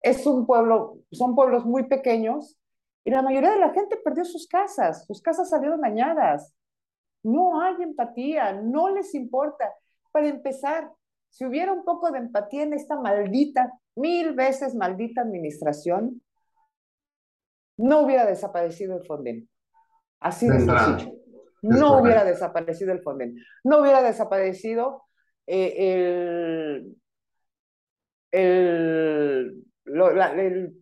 Es 0.00 0.24
un 0.24 0.46
pueblo, 0.46 0.98
son 1.10 1.34
pueblos 1.34 1.66
muy 1.66 1.88
pequeños 1.88 2.56
y 3.04 3.10
la 3.10 3.22
mayoría 3.22 3.50
de 3.50 3.58
la 3.58 3.72
gente 3.72 3.96
perdió 4.02 4.24
sus 4.24 4.46
casas, 4.46 5.04
sus 5.06 5.20
casas 5.20 5.50
salieron 5.50 5.80
dañadas. 5.80 6.54
No 7.24 7.60
hay 7.60 7.82
empatía, 7.82 8.52
no 8.52 8.88
les 8.88 9.14
importa. 9.16 9.72
Para 10.12 10.28
empezar, 10.28 10.92
si 11.28 11.44
hubiera 11.44 11.72
un 11.72 11.84
poco 11.84 12.12
de 12.12 12.18
empatía 12.18 12.62
en 12.62 12.74
esta 12.74 12.96
maldita, 12.96 13.72
mil 13.96 14.32
veces 14.34 14.76
maldita 14.76 15.22
administración, 15.22 16.22
no 17.76 18.02
hubiera 18.02 18.26
desaparecido 18.26 18.96
el 18.96 19.04
Fonden. 19.04 19.48
Así 20.20 20.48
de 20.48 20.60
sencillo 20.60 21.23
no 21.64 21.98
hubiera 21.98 22.24
desaparecido 22.24 22.92
el 22.92 23.02
Fonden, 23.02 23.36
no 23.64 23.80
hubiera 23.80 24.02
desaparecido 24.02 25.04
eh, 25.46 26.82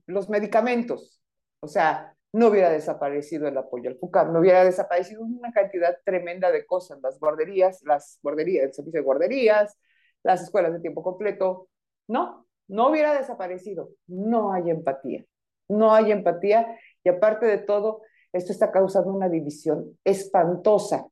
los 0.07 0.29
medicamentos, 0.29 1.23
o 1.61 1.69
sea, 1.69 2.15
no 2.33 2.49
hubiera 2.49 2.71
desaparecido 2.71 3.47
el 3.47 3.57
apoyo 3.59 3.91
al 3.91 3.99
FUCAP, 3.99 4.29
no 4.29 4.41
hubiera 4.41 4.65
desaparecido 4.65 5.23
una 5.23 5.53
cantidad 5.53 5.99
tremenda 6.05 6.51
de 6.51 6.65
cosas, 6.65 6.99
las 7.03 7.19
guarderías, 7.21 7.83
las 7.85 8.19
guarderías, 8.23 8.65
el 8.65 8.73
servicio 8.73 9.01
de 9.01 9.05
guarderías, 9.05 9.79
las 10.23 10.43
escuelas 10.43 10.73
de 10.73 10.81
tiempo 10.81 11.03
completo, 11.03 11.69
no, 12.09 12.47
no 12.69 12.89
hubiera 12.89 13.17
desaparecido, 13.17 13.91
no 14.07 14.53
hay 14.53 14.71
empatía, 14.71 15.25
no 15.69 15.95
hay 15.95 16.11
empatía. 16.13 16.79
Y 17.05 17.11
aparte 17.11 17.47
de 17.47 17.59
todo, 17.59 18.03
esto 18.33 18.53
está 18.53 18.71
causando 18.71 19.13
una 19.13 19.29
división 19.29 19.99
espantosa. 20.05 21.07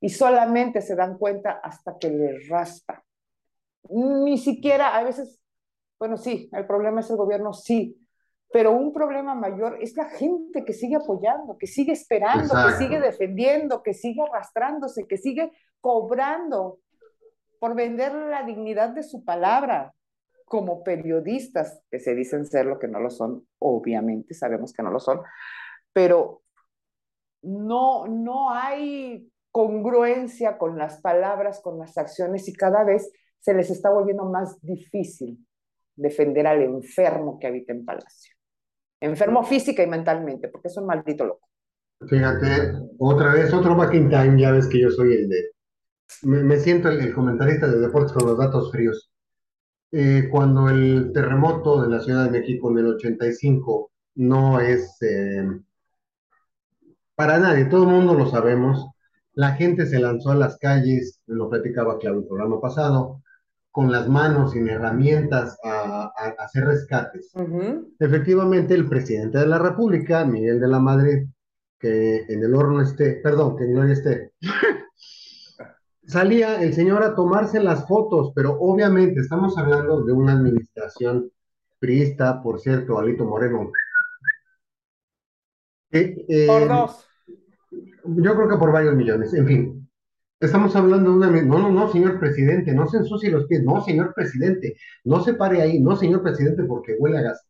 Y 0.00 0.10
solamente 0.10 0.80
se 0.80 0.94
dan 0.94 1.18
cuenta 1.18 1.60
hasta 1.62 1.96
que 1.98 2.10
les 2.10 2.48
raspa. 2.48 3.02
Ni 3.90 4.38
siquiera, 4.38 4.96
a 4.96 5.02
veces, 5.02 5.40
bueno, 5.98 6.16
sí, 6.16 6.48
el 6.52 6.66
problema 6.66 7.00
es 7.00 7.10
el 7.10 7.16
gobierno, 7.16 7.52
sí, 7.52 8.06
pero 8.52 8.72
un 8.72 8.92
problema 8.92 9.34
mayor 9.34 9.78
es 9.80 9.96
la 9.96 10.06
gente 10.06 10.64
que 10.64 10.72
sigue 10.72 10.96
apoyando, 10.96 11.58
que 11.58 11.66
sigue 11.66 11.92
esperando, 11.92 12.54
que 12.66 12.74
sigue 12.76 13.00
defendiendo, 13.00 13.82
que 13.82 13.92
sigue 13.92 14.22
arrastrándose, 14.22 15.06
que 15.06 15.18
sigue 15.18 15.52
cobrando 15.80 16.78
por 17.58 17.74
vender 17.74 18.14
la 18.14 18.44
dignidad 18.44 18.90
de 18.90 19.02
su 19.02 19.24
palabra. 19.24 19.92
Como 20.44 20.84
periodistas 20.84 21.82
que 21.90 21.98
se 21.98 22.14
dicen 22.14 22.46
ser 22.46 22.66
lo 22.66 22.78
que 22.78 22.86
no 22.86 23.00
lo 23.00 23.10
son, 23.10 23.48
obviamente 23.58 24.32
sabemos 24.32 24.72
que 24.72 24.82
no 24.82 24.90
lo 24.92 25.00
son, 25.00 25.20
pero 25.92 26.42
no, 27.46 28.06
no 28.06 28.50
hay 28.50 29.30
congruencia 29.52 30.58
con 30.58 30.76
las 30.76 31.00
palabras, 31.00 31.60
con 31.62 31.78
las 31.78 31.96
acciones 31.96 32.48
y 32.48 32.52
cada 32.52 32.84
vez 32.84 33.10
se 33.40 33.54
les 33.54 33.70
está 33.70 33.90
volviendo 33.90 34.24
más 34.24 34.60
difícil 34.60 35.38
defender 35.94 36.46
al 36.46 36.62
enfermo 36.62 37.38
que 37.38 37.46
habita 37.46 37.72
en 37.72 37.84
Palacio. 37.84 38.34
Enfermo 39.00 39.44
física 39.44 39.82
y 39.82 39.86
mentalmente, 39.86 40.48
porque 40.48 40.68
es 40.68 40.76
un 40.76 40.86
maldito 40.86 41.24
loco. 41.24 41.48
Fíjate, 42.08 42.72
otra 42.98 43.32
vez, 43.32 43.52
otro 43.54 43.76
back 43.76 43.94
in 43.94 44.10
time, 44.10 44.40
ya 44.40 44.50
ves 44.50 44.66
que 44.66 44.80
yo 44.80 44.90
soy 44.90 45.14
el 45.14 45.28
de... 45.28 45.50
Me, 46.22 46.58
siento 46.58 46.88
el, 46.88 47.14
comentarista 47.14 47.66
de 47.66 47.78
deportes 47.78 48.12
con 48.12 48.26
los 48.26 48.38
datos 48.38 48.70
fríos. 48.70 49.10
Eh, 49.92 50.28
cuando 50.30 50.68
el 50.68 51.12
terremoto 51.14 51.82
de 51.82 51.88
la 51.88 52.00
Ciudad 52.00 52.24
de 52.24 52.38
México 52.38 52.70
en 52.70 52.78
el 52.78 52.86
85 52.88 53.90
no 54.16 54.60
es 54.60 55.00
eh, 55.02 55.46
para 57.16 57.38
nadie, 57.38 57.64
todo 57.64 57.84
el 57.84 57.88
mundo 57.88 58.14
lo 58.14 58.30
sabemos. 58.30 58.86
La 59.32 59.52
gente 59.52 59.86
se 59.86 59.98
lanzó 59.98 60.30
a 60.30 60.36
las 60.36 60.58
calles, 60.58 61.20
lo 61.26 61.48
platicaba 61.48 61.98
claro 61.98 62.18
el 62.18 62.26
programa 62.26 62.60
pasado, 62.60 63.22
con 63.70 63.90
las 63.90 64.08
manos, 64.08 64.52
sin 64.52 64.68
herramientas, 64.68 65.58
a, 65.64 66.12
hacer 66.38 66.66
rescates. 66.66 67.32
Efectivamente, 67.98 68.74
el 68.74 68.88
presidente 68.88 69.38
de 69.38 69.46
la 69.46 69.58
República, 69.58 70.24
Miguel 70.24 70.60
de 70.60 70.68
la 70.68 70.78
Madrid, 70.78 71.26
que 71.78 72.24
en 72.28 72.44
el 72.44 72.54
horno 72.54 72.80
esté, 72.82 73.20
perdón, 73.22 73.56
que 73.56 73.64
en 73.64 73.72
gloria 73.72 73.92
esté, 73.92 74.32
salía 76.06 76.62
el 76.62 76.72
señor 76.72 77.02
a 77.02 77.14
tomarse 77.14 77.60
las 77.60 77.86
fotos, 77.86 78.32
pero 78.34 78.58
obviamente 78.60 79.20
estamos 79.20 79.58
hablando 79.58 80.02
de 80.04 80.12
una 80.12 80.32
administración 80.32 81.30
priista, 81.78 82.42
por 82.42 82.60
cierto, 82.60 82.98
Alito 82.98 83.24
Moreno. 83.24 83.70
Eh, 85.90 86.46
por 86.46 86.68
dos 86.68 87.05
yo 88.04 88.34
creo 88.34 88.48
que 88.48 88.56
por 88.56 88.72
varios 88.72 88.94
millones, 88.94 89.32
en 89.34 89.46
fin. 89.46 89.88
Estamos 90.38 90.76
hablando 90.76 91.10
de 91.10 91.16
una... 91.16 91.42
No, 91.42 91.58
no, 91.58 91.70
no, 91.70 91.90
señor 91.90 92.20
presidente, 92.20 92.74
no 92.74 92.86
se 92.86 92.98
ensucie 92.98 93.30
los 93.30 93.46
pies. 93.46 93.62
No, 93.62 93.82
señor 93.82 94.12
presidente, 94.14 94.76
no 95.04 95.22
se 95.22 95.34
pare 95.34 95.62
ahí. 95.62 95.80
No, 95.80 95.96
señor 95.96 96.22
presidente, 96.22 96.64
porque 96.64 96.96
huele 96.98 97.18
a 97.18 97.22
gas. 97.22 97.46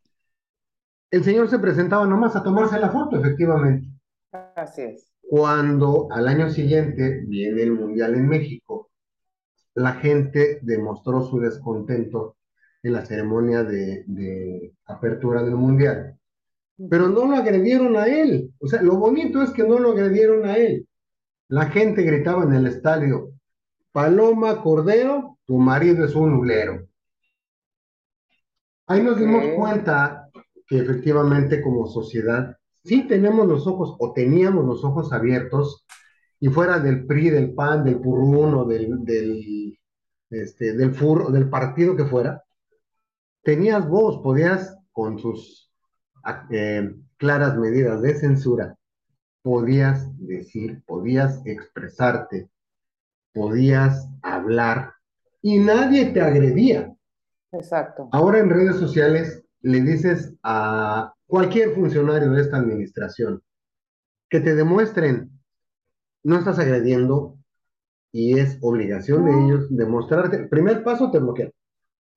El 1.11 1.25
señor 1.25 1.49
se 1.49 1.59
presentaba 1.59 2.07
nomás 2.07 2.37
a 2.37 2.43
tomarse 2.43 2.79
la 2.79 2.91
foto, 2.91 3.17
efectivamente. 3.17 3.89
Así 4.55 4.83
es. 4.83 5.13
Cuando 5.23 6.09
al 6.11 6.29
año 6.29 6.51
siguiente 6.51 7.25
viene 7.27 7.63
el 7.63 7.73
Mundial 7.73 8.15
en 8.15 8.29
México, 8.29 8.91
la 9.75 9.95
gente 9.95 10.61
demostró 10.63 11.23
su 11.23 11.41
descontento 11.41 12.37
en 12.83 12.93
la 12.93 13.05
ceremonia 13.05 13.65
de, 13.65 14.05
de 14.07 14.75
apertura 14.87 15.43
del 15.43 15.57
Mundial. 15.57 16.17
Pero 16.91 17.09
no 17.09 17.27
lo 17.27 17.37
agredieron 17.37 17.97
a 17.97 18.07
él. 18.07 18.53
O 18.59 18.67
sea, 18.69 18.83
lo 18.83 18.97
bonito 18.97 19.43
es 19.43 19.51
que 19.51 19.63
no 19.63 19.79
lo 19.79 19.93
agredieron 19.93 20.47
a 20.47 20.57
él. 20.57 20.87
La 21.49 21.67
gente 21.67 22.03
gritaba 22.03 22.45
en 22.45 22.53
el 22.53 22.67
estadio, 22.67 23.33
Paloma 23.93 24.63
Cordero, 24.63 25.39
tu 25.47 25.59
marido 25.59 26.05
es 26.05 26.15
un 26.15 26.35
ulero. 26.35 26.87
Ahí 28.89 29.03
nos 29.03 29.19
dimos 29.19 29.45
cuenta 29.57 30.29
que 30.67 30.79
efectivamente 30.79 31.63
como 31.63 31.87
sociedad 31.87 32.57
sí 32.85 33.07
tenemos 33.07 33.47
los 33.47 33.67
ojos 33.67 33.97
o 33.99 34.13
teníamos 34.13 34.65
los 34.65 34.85
ojos 34.85 35.13
abiertos 35.13 35.87
y 36.39 36.49
fuera 36.49 36.79
del 36.79 37.07
PRI, 37.07 37.31
del 37.31 37.55
PAN, 37.55 37.85
del 37.85 38.01
PURRUN 38.01 38.55
o 38.55 38.65
del, 38.65 39.05
del, 39.05 39.79
este, 40.31 40.77
del 40.77 40.95
FUR 40.95 41.23
o 41.23 41.31
del 41.31 41.49
partido 41.49 41.97
que 41.97 42.05
fuera, 42.05 42.45
tenías 43.43 43.89
voz, 43.89 44.23
podías 44.23 44.77
con 44.93 45.19
sus 45.19 45.66
eh, 46.51 46.95
claras 47.17 47.57
medidas 47.57 48.03
de 48.03 48.15
censura, 48.15 48.77
podías 49.43 50.07
decir, 50.19 50.83
podías 50.87 51.41
expresarte, 51.45 52.49
podías 53.33 54.09
hablar 54.23 54.95
y 55.43 55.59
nadie 55.59 56.07
te 56.07 56.21
agredía. 56.21 56.95
Exacto. 57.53 58.09
Ahora 58.13 58.41
en 58.41 58.51
redes 58.51 58.77
sociales 58.77 59.45
le 59.61 59.81
dices 59.81 60.35
a 60.43 61.15
cualquier 61.27 61.75
funcionario 61.75 62.31
de 62.31 62.43
esta 62.43 62.59
administración 62.59 63.43
que 64.29 64.41
te 64.41 64.55
demuestren, 64.55 65.31
no 66.25 66.39
estás 66.39 66.59
agrediendo 66.59 67.37
y 68.11 68.39
es 68.39 68.59
obligación 68.63 69.25
de 69.27 69.45
ellos 69.45 69.67
demostrarte. 69.71 70.49
Primer 70.49 70.83
paso, 70.83 71.11
te 71.11 71.19
bloquean. 71.19 71.53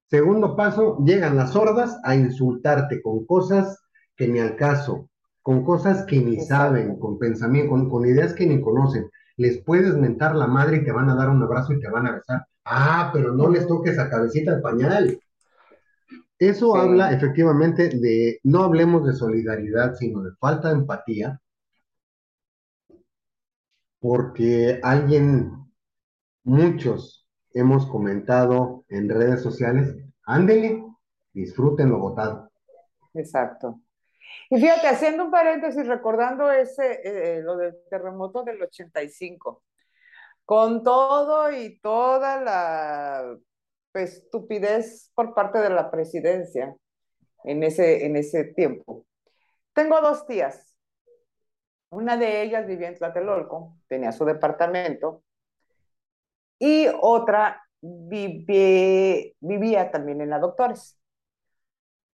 Segundo 0.07 0.55
paso, 0.55 0.97
llegan 1.05 1.35
las 1.35 1.55
hordas 1.55 1.99
a 2.03 2.15
insultarte 2.15 3.01
con 3.01 3.25
cosas 3.25 3.77
que 4.19 4.29
ni 4.29 4.39
al 4.41 4.57
caso, 4.57 5.09
con 5.43 5.65
cosas 5.65 6.05
que 6.05 6.19
ni 6.21 6.41
saben, 6.41 6.99
con 6.99 7.19
pensamiento, 7.19 7.71
con, 7.71 7.89
con 7.89 8.05
ideas 8.07 8.35
que 8.35 8.47
ni 8.47 8.61
conocen. 8.61 9.09
Les 9.37 9.59
puedes 9.63 9.95
mentar 9.95 10.35
la 10.35 10.47
madre 10.47 10.79
y 10.79 10.85
te 10.85 10.93
van 10.93 11.09
a 11.09 11.15
dar 11.15 11.29
un 11.31 11.43
abrazo 11.43 11.73
y 11.73 11.81
te 11.81 11.89
van 11.89 12.07
a 12.07 12.13
besar. 12.17 12.45
Ah, 12.65 13.11
pero 13.13 13.33
no 13.35 13.49
les 13.49 13.67
toques 13.67 13.99
a 13.99 14.09
cabecita 14.11 14.55
el 14.55 14.61
pañal. 14.63 15.19
Eso 16.39 16.75
Sí. 16.75 16.79
habla 16.79 17.13
efectivamente 17.13 17.89
de, 17.89 18.39
no 18.43 18.63
hablemos 18.63 19.05
de 19.05 19.13
solidaridad, 19.13 19.95
sino 19.95 20.23
de 20.23 20.31
falta 20.39 20.69
de 20.69 20.75
empatía, 20.75 21.39
porque 23.99 24.79
alguien, 24.83 25.51
muchos 26.43 27.27
hemos 27.53 27.85
comentado 27.87 28.85
en 28.89 29.09
redes 29.09 29.41
sociales, 29.43 29.95
ándele, 30.25 30.83
disfruten 31.33 31.89
lo 31.91 31.99
votado. 31.99 32.51
Exacto. 33.13 33.81
Y 34.49 34.59
fíjate, 34.59 34.87
haciendo 34.87 35.25
un 35.25 35.31
paréntesis, 35.31 35.85
recordando 35.87 36.51
ese, 36.51 37.01
eh, 37.03 37.41
lo 37.41 37.57
del 37.57 37.75
terremoto 37.89 38.43
del 38.43 38.61
85, 38.61 39.63
con 40.45 40.83
todo 40.83 41.51
y 41.51 41.79
toda 41.81 42.41
la 42.41 43.37
estupidez 43.93 45.11
por 45.15 45.33
parte 45.33 45.59
de 45.59 45.69
la 45.69 45.91
presidencia 45.91 46.75
en 47.45 47.63
ese, 47.63 48.05
en 48.05 48.15
ese 48.17 48.45
tiempo. 48.45 49.05
Tengo 49.73 50.01
dos 50.01 50.25
tías. 50.27 50.75
Una 51.91 52.17
de 52.17 52.41
ellas 52.41 52.65
vivía 52.65 52.87
en 52.87 52.95
Tlatelolco, 52.97 53.77
tenía 53.87 54.11
su 54.11 54.25
departamento, 54.25 55.23
y 56.57 56.87
otra 57.01 57.63
vive- 57.81 59.35
vivía 59.39 59.91
también 59.91 60.21
en 60.21 60.29
la 60.29 60.39
Doctores. 60.39 60.99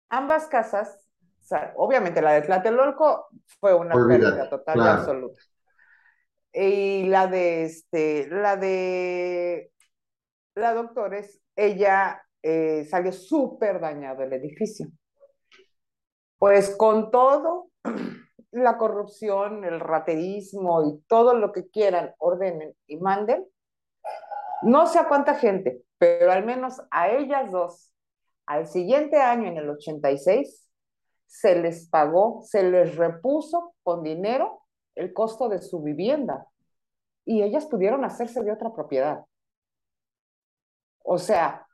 Ambas 0.08 0.46
casas, 0.46 1.03
o 1.44 1.46
sea, 1.46 1.74
obviamente 1.76 2.22
la 2.22 2.32
de 2.32 2.42
Tlatelolco 2.42 3.28
fue 3.60 3.74
una 3.74 3.94
pérdida 3.94 4.48
total 4.48 4.78
y 4.78 4.80
absoluta. 4.80 5.42
Y 6.54 7.04
la 7.04 7.26
de 7.26 7.64
este, 7.64 8.28
la 8.28 8.56
de 8.56 9.70
la 10.54 10.72
Doctores, 10.72 11.42
ella 11.54 12.22
eh, 12.42 12.86
salió 12.88 13.12
súper 13.12 13.78
dañado 13.78 14.22
el 14.22 14.32
edificio. 14.32 14.86
Pues 16.38 16.74
con 16.76 17.10
todo, 17.10 17.68
la 18.50 18.78
corrupción, 18.78 19.64
el 19.64 19.80
raterismo 19.80 20.82
y 20.88 20.98
todo 21.08 21.34
lo 21.34 21.52
que 21.52 21.68
quieran, 21.68 22.14
ordenen 22.16 22.74
y 22.86 22.96
manden, 22.96 23.44
no 24.62 24.86
sé 24.86 24.98
a 24.98 25.08
cuánta 25.08 25.34
gente, 25.34 25.82
pero 25.98 26.32
al 26.32 26.46
menos 26.46 26.80
a 26.90 27.10
ellas 27.10 27.50
dos, 27.50 27.92
al 28.46 28.66
siguiente 28.66 29.20
año, 29.20 29.48
en 29.48 29.58
el 29.58 29.68
86, 29.68 30.63
se 31.36 31.56
les 31.60 31.88
pagó, 31.88 32.42
se 32.44 32.62
les 32.62 32.94
repuso 32.94 33.74
con 33.82 34.04
dinero 34.04 34.62
el 34.94 35.12
costo 35.12 35.48
de 35.48 35.58
su 35.60 35.82
vivienda 35.82 36.46
y 37.24 37.42
ellas 37.42 37.66
pudieron 37.66 38.04
hacerse 38.04 38.44
de 38.44 38.52
otra 38.52 38.72
propiedad. 38.72 39.24
O 41.04 41.18
sea, 41.18 41.66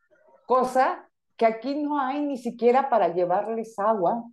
cosa 0.46 1.06
que 1.36 1.44
aquí 1.44 1.74
no 1.74 2.00
hay 2.00 2.22
ni 2.24 2.38
siquiera 2.38 2.88
para 2.88 3.08
llevarles 3.08 3.78
agua, 3.78 4.24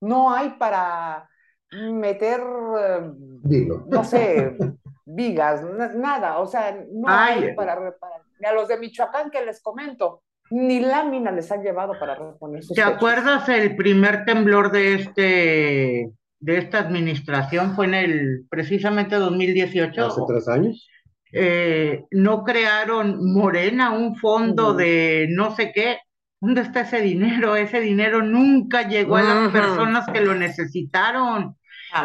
no 0.00 0.32
hay 0.32 0.50
para 0.50 1.28
meter, 1.72 2.40
eh, 2.40 3.10
Dilo. 3.42 3.84
no 3.88 4.04
sé, 4.04 4.56
vigas, 5.04 5.64
na- 5.64 5.92
nada, 5.94 6.38
o 6.38 6.46
sea, 6.46 6.72
no 6.92 7.08
Ay. 7.08 7.44
hay 7.44 7.54
para 7.56 7.74
reparar. 7.74 8.22
Ni 8.38 8.46
a 8.46 8.52
los 8.52 8.68
de 8.68 8.78
Michoacán 8.78 9.30
que 9.32 9.44
les 9.44 9.60
comento, 9.60 10.22
ni 10.50 10.80
lámina 10.80 11.30
les 11.30 11.50
han 11.50 11.62
llevado 11.62 11.98
para 11.98 12.14
reponer 12.16 12.62
sus 12.62 12.74
¿Te 12.74 12.82
techos. 12.82 12.96
acuerdas 12.96 13.48
el 13.48 13.76
primer 13.76 14.24
temblor 14.24 14.70
de 14.72 14.94
este 14.94 16.10
de 16.40 16.56
esta 16.56 16.78
administración 16.78 17.74
fue 17.74 17.86
en 17.86 17.94
el 17.94 18.46
precisamente 18.48 19.16
2018? 19.16 20.06
Hace 20.06 20.20
tres 20.26 20.48
años. 20.48 20.88
Eh, 21.32 22.04
no 22.10 22.42
crearon 22.42 23.32
Morena 23.32 23.92
un 23.92 24.16
fondo 24.16 24.74
de 24.74 25.28
no 25.30 25.54
sé 25.54 25.72
qué. 25.72 25.98
¿Dónde 26.40 26.62
está 26.62 26.80
ese 26.80 27.02
dinero? 27.02 27.54
Ese 27.56 27.80
dinero 27.80 28.22
nunca 28.22 28.88
llegó 28.88 29.16
a 29.16 29.22
las 29.22 29.52
personas 29.52 30.08
que 30.08 30.22
lo 30.22 30.34
necesitaron. 30.34 31.56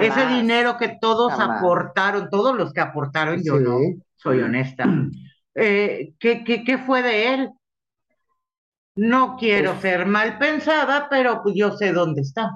Ese 0.02 0.28
dinero 0.28 0.78
que 0.78 0.98
todos 1.00 1.32
Jamás. 1.34 1.60
aportaron, 1.60 2.30
todos 2.30 2.56
los 2.56 2.74
que 2.74 2.82
aportaron, 2.82 3.41
yo 3.43 3.60
no, 3.60 3.78
soy 4.16 4.41
honesta. 4.41 4.86
Eh, 5.54 6.14
¿qué, 6.20 6.43
qué, 6.43 6.64
qué 6.66 6.78
fue 6.78 7.02
de 7.02 7.34
él? 7.34 7.50
No 8.96 9.36
quiero 9.38 9.72
Pues- 9.72 9.82
ser 9.82 10.06
mal 10.06 10.38
pensada, 10.38 11.08
pero 11.10 11.41
pues 11.43 11.56
yo 11.56 11.72
sé 11.76 11.91
dónde 11.91 12.22
está. 12.22 12.52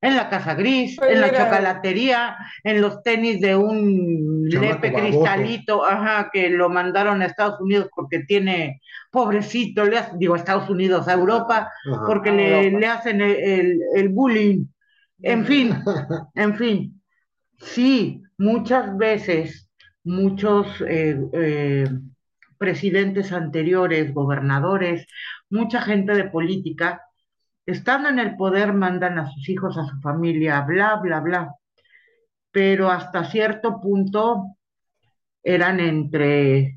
En 0.00 0.16
la 0.16 0.28
casa 0.28 0.54
gris, 0.54 0.96
Pues 0.98 1.12
en 1.12 1.20
la 1.22 1.30
chocolatería, 1.32 2.36
en 2.62 2.82
los 2.82 3.02
tenis 3.02 3.40
de 3.40 3.56
un 3.56 4.46
lepe 4.50 4.90
baboso. 4.90 5.02
cristalito, 5.02 5.82
ajá, 5.86 6.28
que 6.30 6.50
lo 6.50 6.68
mandaron 6.68 7.22
a 7.22 7.26
Estados 7.26 7.58
Unidos 7.60 7.88
porque 7.96 8.18
tiene, 8.24 8.82
pobrecito, 9.10 9.84
le 9.86 9.96
hace- 9.98 10.16
digo 10.18 10.34
a 10.34 10.38
Estados 10.38 10.68
Unidos, 10.68 11.08
a 11.08 11.14
Europa, 11.14 11.70
Ajá. 11.90 12.02
porque 12.06 12.28
A 12.30 12.34
le, 12.34 12.58
Europa. 12.66 12.78
le 12.80 12.86
hacen 12.86 13.20
el, 13.22 13.30
el- 13.36 13.80
el 13.96 14.08
bullying. 14.10 14.66
En 15.22 15.46
fin, 15.46 15.70
en 16.34 16.54
fin, 16.56 17.02
sí, 17.58 18.22
muchas 18.36 18.94
veces, 18.98 19.70
muchos 20.02 20.66
eh, 20.86 21.18
eh, 21.32 21.88
presidentes 22.58 23.32
anteriores, 23.32 24.12
gobernadores, 24.12 25.06
mucha 25.54 25.80
gente 25.80 26.12
de 26.14 26.24
política, 26.24 27.00
estando 27.64 28.08
en 28.08 28.18
el 28.18 28.36
poder, 28.36 28.72
mandan 28.74 29.18
a 29.18 29.30
sus 29.30 29.48
hijos, 29.48 29.78
a 29.78 29.86
su 29.86 29.98
familia, 30.00 30.60
bla, 30.62 30.96
bla, 30.96 31.20
bla. 31.20 31.54
Pero 32.50 32.90
hasta 32.90 33.24
cierto 33.24 33.80
punto 33.80 34.56
eran 35.42 35.80
entre 35.80 36.76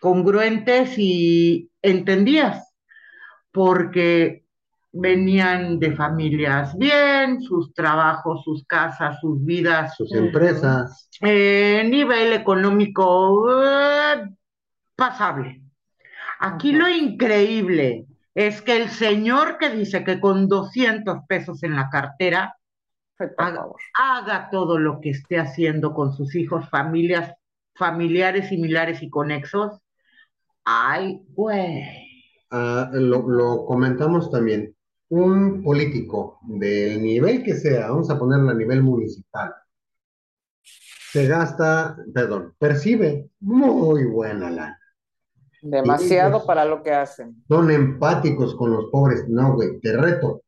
congruentes 0.00 0.94
y 0.98 1.70
entendías, 1.82 2.72
porque 3.52 4.44
venían 4.92 5.78
de 5.78 5.94
familias 5.94 6.76
bien, 6.78 7.42
sus 7.42 7.74
trabajos, 7.74 8.42
sus 8.44 8.64
casas, 8.66 9.18
sus 9.20 9.44
vidas, 9.44 9.94
Sus 9.96 10.12
empresas. 10.12 11.08
eh, 11.20 11.86
nivel 11.90 12.32
económico 12.32 13.62
eh, 13.62 14.30
pasable. 14.94 15.65
Aquí 16.38 16.72
lo 16.72 16.88
increíble 16.88 18.06
es 18.34 18.60
que 18.62 18.76
el 18.76 18.90
señor 18.90 19.58
que 19.58 19.70
dice 19.70 20.04
que 20.04 20.20
con 20.20 20.48
200 20.48 21.20
pesos 21.26 21.62
en 21.62 21.74
la 21.74 21.88
cartera 21.88 22.56
haga, 23.94 24.50
todo 24.50 24.78
lo 24.78 25.00
que 25.00 25.10
esté 25.10 25.38
haciendo 25.38 25.94
con 25.94 26.12
sus 26.12 26.34
hijos, 26.34 26.68
familias, 26.68 27.32
familiares 27.74 28.48
similares 28.48 29.02
y 29.02 29.08
conexos, 29.08 29.80
ay, 30.64 31.22
güey. 31.30 31.84
Ah, 32.50 32.90
lo, 32.92 33.26
lo 33.26 33.64
comentamos 33.64 34.30
también. 34.30 34.74
Un 35.08 35.62
político 35.62 36.38
del 36.42 37.02
nivel 37.02 37.42
que 37.42 37.54
sea, 37.54 37.88
vamos 37.88 38.10
a 38.10 38.18
ponerlo 38.18 38.50
a 38.50 38.54
nivel 38.54 38.82
municipal, 38.82 39.54
se 41.16 41.26
gasta, 41.26 41.96
perdón, 42.12 42.54
percibe 42.58 43.30
muy 43.40 44.04
buena 44.04 44.50
lana. 44.50 44.78
Demasiado 45.68 46.38
pues, 46.38 46.44
para 46.44 46.64
lo 46.64 46.82
que 46.82 46.92
hacen. 46.92 47.42
Son 47.48 47.70
empáticos 47.70 48.54
con 48.54 48.72
los 48.72 48.86
pobres. 48.90 49.28
No, 49.28 49.54
güey, 49.54 49.80
te 49.80 49.96
reto. 49.96 50.42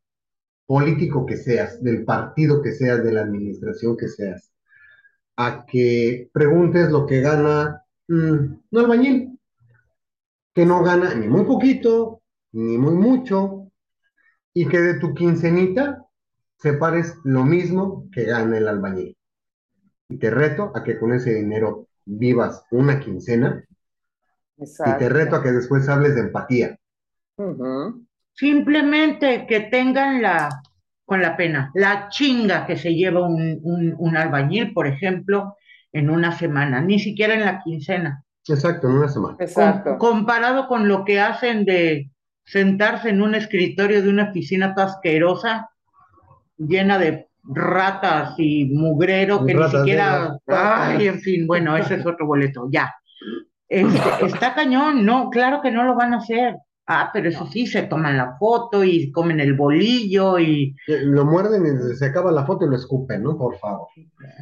Político 0.65 1.25
que 1.25 1.35
seas, 1.35 1.83
del 1.83 2.05
partido 2.05 2.61
que 2.61 2.71
seas, 2.71 3.03
de 3.03 3.11
la 3.11 3.21
administración 3.21 3.97
que 3.97 4.07
seas, 4.07 4.51
a 5.35 5.65
que 5.65 6.29
preguntes 6.31 6.91
lo 6.91 7.05
que 7.05 7.21
gana 7.21 7.83
mm, 8.07 8.13
un 8.71 8.79
albañil, 8.79 9.39
que 10.53 10.65
no 10.65 10.83
gana 10.83 11.15
ni 11.15 11.27
muy 11.27 11.43
poquito, 11.45 12.21
ni 12.51 12.77
muy 12.77 12.93
mucho, 12.93 13.71
y 14.53 14.67
que 14.67 14.79
de 14.79 14.99
tu 14.99 15.13
quincenita 15.15 16.05
separes 16.59 17.15
lo 17.23 17.43
mismo 17.43 18.07
que 18.11 18.25
gana 18.25 18.57
el 18.57 18.67
albañil. 18.67 19.17
Y 20.07 20.17
te 20.17 20.29
reto 20.29 20.71
a 20.75 20.83
que 20.83 20.99
con 20.99 21.13
ese 21.13 21.33
dinero 21.33 21.87
vivas 22.05 22.63
una 22.71 22.99
quincena 22.99 23.65
y 24.61 24.97
te 24.97 25.09
reto 25.09 25.35
a 25.37 25.43
que 25.43 25.51
después 25.51 25.87
hables 25.89 26.15
de 26.15 26.21
empatía. 26.21 26.77
Simplemente 28.33 29.45
que 29.47 29.61
tengan 29.61 30.21
la, 30.21 30.49
con 31.05 31.21
la 31.21 31.35
pena, 31.35 31.71
la 31.73 32.09
chinga 32.09 32.65
que 32.65 32.77
se 32.77 32.93
lleva 32.93 33.25
un, 33.27 33.59
un, 33.63 33.95
un 33.97 34.17
albañil, 34.17 34.73
por 34.73 34.87
ejemplo, 34.87 35.55
en 35.91 36.09
una 36.09 36.31
semana, 36.31 36.81
ni 36.81 36.99
siquiera 36.99 37.33
en 37.33 37.41
la 37.41 37.61
quincena. 37.63 38.23
Exacto, 38.47 38.87
en 38.87 38.93
una 38.93 39.07
semana. 39.09 39.35
Com- 39.35 39.45
Exacto. 39.45 39.97
comparado 39.97 40.67
con 40.67 40.87
lo 40.87 41.03
que 41.05 41.19
hacen 41.19 41.65
de 41.65 42.09
sentarse 42.45 43.09
en 43.09 43.21
un 43.21 43.35
escritorio 43.35 44.01
de 44.01 44.09
una 44.09 44.29
oficina 44.29 44.73
toda 44.73 44.87
asquerosa, 44.87 45.69
llena 46.57 46.97
de 46.97 47.27
ratas 47.43 48.35
y 48.37 48.65
mugrero 48.65 49.45
que 49.45 49.53
Ratas 49.53 49.73
ni 49.73 49.79
siquiera, 49.79 50.37
ay, 50.47 51.07
en 51.07 51.19
fin, 51.19 51.47
bueno, 51.47 51.77
ese 51.77 51.95
es 51.95 52.05
otro 52.05 52.25
boleto, 52.25 52.67
ya. 52.71 52.93
Este, 53.69 54.25
está 54.25 54.53
cañón, 54.55 55.05
no, 55.05 55.29
claro 55.29 55.61
que 55.61 55.71
no 55.71 55.83
lo 55.83 55.95
van 55.95 56.13
a 56.13 56.17
hacer. 56.17 56.55
Ah, 56.91 57.11
pero 57.13 57.29
eso 57.29 57.45
sí, 57.45 57.67
se 57.67 57.83
toman 57.83 58.17
la 58.17 58.35
foto 58.37 58.83
y 58.83 59.11
comen 59.11 59.39
el 59.39 59.53
bolillo 59.53 60.39
y, 60.39 60.75
Eh, 60.87 61.01
Lo 61.03 61.23
muerden 61.23 61.63
y 61.65 61.95
se 61.95 62.07
acaba 62.07 62.31
la 62.31 62.45
foto 62.45 62.65
y 62.65 62.69
lo 62.69 62.75
escupen, 62.75 63.21
¿no? 63.21 63.37
Por 63.37 63.57
favor. 63.59 63.87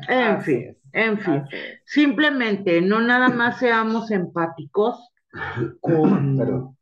en 0.08 0.38
Así 0.38 0.46
fin, 0.46 0.70
es, 0.70 0.78
en 0.94 1.20
fin. 1.20 1.44
Simplemente 1.86 2.82
no 2.82 3.02
nada 3.02 3.28
más 3.30 3.58
seamos 3.60 4.12
empáticos 4.12 4.98
con, 5.82 6.78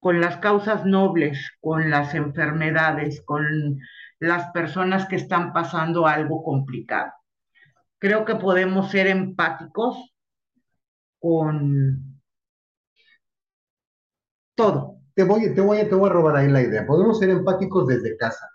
con 0.00 0.20
las 0.20 0.38
causas 0.38 0.86
nobles, 0.86 1.38
con 1.60 1.90
las 1.90 2.14
enfermedades, 2.14 3.20
con 3.26 3.78
las 4.20 4.50
personas 4.52 5.06
que 5.06 5.16
están 5.16 5.52
pasando 5.52 6.06
algo 6.06 6.42
complicado. 6.42 7.12
Creo 7.98 8.24
que 8.24 8.36
podemos 8.36 8.90
ser 8.90 9.06
empáticos 9.08 10.14
con 11.18 12.20
todo. 14.54 14.98
Te 15.14 15.24
voy, 15.24 15.54
te 15.54 15.60
voy, 15.60 15.78
te 15.88 15.94
voy 15.94 16.10
a 16.10 16.12
robar 16.12 16.36
ahí 16.36 16.48
la 16.48 16.62
idea. 16.62 16.86
Podemos 16.86 17.18
ser 17.18 17.30
empáticos 17.30 17.86
desde 17.86 18.16
casa. 18.16 18.48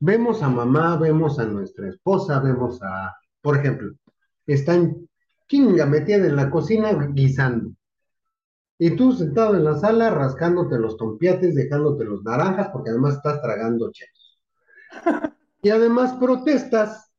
Vemos 0.00 0.42
a 0.42 0.48
mamá, 0.48 0.96
vemos 0.96 1.38
a 1.38 1.44
nuestra 1.44 1.88
esposa, 1.88 2.40
vemos 2.40 2.80
a, 2.82 3.14
por 3.40 3.56
ejemplo, 3.56 3.92
están 4.46 5.08
chinga 5.48 5.86
metida 5.86 6.26
en 6.26 6.36
la 6.36 6.50
cocina 6.50 6.92
guisando. 7.12 7.70
Y 8.78 8.96
tú 8.96 9.12
sentado 9.12 9.56
en 9.56 9.64
la 9.64 9.76
sala 9.76 10.10
rascándote 10.10 10.78
los 10.78 10.96
tompiates, 10.96 11.54
dejándote 11.54 12.04
los 12.04 12.24
naranjas, 12.24 12.68
porque 12.70 12.90
además 12.90 13.16
estás 13.16 13.40
tragando 13.40 13.90
chetos. 13.92 14.40
Y 15.62 15.70
además 15.70 16.12
protestas, 16.20 17.10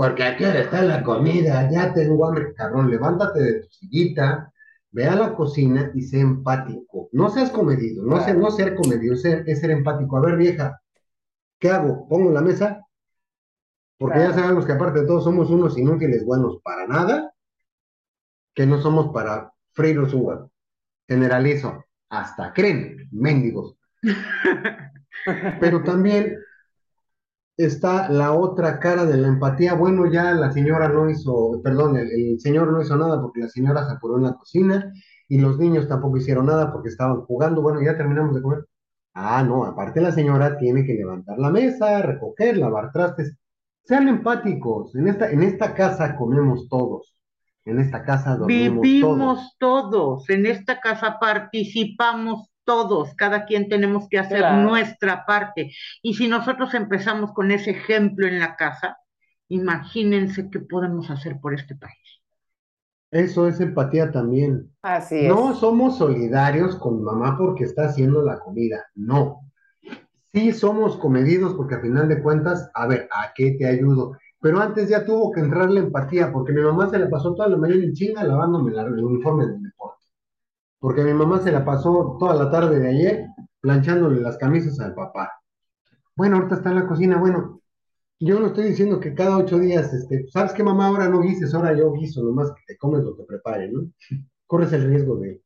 porque 0.00 0.22
aquí 0.24 0.44
está 0.44 0.80
la 0.80 1.02
comida, 1.02 1.70
ya 1.70 1.92
tengo 1.92 2.26
hambre, 2.26 2.54
cabrón, 2.54 2.90
levántate 2.90 3.38
de 3.38 3.60
tu 3.60 3.68
sillita, 3.68 4.50
ve 4.92 5.04
a 5.04 5.14
la 5.14 5.34
cocina 5.34 5.90
y 5.94 6.00
sé 6.00 6.20
empático. 6.20 7.10
No 7.12 7.28
seas 7.28 7.50
comedido, 7.50 8.02
no, 8.02 8.18
ser, 8.24 8.38
no 8.38 8.50
ser 8.50 8.76
comedido, 8.76 9.14
ser, 9.14 9.44
es 9.46 9.60
ser 9.60 9.72
empático. 9.72 10.16
A 10.16 10.22
ver, 10.22 10.38
vieja, 10.38 10.80
¿qué 11.58 11.68
hago? 11.68 12.08
¿Pongo 12.08 12.32
la 12.32 12.40
mesa? 12.40 12.80
Porque 13.98 14.20
ya 14.20 14.32
sabemos 14.32 14.64
que 14.64 14.72
aparte 14.72 15.00
de 15.00 15.06
todo 15.06 15.20
somos 15.20 15.50
unos 15.50 15.76
inútiles 15.76 16.24
buenos 16.24 16.62
para 16.62 16.86
nada, 16.86 17.34
que 18.54 18.64
no 18.64 18.80
somos 18.80 19.12
para 19.12 19.52
freírnos 19.72 20.14
un 20.14 20.24
huevo. 20.24 20.50
Generalizo, 21.08 21.84
hasta 22.08 22.54
creen, 22.54 23.06
mendigos. 23.12 23.76
Pero 25.60 25.82
también 25.82 26.38
está 27.64 28.08
la 28.08 28.32
otra 28.32 28.78
cara 28.78 29.04
de 29.04 29.16
la 29.16 29.28
empatía. 29.28 29.74
Bueno, 29.74 30.06
ya 30.10 30.32
la 30.32 30.52
señora 30.52 30.88
no 30.88 31.08
hizo, 31.10 31.60
perdón, 31.62 31.96
el, 31.96 32.10
el 32.10 32.40
señor 32.40 32.72
no 32.72 32.82
hizo 32.82 32.96
nada 32.96 33.20
porque 33.20 33.40
la 33.40 33.48
señora 33.48 33.86
se 33.86 33.92
apuró 33.92 34.16
en 34.16 34.24
la 34.24 34.34
cocina 34.34 34.92
y 35.28 35.38
los 35.38 35.58
niños 35.58 35.88
tampoco 35.88 36.16
hicieron 36.16 36.46
nada 36.46 36.72
porque 36.72 36.88
estaban 36.88 37.22
jugando. 37.22 37.62
Bueno, 37.62 37.80
ya 37.82 37.96
terminamos 37.96 38.34
de 38.34 38.42
comer. 38.42 38.66
Ah, 39.14 39.42
no, 39.42 39.64
aparte 39.64 40.00
la 40.00 40.12
señora 40.12 40.58
tiene 40.58 40.84
que 40.84 40.94
levantar 40.94 41.38
la 41.38 41.50
mesa, 41.50 42.02
recoger, 42.02 42.56
lavar 42.56 42.92
trastes. 42.92 43.36
Sean 43.84 44.08
empáticos. 44.08 44.94
En 44.94 45.08
esta, 45.08 45.30
en 45.30 45.42
esta 45.42 45.74
casa 45.74 46.16
comemos 46.16 46.68
todos. 46.68 47.16
En 47.64 47.78
esta 47.78 48.02
casa 48.04 48.36
dormimos 48.36 48.74
todos. 48.74 48.82
Vivimos 48.82 49.56
todos, 49.58 50.30
en 50.30 50.46
esta 50.46 50.80
casa 50.80 51.18
participamos 51.20 52.49
todos, 52.64 53.14
cada 53.16 53.44
quien 53.46 53.68
tenemos 53.68 54.08
que 54.08 54.18
hacer 54.18 54.38
Claro. 54.38 54.62
nuestra 54.62 55.24
parte. 55.26 55.72
Y 56.02 56.14
si 56.14 56.28
nosotros 56.28 56.74
empezamos 56.74 57.32
con 57.32 57.50
ese 57.50 57.70
ejemplo 57.72 58.26
en 58.26 58.38
la 58.38 58.56
casa, 58.56 58.98
imagínense 59.48 60.50
qué 60.50 60.60
podemos 60.60 61.10
hacer 61.10 61.38
por 61.40 61.54
este 61.54 61.74
país. 61.76 61.96
Eso 63.10 63.48
es 63.48 63.60
empatía 63.60 64.10
también. 64.12 64.70
Así 64.82 65.26
es. 65.26 65.28
No 65.28 65.54
somos 65.54 65.98
solidarios 65.98 66.76
con 66.76 67.02
mamá 67.02 67.36
porque 67.36 67.64
está 67.64 67.86
haciendo 67.86 68.22
la 68.22 68.38
comida, 68.38 68.84
no. 68.94 69.40
Sí 70.32 70.52
somos 70.52 70.96
comedidos 70.96 71.54
porque 71.54 71.74
a 71.74 71.80
final 71.80 72.08
de 72.08 72.22
cuentas, 72.22 72.70
a 72.74 72.86
ver, 72.86 73.08
¿a 73.12 73.32
qué 73.34 73.56
te 73.58 73.66
ayudo? 73.66 74.12
Pero 74.40 74.60
antes 74.60 74.88
ya 74.88 75.04
tuvo 75.04 75.32
que 75.32 75.40
entrar 75.40 75.70
la 75.70 75.80
empatía 75.80 76.32
porque 76.32 76.52
mi 76.52 76.62
mamá 76.62 76.88
se 76.88 76.98
la 76.98 77.10
pasó 77.10 77.34
toda 77.34 77.48
la 77.48 77.56
mañana 77.56 77.82
en 77.84 77.92
chinga 77.92 78.22
lavándome 78.24 78.70
la- 78.72 78.82
el 78.82 79.04
uniforme. 79.04 79.69
Porque 80.80 81.04
mi 81.04 81.12
mamá 81.12 81.40
se 81.40 81.52
la 81.52 81.64
pasó 81.64 82.16
toda 82.18 82.34
la 82.34 82.50
tarde 82.50 82.80
de 82.80 82.88
ayer 82.88 83.26
planchándole 83.60 84.20
las 84.20 84.38
camisas 84.38 84.80
al 84.80 84.94
papá. 84.94 85.30
Bueno, 86.16 86.36
ahorita 86.36 86.56
está 86.56 86.70
en 86.70 86.76
la 86.76 86.86
cocina, 86.88 87.18
bueno, 87.18 87.60
yo 88.18 88.40
no 88.40 88.48
estoy 88.48 88.64
diciendo 88.68 89.00
que 89.00 89.14
cada 89.14 89.38
ocho 89.38 89.58
días, 89.58 89.92
este, 89.94 90.28
¿sabes 90.28 90.52
qué 90.52 90.62
mamá? 90.62 90.88
Ahora 90.88 91.08
no 91.08 91.20
guises, 91.20 91.54
ahora 91.54 91.76
yo 91.76 91.92
guiso, 91.92 92.22
nomás 92.22 92.50
que 92.50 92.62
te 92.66 92.76
comes 92.76 93.02
lo 93.02 93.16
que 93.16 93.22
prepare, 93.24 93.70
¿no? 93.70 93.90
Corres 94.46 94.72
el 94.72 94.88
riesgo 94.88 95.16
de 95.16 95.42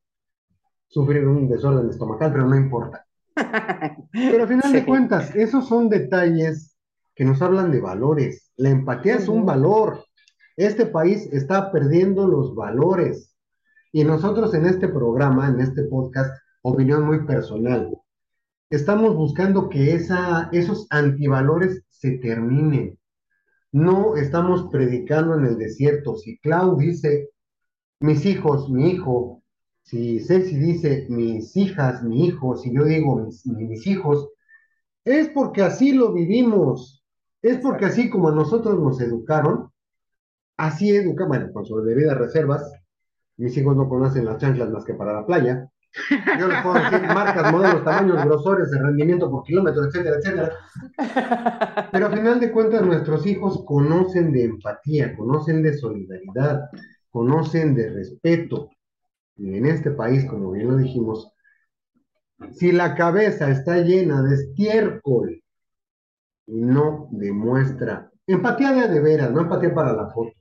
sufrir 0.88 1.26
un 1.26 1.48
desorden 1.48 1.90
estomacal, 1.90 2.32
pero 2.32 2.46
no 2.46 2.56
importa. 2.56 3.04
Pero 4.12 4.44
a 4.44 4.46
final 4.46 4.72
de 4.72 4.84
cuentas, 4.86 5.34
esos 5.34 5.66
son 5.66 5.88
detalles 5.88 6.76
que 7.16 7.24
nos 7.24 7.42
hablan 7.42 7.72
de 7.72 7.80
valores. 7.80 8.52
La 8.56 8.70
empatía 8.70 9.16
es 9.16 9.26
un 9.26 9.44
valor. 9.44 10.04
Este 10.56 10.86
país 10.86 11.28
está 11.32 11.72
perdiendo 11.72 12.28
los 12.28 12.54
valores. 12.54 13.33
Y 13.94 14.02
nosotros 14.02 14.52
en 14.54 14.66
este 14.66 14.88
programa, 14.88 15.48
en 15.48 15.60
este 15.60 15.84
podcast, 15.84 16.36
opinión 16.62 17.04
muy 17.06 17.24
personal, 17.26 17.96
estamos 18.68 19.14
buscando 19.14 19.68
que 19.68 19.94
esa, 19.94 20.48
esos 20.50 20.88
antivalores 20.90 21.84
se 21.90 22.18
terminen. 22.18 22.98
No 23.70 24.16
estamos 24.16 24.68
predicando 24.72 25.36
en 25.36 25.46
el 25.46 25.58
desierto. 25.58 26.16
Si 26.16 26.38
Clau 26.38 26.76
dice, 26.76 27.30
mis 28.00 28.26
hijos, 28.26 28.68
mi 28.68 28.90
hijo, 28.90 29.44
si 29.82 30.18
Ceci 30.18 30.58
dice, 30.58 31.06
mis 31.08 31.56
hijas, 31.56 32.02
mi 32.02 32.26
hijo, 32.26 32.56
si 32.56 32.74
yo 32.74 32.86
digo, 32.86 33.24
mis, 33.24 33.46
mis 33.46 33.86
hijos, 33.86 34.28
es 35.04 35.28
porque 35.28 35.62
así 35.62 35.92
lo 35.92 36.12
vivimos. 36.12 37.04
Es 37.42 37.58
porque 37.58 37.84
así 37.84 38.10
como 38.10 38.30
a 38.30 38.34
nosotros 38.34 38.76
nos 38.76 39.00
educaron, 39.00 39.70
así 40.56 40.90
educa, 40.90 41.26
bueno, 41.26 41.52
con 41.52 41.64
sus 41.64 41.84
debidas 41.84 42.18
reservas. 42.18 42.72
Mis 43.36 43.56
hijos 43.56 43.76
no 43.76 43.88
conocen 43.88 44.24
las 44.24 44.38
chanclas 44.38 44.70
más 44.70 44.84
que 44.84 44.94
para 44.94 45.12
la 45.12 45.26
playa. 45.26 45.68
Yo 46.38 46.48
les 46.48 46.62
puedo 46.62 46.74
decir 46.74 47.02
marcas, 47.02 47.52
modelos, 47.52 47.84
tamaños, 47.84 48.24
grosores, 48.24 48.70
de 48.70 48.80
rendimiento 48.80 49.30
por 49.30 49.44
kilómetro, 49.44 49.84
etcétera, 49.84 50.16
etcétera. 50.16 51.88
Pero 51.92 52.06
a 52.06 52.10
final 52.10 52.40
de 52.40 52.50
cuentas 52.50 52.82
nuestros 52.84 53.26
hijos 53.26 53.64
conocen 53.64 54.32
de 54.32 54.44
empatía, 54.44 55.16
conocen 55.16 55.62
de 55.62 55.76
solidaridad, 55.76 56.68
conocen 57.10 57.74
de 57.74 57.90
respeto. 57.90 58.70
Y 59.36 59.56
en 59.56 59.66
este 59.66 59.92
país, 59.92 60.24
como 60.24 60.50
bien 60.50 60.68
lo 60.68 60.76
dijimos, 60.76 61.32
si 62.52 62.72
la 62.72 62.94
cabeza 62.94 63.50
está 63.50 63.78
llena 63.78 64.22
de 64.22 64.34
estiércol 64.34 65.42
y 66.46 66.60
no 66.60 67.08
demuestra 67.10 68.10
empatía 68.26 68.72
de 68.72 68.88
de 68.88 69.00
veras, 69.00 69.30
no 69.32 69.42
empatía 69.42 69.74
para 69.74 69.92
la 69.92 70.10
foto, 70.10 70.32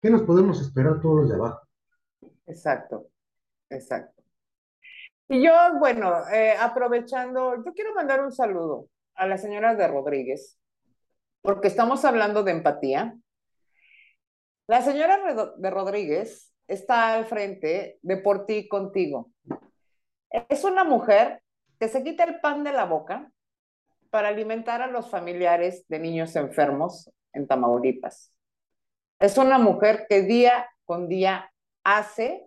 ¿qué 0.00 0.10
nos 0.10 0.22
podemos 0.22 0.60
esperar 0.60 1.00
todos 1.00 1.22
los 1.22 1.28
de 1.28 1.34
abajo? 1.34 1.60
Exacto, 2.46 3.08
exacto. 3.70 4.22
Y 5.28 5.42
yo, 5.42 5.52
bueno, 5.78 6.28
eh, 6.28 6.54
aprovechando, 6.58 7.56
yo 7.64 7.72
quiero 7.72 7.94
mandar 7.94 8.22
un 8.22 8.32
saludo 8.32 8.88
a 9.14 9.26
la 9.26 9.38
señora 9.38 9.74
de 9.74 9.88
Rodríguez, 9.88 10.58
porque 11.40 11.68
estamos 11.68 12.04
hablando 12.04 12.42
de 12.42 12.52
empatía. 12.52 13.16
La 14.66 14.82
señora 14.82 15.18
de 15.56 15.70
Rodríguez 15.70 16.52
está 16.66 17.14
al 17.14 17.26
frente 17.26 17.98
de 18.02 18.16
Por 18.16 18.46
ti 18.46 18.68
contigo. 18.68 19.30
Es 20.48 20.64
una 20.64 20.84
mujer 20.84 21.42
que 21.78 21.88
se 21.88 22.02
quita 22.02 22.24
el 22.24 22.40
pan 22.40 22.64
de 22.64 22.72
la 22.72 22.84
boca 22.84 23.30
para 24.10 24.28
alimentar 24.28 24.82
a 24.82 24.86
los 24.86 25.10
familiares 25.10 25.84
de 25.88 25.98
niños 25.98 26.36
enfermos 26.36 27.10
en 27.32 27.46
Tamaulipas. 27.46 28.32
Es 29.18 29.38
una 29.38 29.58
mujer 29.58 30.06
que 30.08 30.22
día 30.22 30.68
con 30.84 31.08
día 31.08 31.51
hace 31.84 32.46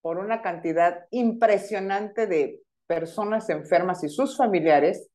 por 0.00 0.18
una 0.18 0.42
cantidad 0.42 1.06
impresionante 1.10 2.26
de 2.26 2.62
personas 2.86 3.48
enfermas 3.50 4.04
y 4.04 4.08
sus 4.08 4.36
familiares 4.36 5.10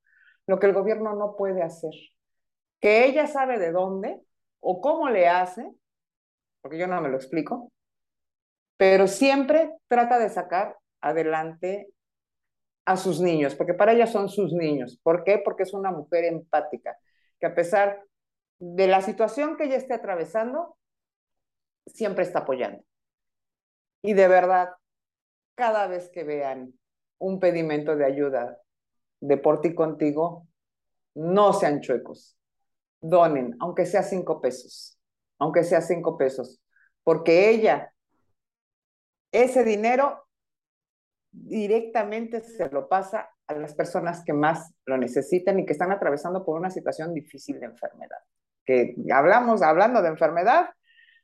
lo 0.48 0.60
que 0.60 0.68
el 0.68 0.74
gobierno 0.74 1.16
no 1.16 1.36
puede 1.38 1.64
hacer. 1.64 1.94
Que 2.80 3.06
ella 3.06 3.28
sabe 3.28 3.58
de 3.60 3.72
dónde 3.72 4.22
o 4.60 4.82
cómo 4.82 5.10
le 5.10 5.28
hace, 5.28 5.72
porque 6.62 6.78
yo 6.78 6.88
no 6.88 7.00
me 7.02 7.10
lo 7.10 7.16
explico, 7.16 7.72
pero 8.78 9.08
siempre 9.08 9.72
trata 9.88 10.20
de 10.20 10.30
sacar 10.30 10.78
adelante 11.02 11.88
a 12.86 12.98
sus 12.98 13.22
niños, 13.22 13.56
porque 13.56 13.74
para 13.74 13.94
ella 13.94 14.08
son 14.08 14.28
sus 14.28 14.54
niños. 14.54 15.00
¿Por 15.04 15.24
qué? 15.24 15.38
Porque 15.38 15.64
es 15.64 15.74
una 15.74 15.92
mujer 15.92 16.26
empática, 16.26 16.98
que 17.40 17.46
a 17.46 17.56
pesar 17.56 18.04
de 18.60 18.88
la 18.88 19.02
situación 19.02 19.56
que 19.56 19.66
ella 19.66 19.78
esté 19.78 19.94
atravesando, 19.94 20.78
siempre 21.86 22.24
está 22.24 22.40
apoyando. 22.40 22.84
Y 24.02 24.14
de 24.14 24.28
verdad, 24.28 24.70
cada 25.56 25.88
vez 25.88 26.10
que 26.10 26.24
vean 26.24 26.74
un 27.20 27.40
pedimento 27.40 27.96
de 27.96 28.06
ayuda 28.06 28.60
de 29.20 29.38
por 29.38 29.62
ti 29.62 29.76
contigo, 29.76 30.48
no 31.14 31.54
sean 31.54 31.82
chuecos. 31.82 32.38
Donen, 33.00 33.56
aunque 33.60 33.86
sea 33.86 34.04
cinco 34.04 34.42
pesos, 34.42 35.00
aunque 35.40 35.64
sea 35.64 35.82
cinco 35.82 36.18
pesos, 36.18 36.62
porque 37.04 37.50
ella, 37.50 37.94
ese 39.32 39.64
dinero 39.64 40.24
directamente 41.32 42.42
se 42.42 42.70
lo 42.70 42.88
pasa 42.88 43.30
a 43.48 43.54
las 43.54 43.74
personas 43.74 44.24
que 44.24 44.34
más 44.34 44.74
lo 44.86 44.98
necesitan 44.98 45.60
y 45.60 45.66
que 45.66 45.74
están 45.74 45.92
atravesando 45.92 46.46
por 46.46 46.60
una 46.60 46.70
situación 46.70 47.14
difícil 47.14 47.60
de 47.60 47.68
enfermedad. 47.68 48.20
Que 48.66 48.96
hablamos, 49.12 49.62
hablando 49.62 50.02
de 50.02 50.10
enfermedad, 50.10 50.70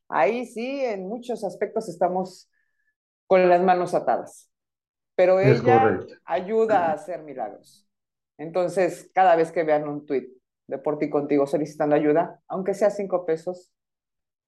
ahí 0.09 0.45
sí, 0.45 0.84
en 0.84 1.07
muchos 1.07 1.43
aspectos 1.43 1.89
estamos 1.89 2.49
con 3.28 3.47
las 3.47 3.61
manos 3.61 3.93
atadas. 3.93 4.49
Pero 5.15 5.39
ella 5.39 5.99
ayuda 6.25 6.88
a 6.88 6.93
hacer 6.93 7.23
milagros. 7.23 7.88
Entonces, 8.38 9.09
cada 9.13 9.36
vez 9.36 9.51
que 9.51 9.63
vean 9.63 9.88
un 9.88 10.05
tweet 10.05 10.30
de 10.67 10.78
por 10.78 10.99
ti 10.99 11.09
contigo 11.09 11.47
solicitando 11.47 11.95
ayuda, 11.95 12.41
aunque 12.47 12.73
sea 12.73 12.89
cinco 12.89 13.25
pesos, 13.25 13.71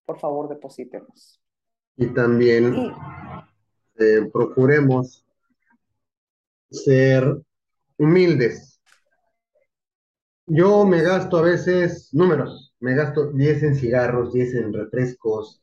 por 0.05 0.19
favor 0.19 0.49
deposítenos. 0.49 1.41
Y 1.95 2.07
también 2.07 2.93
eh, 3.97 4.29
procuremos 4.31 5.25
ser 6.69 7.41
humildes. 7.97 8.81
Yo 10.45 10.85
me 10.85 11.01
gasto 11.01 11.37
a 11.37 11.41
veces 11.41 12.13
números, 12.13 12.73
me 12.79 12.95
gasto 12.95 13.31
10 13.31 13.63
en 13.63 13.75
cigarros, 13.75 14.33
10 14.33 14.55
en 14.55 14.73
refrescos. 14.73 15.61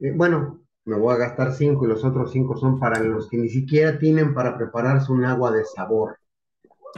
Eh, 0.00 0.12
bueno, 0.12 0.62
me 0.88 0.96
voy 0.96 1.14
a 1.14 1.18
gastar 1.18 1.52
5 1.52 1.84
y 1.84 1.88
los 1.88 2.02
otros 2.02 2.32
5 2.32 2.56
son 2.56 2.80
para 2.80 2.98
los 3.00 3.28
que 3.28 3.36
ni 3.36 3.50
siquiera 3.50 3.98
tienen 3.98 4.32
para 4.32 4.56
prepararse 4.56 5.12
un 5.12 5.24
agua 5.24 5.52
de 5.52 5.64
sabor. 5.64 6.18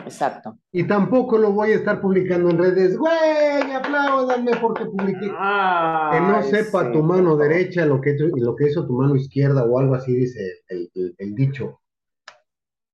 Exacto. 0.05 0.57
Y 0.70 0.84
tampoco 0.84 1.36
lo 1.36 1.51
voy 1.51 1.72
a 1.72 1.74
estar 1.74 2.01
publicando 2.01 2.51
en 2.51 2.59
redes. 2.59 2.97
Güey, 2.97 3.72
apláudanme 3.74 4.53
porque 4.61 4.86
publiqué. 4.86 5.26
que 5.26 6.20
no 6.20 6.43
sepa 6.45 6.93
tu 6.93 7.03
mano 7.03 7.36
derecha 7.36 7.84
lo 7.84 8.01
que, 8.01 8.16
lo 8.16 8.55
que 8.55 8.68
hizo 8.68 8.86
tu 8.86 8.93
mano 8.93 9.16
izquierda 9.16 9.64
o 9.64 9.78
algo 9.80 9.97
así, 9.97 10.14
dice 10.14 10.62
el 10.68 11.34
dicho. 11.34 11.80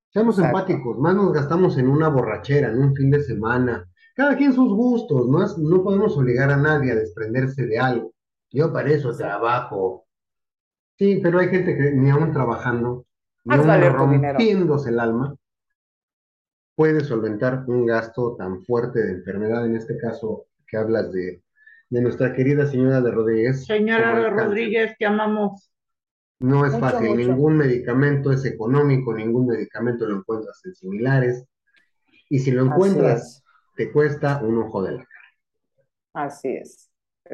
Seamos 0.09 0.39
empáticos, 0.39 0.97
más 0.97 1.13
nos 1.13 1.31
gastamos 1.31 1.77
en 1.77 1.89
una 1.89 2.07
borrachera, 2.09 2.69
en 2.69 2.79
un 2.79 2.95
fin 2.95 3.11
de 3.11 3.21
semana. 3.21 3.87
Cada 4.15 4.35
quien 4.35 4.51
sus 4.51 4.73
gustos, 4.73 5.27
no, 5.27 5.45
no 5.59 5.83
podemos 5.83 6.17
obligar 6.17 6.49
a 6.49 6.57
nadie 6.57 6.91
a 6.91 6.95
desprenderse 6.95 7.67
de 7.67 7.77
algo. 7.77 8.13
Yo 8.49 8.73
para 8.73 8.89
eso 8.89 9.15
trabajo. 9.15 10.06
Sí, 10.97 11.19
pero 11.21 11.39
hay 11.39 11.49
gente 11.49 11.75
que 11.75 11.91
ni 11.91 12.09
aún 12.09 12.31
trabajando, 12.31 13.05
ni 13.45 13.55
aún 13.55 13.93
rompiéndose 13.93 14.89
el 14.89 14.99
alma, 14.99 15.35
puede 16.75 17.01
solventar 17.01 17.65
un 17.67 17.85
gasto 17.85 18.35
tan 18.35 18.63
fuerte 18.63 18.99
de 18.99 19.13
enfermedad, 19.13 19.65
en 19.65 19.75
este 19.75 19.97
caso 19.97 20.45
que 20.67 20.77
hablas 20.77 21.11
de, 21.11 21.43
de 21.89 22.01
nuestra 22.01 22.33
querida 22.33 22.67
señora 22.67 23.01
de 23.01 23.11
Rodríguez. 23.11 23.65
Señora 23.65 24.19
de 24.19 24.29
Rodríguez, 24.29 24.95
te 24.97 25.05
amamos. 25.05 25.71
No 26.39 26.65
es 26.65 26.79
fácil, 26.79 27.17
ningún 27.17 27.57
medicamento 27.57 28.31
es 28.31 28.45
económico, 28.45 29.13
ningún 29.13 29.47
medicamento 29.47 30.05
lo 30.05 30.17
encuentras 30.17 30.61
en 30.65 30.75
similares. 30.75 31.45
Y 32.29 32.39
si 32.39 32.51
lo 32.51 32.65
encuentras, 32.65 33.43
te 33.75 33.91
cuesta 33.91 34.41
un 34.43 34.57
ojo 34.59 34.83
de 34.83 34.91
la 34.91 34.97
cara. 34.97 36.27
Así 36.27 36.49
es. 36.49 36.91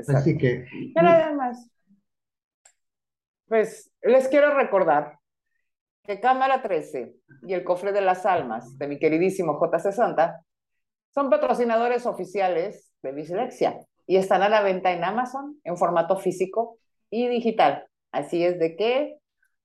Así 0.07 0.37
que. 0.37 0.65
Pero 0.95 1.09
además, 1.09 1.69
pues 3.47 3.91
les 4.01 4.27
quiero 4.27 4.53
recordar 4.53 5.17
que 6.03 6.19
Cámara 6.19 6.61
13 6.61 7.15
y 7.47 7.53
el 7.53 7.63
Cofre 7.63 7.91
de 7.91 8.01
las 8.01 8.25
Almas 8.25 8.77
de 8.77 8.87
mi 8.87 8.99
queridísimo 8.99 9.59
J60 9.59 10.41
son 11.13 11.29
patrocinadores 11.29 12.05
oficiales 12.05 12.91
de 13.01 13.13
Dislexia 13.13 13.79
y 14.05 14.17
están 14.17 14.41
a 14.41 14.49
la 14.49 14.61
venta 14.61 14.91
en 14.91 15.03
Amazon 15.03 15.59
en 15.63 15.77
formato 15.77 16.17
físico 16.17 16.77
y 17.09 17.27
digital. 17.27 17.87
Así 18.11 18.43
es 18.43 18.59
de 18.59 18.75
que 18.75 19.17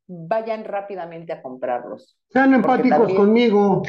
vayan 0.07 0.65
rápidamente 0.65 1.33
a 1.33 1.43
comprarlos. 1.43 2.19
Sean 2.31 2.55
empáticos 2.55 3.13
conmigo. 3.15 3.83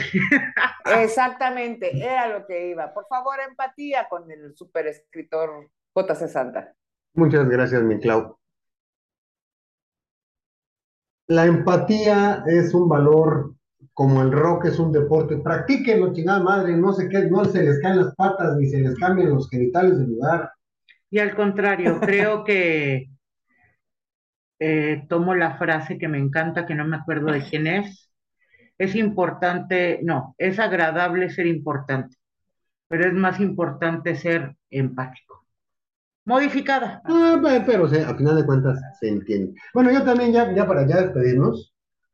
Exactamente, 1.01 1.97
era 1.97 2.27
lo 2.27 2.45
que 2.45 2.69
iba. 2.69 2.93
Por 2.93 3.05
favor, 3.07 3.35
empatía 3.47 4.07
con 4.09 4.29
el 4.31 4.55
super 4.55 4.87
escritor 4.87 5.69
J.C. 5.93 6.27
Santa. 6.27 6.73
Muchas 7.13 7.47
gracias, 7.47 7.81
mi 7.83 7.99
Clau. 7.99 8.38
La 11.29 11.45
empatía 11.45 12.43
es 12.47 12.73
un 12.73 12.89
valor 12.89 13.53
como 13.93 14.23
el 14.23 14.31
rock 14.31 14.65
es 14.65 14.79
un 14.79 14.91
deporte. 14.91 15.37
Practíquenlo, 15.37 16.11
chingada 16.11 16.41
madre, 16.41 16.75
no 16.75 16.91
sé 16.91 17.07
qué, 17.07 17.29
no 17.29 17.45
se 17.45 17.61
les 17.61 17.79
caen 17.81 17.97
las 17.97 18.15
patas 18.15 18.57
ni 18.57 18.65
se 18.65 18.79
les 18.79 18.95
cambian 18.95 19.29
los 19.29 19.47
genitales 19.47 19.99
del 19.99 20.09
lugar. 20.09 20.51
Y 21.11 21.19
al 21.19 21.35
contrario, 21.35 21.99
creo 22.01 22.43
que 22.43 23.09
eh, 24.57 25.03
tomo 25.07 25.35
la 25.35 25.55
frase 25.59 25.99
que 25.99 26.07
me 26.07 26.17
encanta, 26.17 26.65
que 26.65 26.73
no 26.73 26.87
me 26.87 26.97
acuerdo 26.97 27.31
de 27.31 27.43
quién 27.43 27.67
es. 27.67 28.11
Es 28.79 28.95
importante, 28.95 29.99
no, 30.01 30.33
es 30.39 30.57
agradable 30.57 31.29
ser 31.29 31.45
importante, 31.45 32.17
pero 32.87 33.07
es 33.07 33.13
más 33.13 33.39
importante 33.39 34.15
ser 34.15 34.55
empático. 34.71 35.38
Modificada. 36.29 37.01
Ah, 37.05 37.41
pero 37.65 37.85
a 37.85 38.15
final 38.15 38.35
de 38.35 38.45
cuentas 38.45 38.79
se 38.99 39.09
entiende. 39.09 39.59
Bueno, 39.73 39.91
yo 39.91 40.03
también 40.03 40.31
ya, 40.31 40.53
ya 40.53 40.67
para 40.67 40.85
ya 40.85 41.01
despedirnos, 41.01 41.73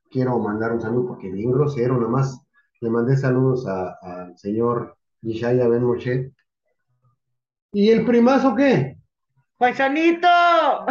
quiero 0.09 0.39
mandar 0.39 0.71
un 0.71 0.79
saludo 0.79 1.07
porque 1.09 1.29
bien 1.29 1.51
grosero, 1.51 1.99
nomás 1.99 2.39
le 2.79 2.89
mandé 2.89 3.17
saludos 3.17 3.67
al 3.67 4.37
señor 4.37 4.95
Yishaya 5.21 5.67
Ben 5.67 5.83
Moshe. 5.83 6.31
¿Y 7.73 7.89
el 7.89 8.05
primazo 8.05 8.55
qué? 8.55 8.97
¡Paisanito! 9.57 10.27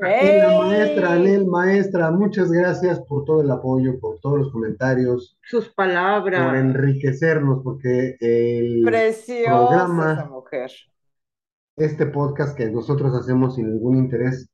La 0.00 0.58
maestra, 0.58 1.12
Anel, 1.12 1.46
maestra, 1.46 2.10
muchas 2.10 2.50
gracias 2.50 3.00
por 3.02 3.24
todo 3.26 3.42
el 3.42 3.50
apoyo, 3.52 4.00
por 4.00 4.18
todos 4.18 4.38
los 4.38 4.50
comentarios. 4.50 5.38
Sus 5.42 5.68
palabras. 5.68 6.44
Por 6.44 6.56
enriquecernos, 6.56 7.62
porque 7.62 8.16
el 8.18 8.82
programa, 8.82 10.28
mujer. 10.28 10.72
Este 11.78 12.06
podcast 12.06 12.56
que 12.56 12.70
nosotros 12.70 13.14
hacemos 13.14 13.54
sin 13.54 13.70
ningún 13.70 13.96
interés, 13.96 14.48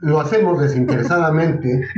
lo 0.00 0.20
hacemos 0.20 0.60
desinteresadamente. 0.60 1.88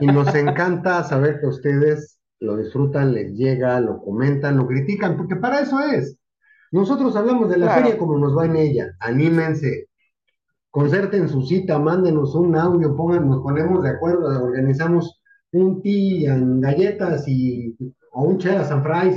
y 0.00 0.06
nos 0.06 0.34
encanta 0.34 1.02
saber 1.04 1.40
que 1.40 1.46
ustedes 1.46 2.18
lo 2.40 2.56
disfrutan, 2.56 3.12
les 3.12 3.32
llega, 3.32 3.80
lo 3.80 4.02
comentan, 4.02 4.56
lo 4.56 4.66
critican, 4.66 5.16
porque 5.16 5.36
para 5.36 5.60
eso 5.60 5.80
es. 5.80 6.18
Nosotros 6.72 7.14
hablamos 7.16 7.48
de 7.50 7.58
la 7.58 7.70
feria 7.70 7.96
como 7.96 8.18
nos 8.18 8.36
va 8.36 8.46
en 8.46 8.56
ella. 8.56 8.96
Anímense, 8.98 9.88
concerten 10.70 11.28
su 11.28 11.42
cita, 11.42 11.78
mándenos 11.78 12.34
un 12.34 12.56
audio, 12.56 12.96
pongan, 12.96 13.28
nos 13.28 13.42
ponemos 13.42 13.82
de 13.82 13.90
acuerdo, 13.90 14.26
organizamos 14.42 15.22
un 15.54 15.82
tea 15.82 16.34
en 16.34 16.60
galletas 16.60 17.26
y, 17.28 17.76
o 18.12 18.22
un 18.24 18.38
chela 18.38 18.64
San 18.64 18.82
Frais. 18.82 19.16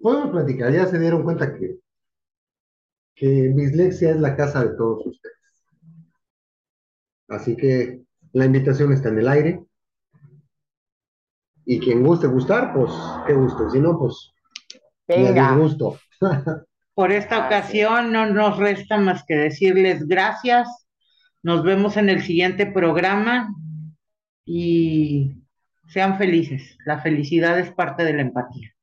Podemos 0.00 0.30
platicar, 0.30 0.72
ya 0.72 0.86
se 0.86 0.98
dieron 0.98 1.22
cuenta 1.22 1.54
que 1.54 1.78
que 3.18 3.52
Bislexia 3.54 4.10
es 4.10 4.20
la 4.20 4.36
casa 4.36 4.64
de 4.64 4.76
todos 4.76 5.04
ustedes. 5.04 5.36
Así 7.28 7.56
que 7.56 8.02
la 8.32 8.44
invitación 8.44 8.92
está 8.92 9.08
en 9.08 9.18
el 9.18 9.28
aire. 9.28 9.60
Y 11.64 11.80
quien 11.80 12.04
guste 12.04 12.28
gustar, 12.28 12.72
pues 12.72 12.92
qué 13.26 13.34
gusto. 13.34 13.68
Si 13.70 13.80
no, 13.80 13.98
pues 13.98 14.32
Venga. 15.06 15.56
gusto. 15.56 15.98
Por 16.94 17.12
esta 17.12 17.46
ocasión 17.46 18.12
no 18.12 18.26
nos 18.26 18.56
resta 18.56 18.96
más 18.96 19.24
que 19.26 19.34
decirles 19.34 20.06
gracias. 20.06 20.68
Nos 21.42 21.62
vemos 21.64 21.96
en 21.96 22.08
el 22.08 22.22
siguiente 22.22 22.66
programa 22.66 23.52
y 24.50 25.44
sean 25.88 26.16
felices. 26.16 26.78
La 26.86 27.00
felicidad 27.02 27.58
es 27.58 27.70
parte 27.70 28.02
de 28.02 28.14
la 28.14 28.22
empatía. 28.22 28.74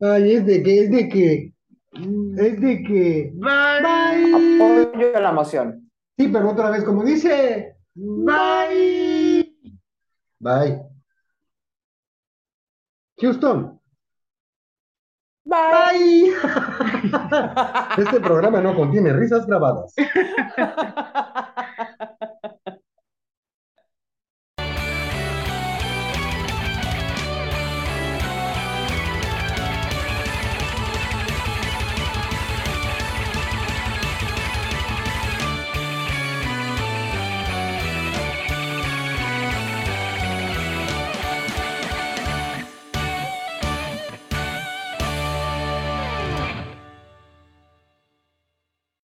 Ay, 0.00 0.32
es 0.32 0.46
de 0.46 0.62
que, 0.62 0.80
es 0.80 0.90
de 0.90 1.08
que, 1.08 1.52
es 1.92 2.60
de 2.60 2.82
que. 2.82 3.32
Bye. 3.34 4.56
Apoyo 4.56 5.20
la 5.20 5.32
moción. 5.32 5.90
Sí, 6.16 6.28
pero 6.28 6.50
otra 6.50 6.70
vez, 6.70 6.84
como 6.84 7.04
dice. 7.04 7.76
Bye. 7.94 9.54
Bye. 10.38 10.80
Houston. 13.18 13.78
Bye. 15.44 16.32
Este 17.98 18.20
programa 18.20 18.60
no 18.60 18.74
contiene 18.74 19.12
risas 19.12 19.46
grabadas. 19.46 19.94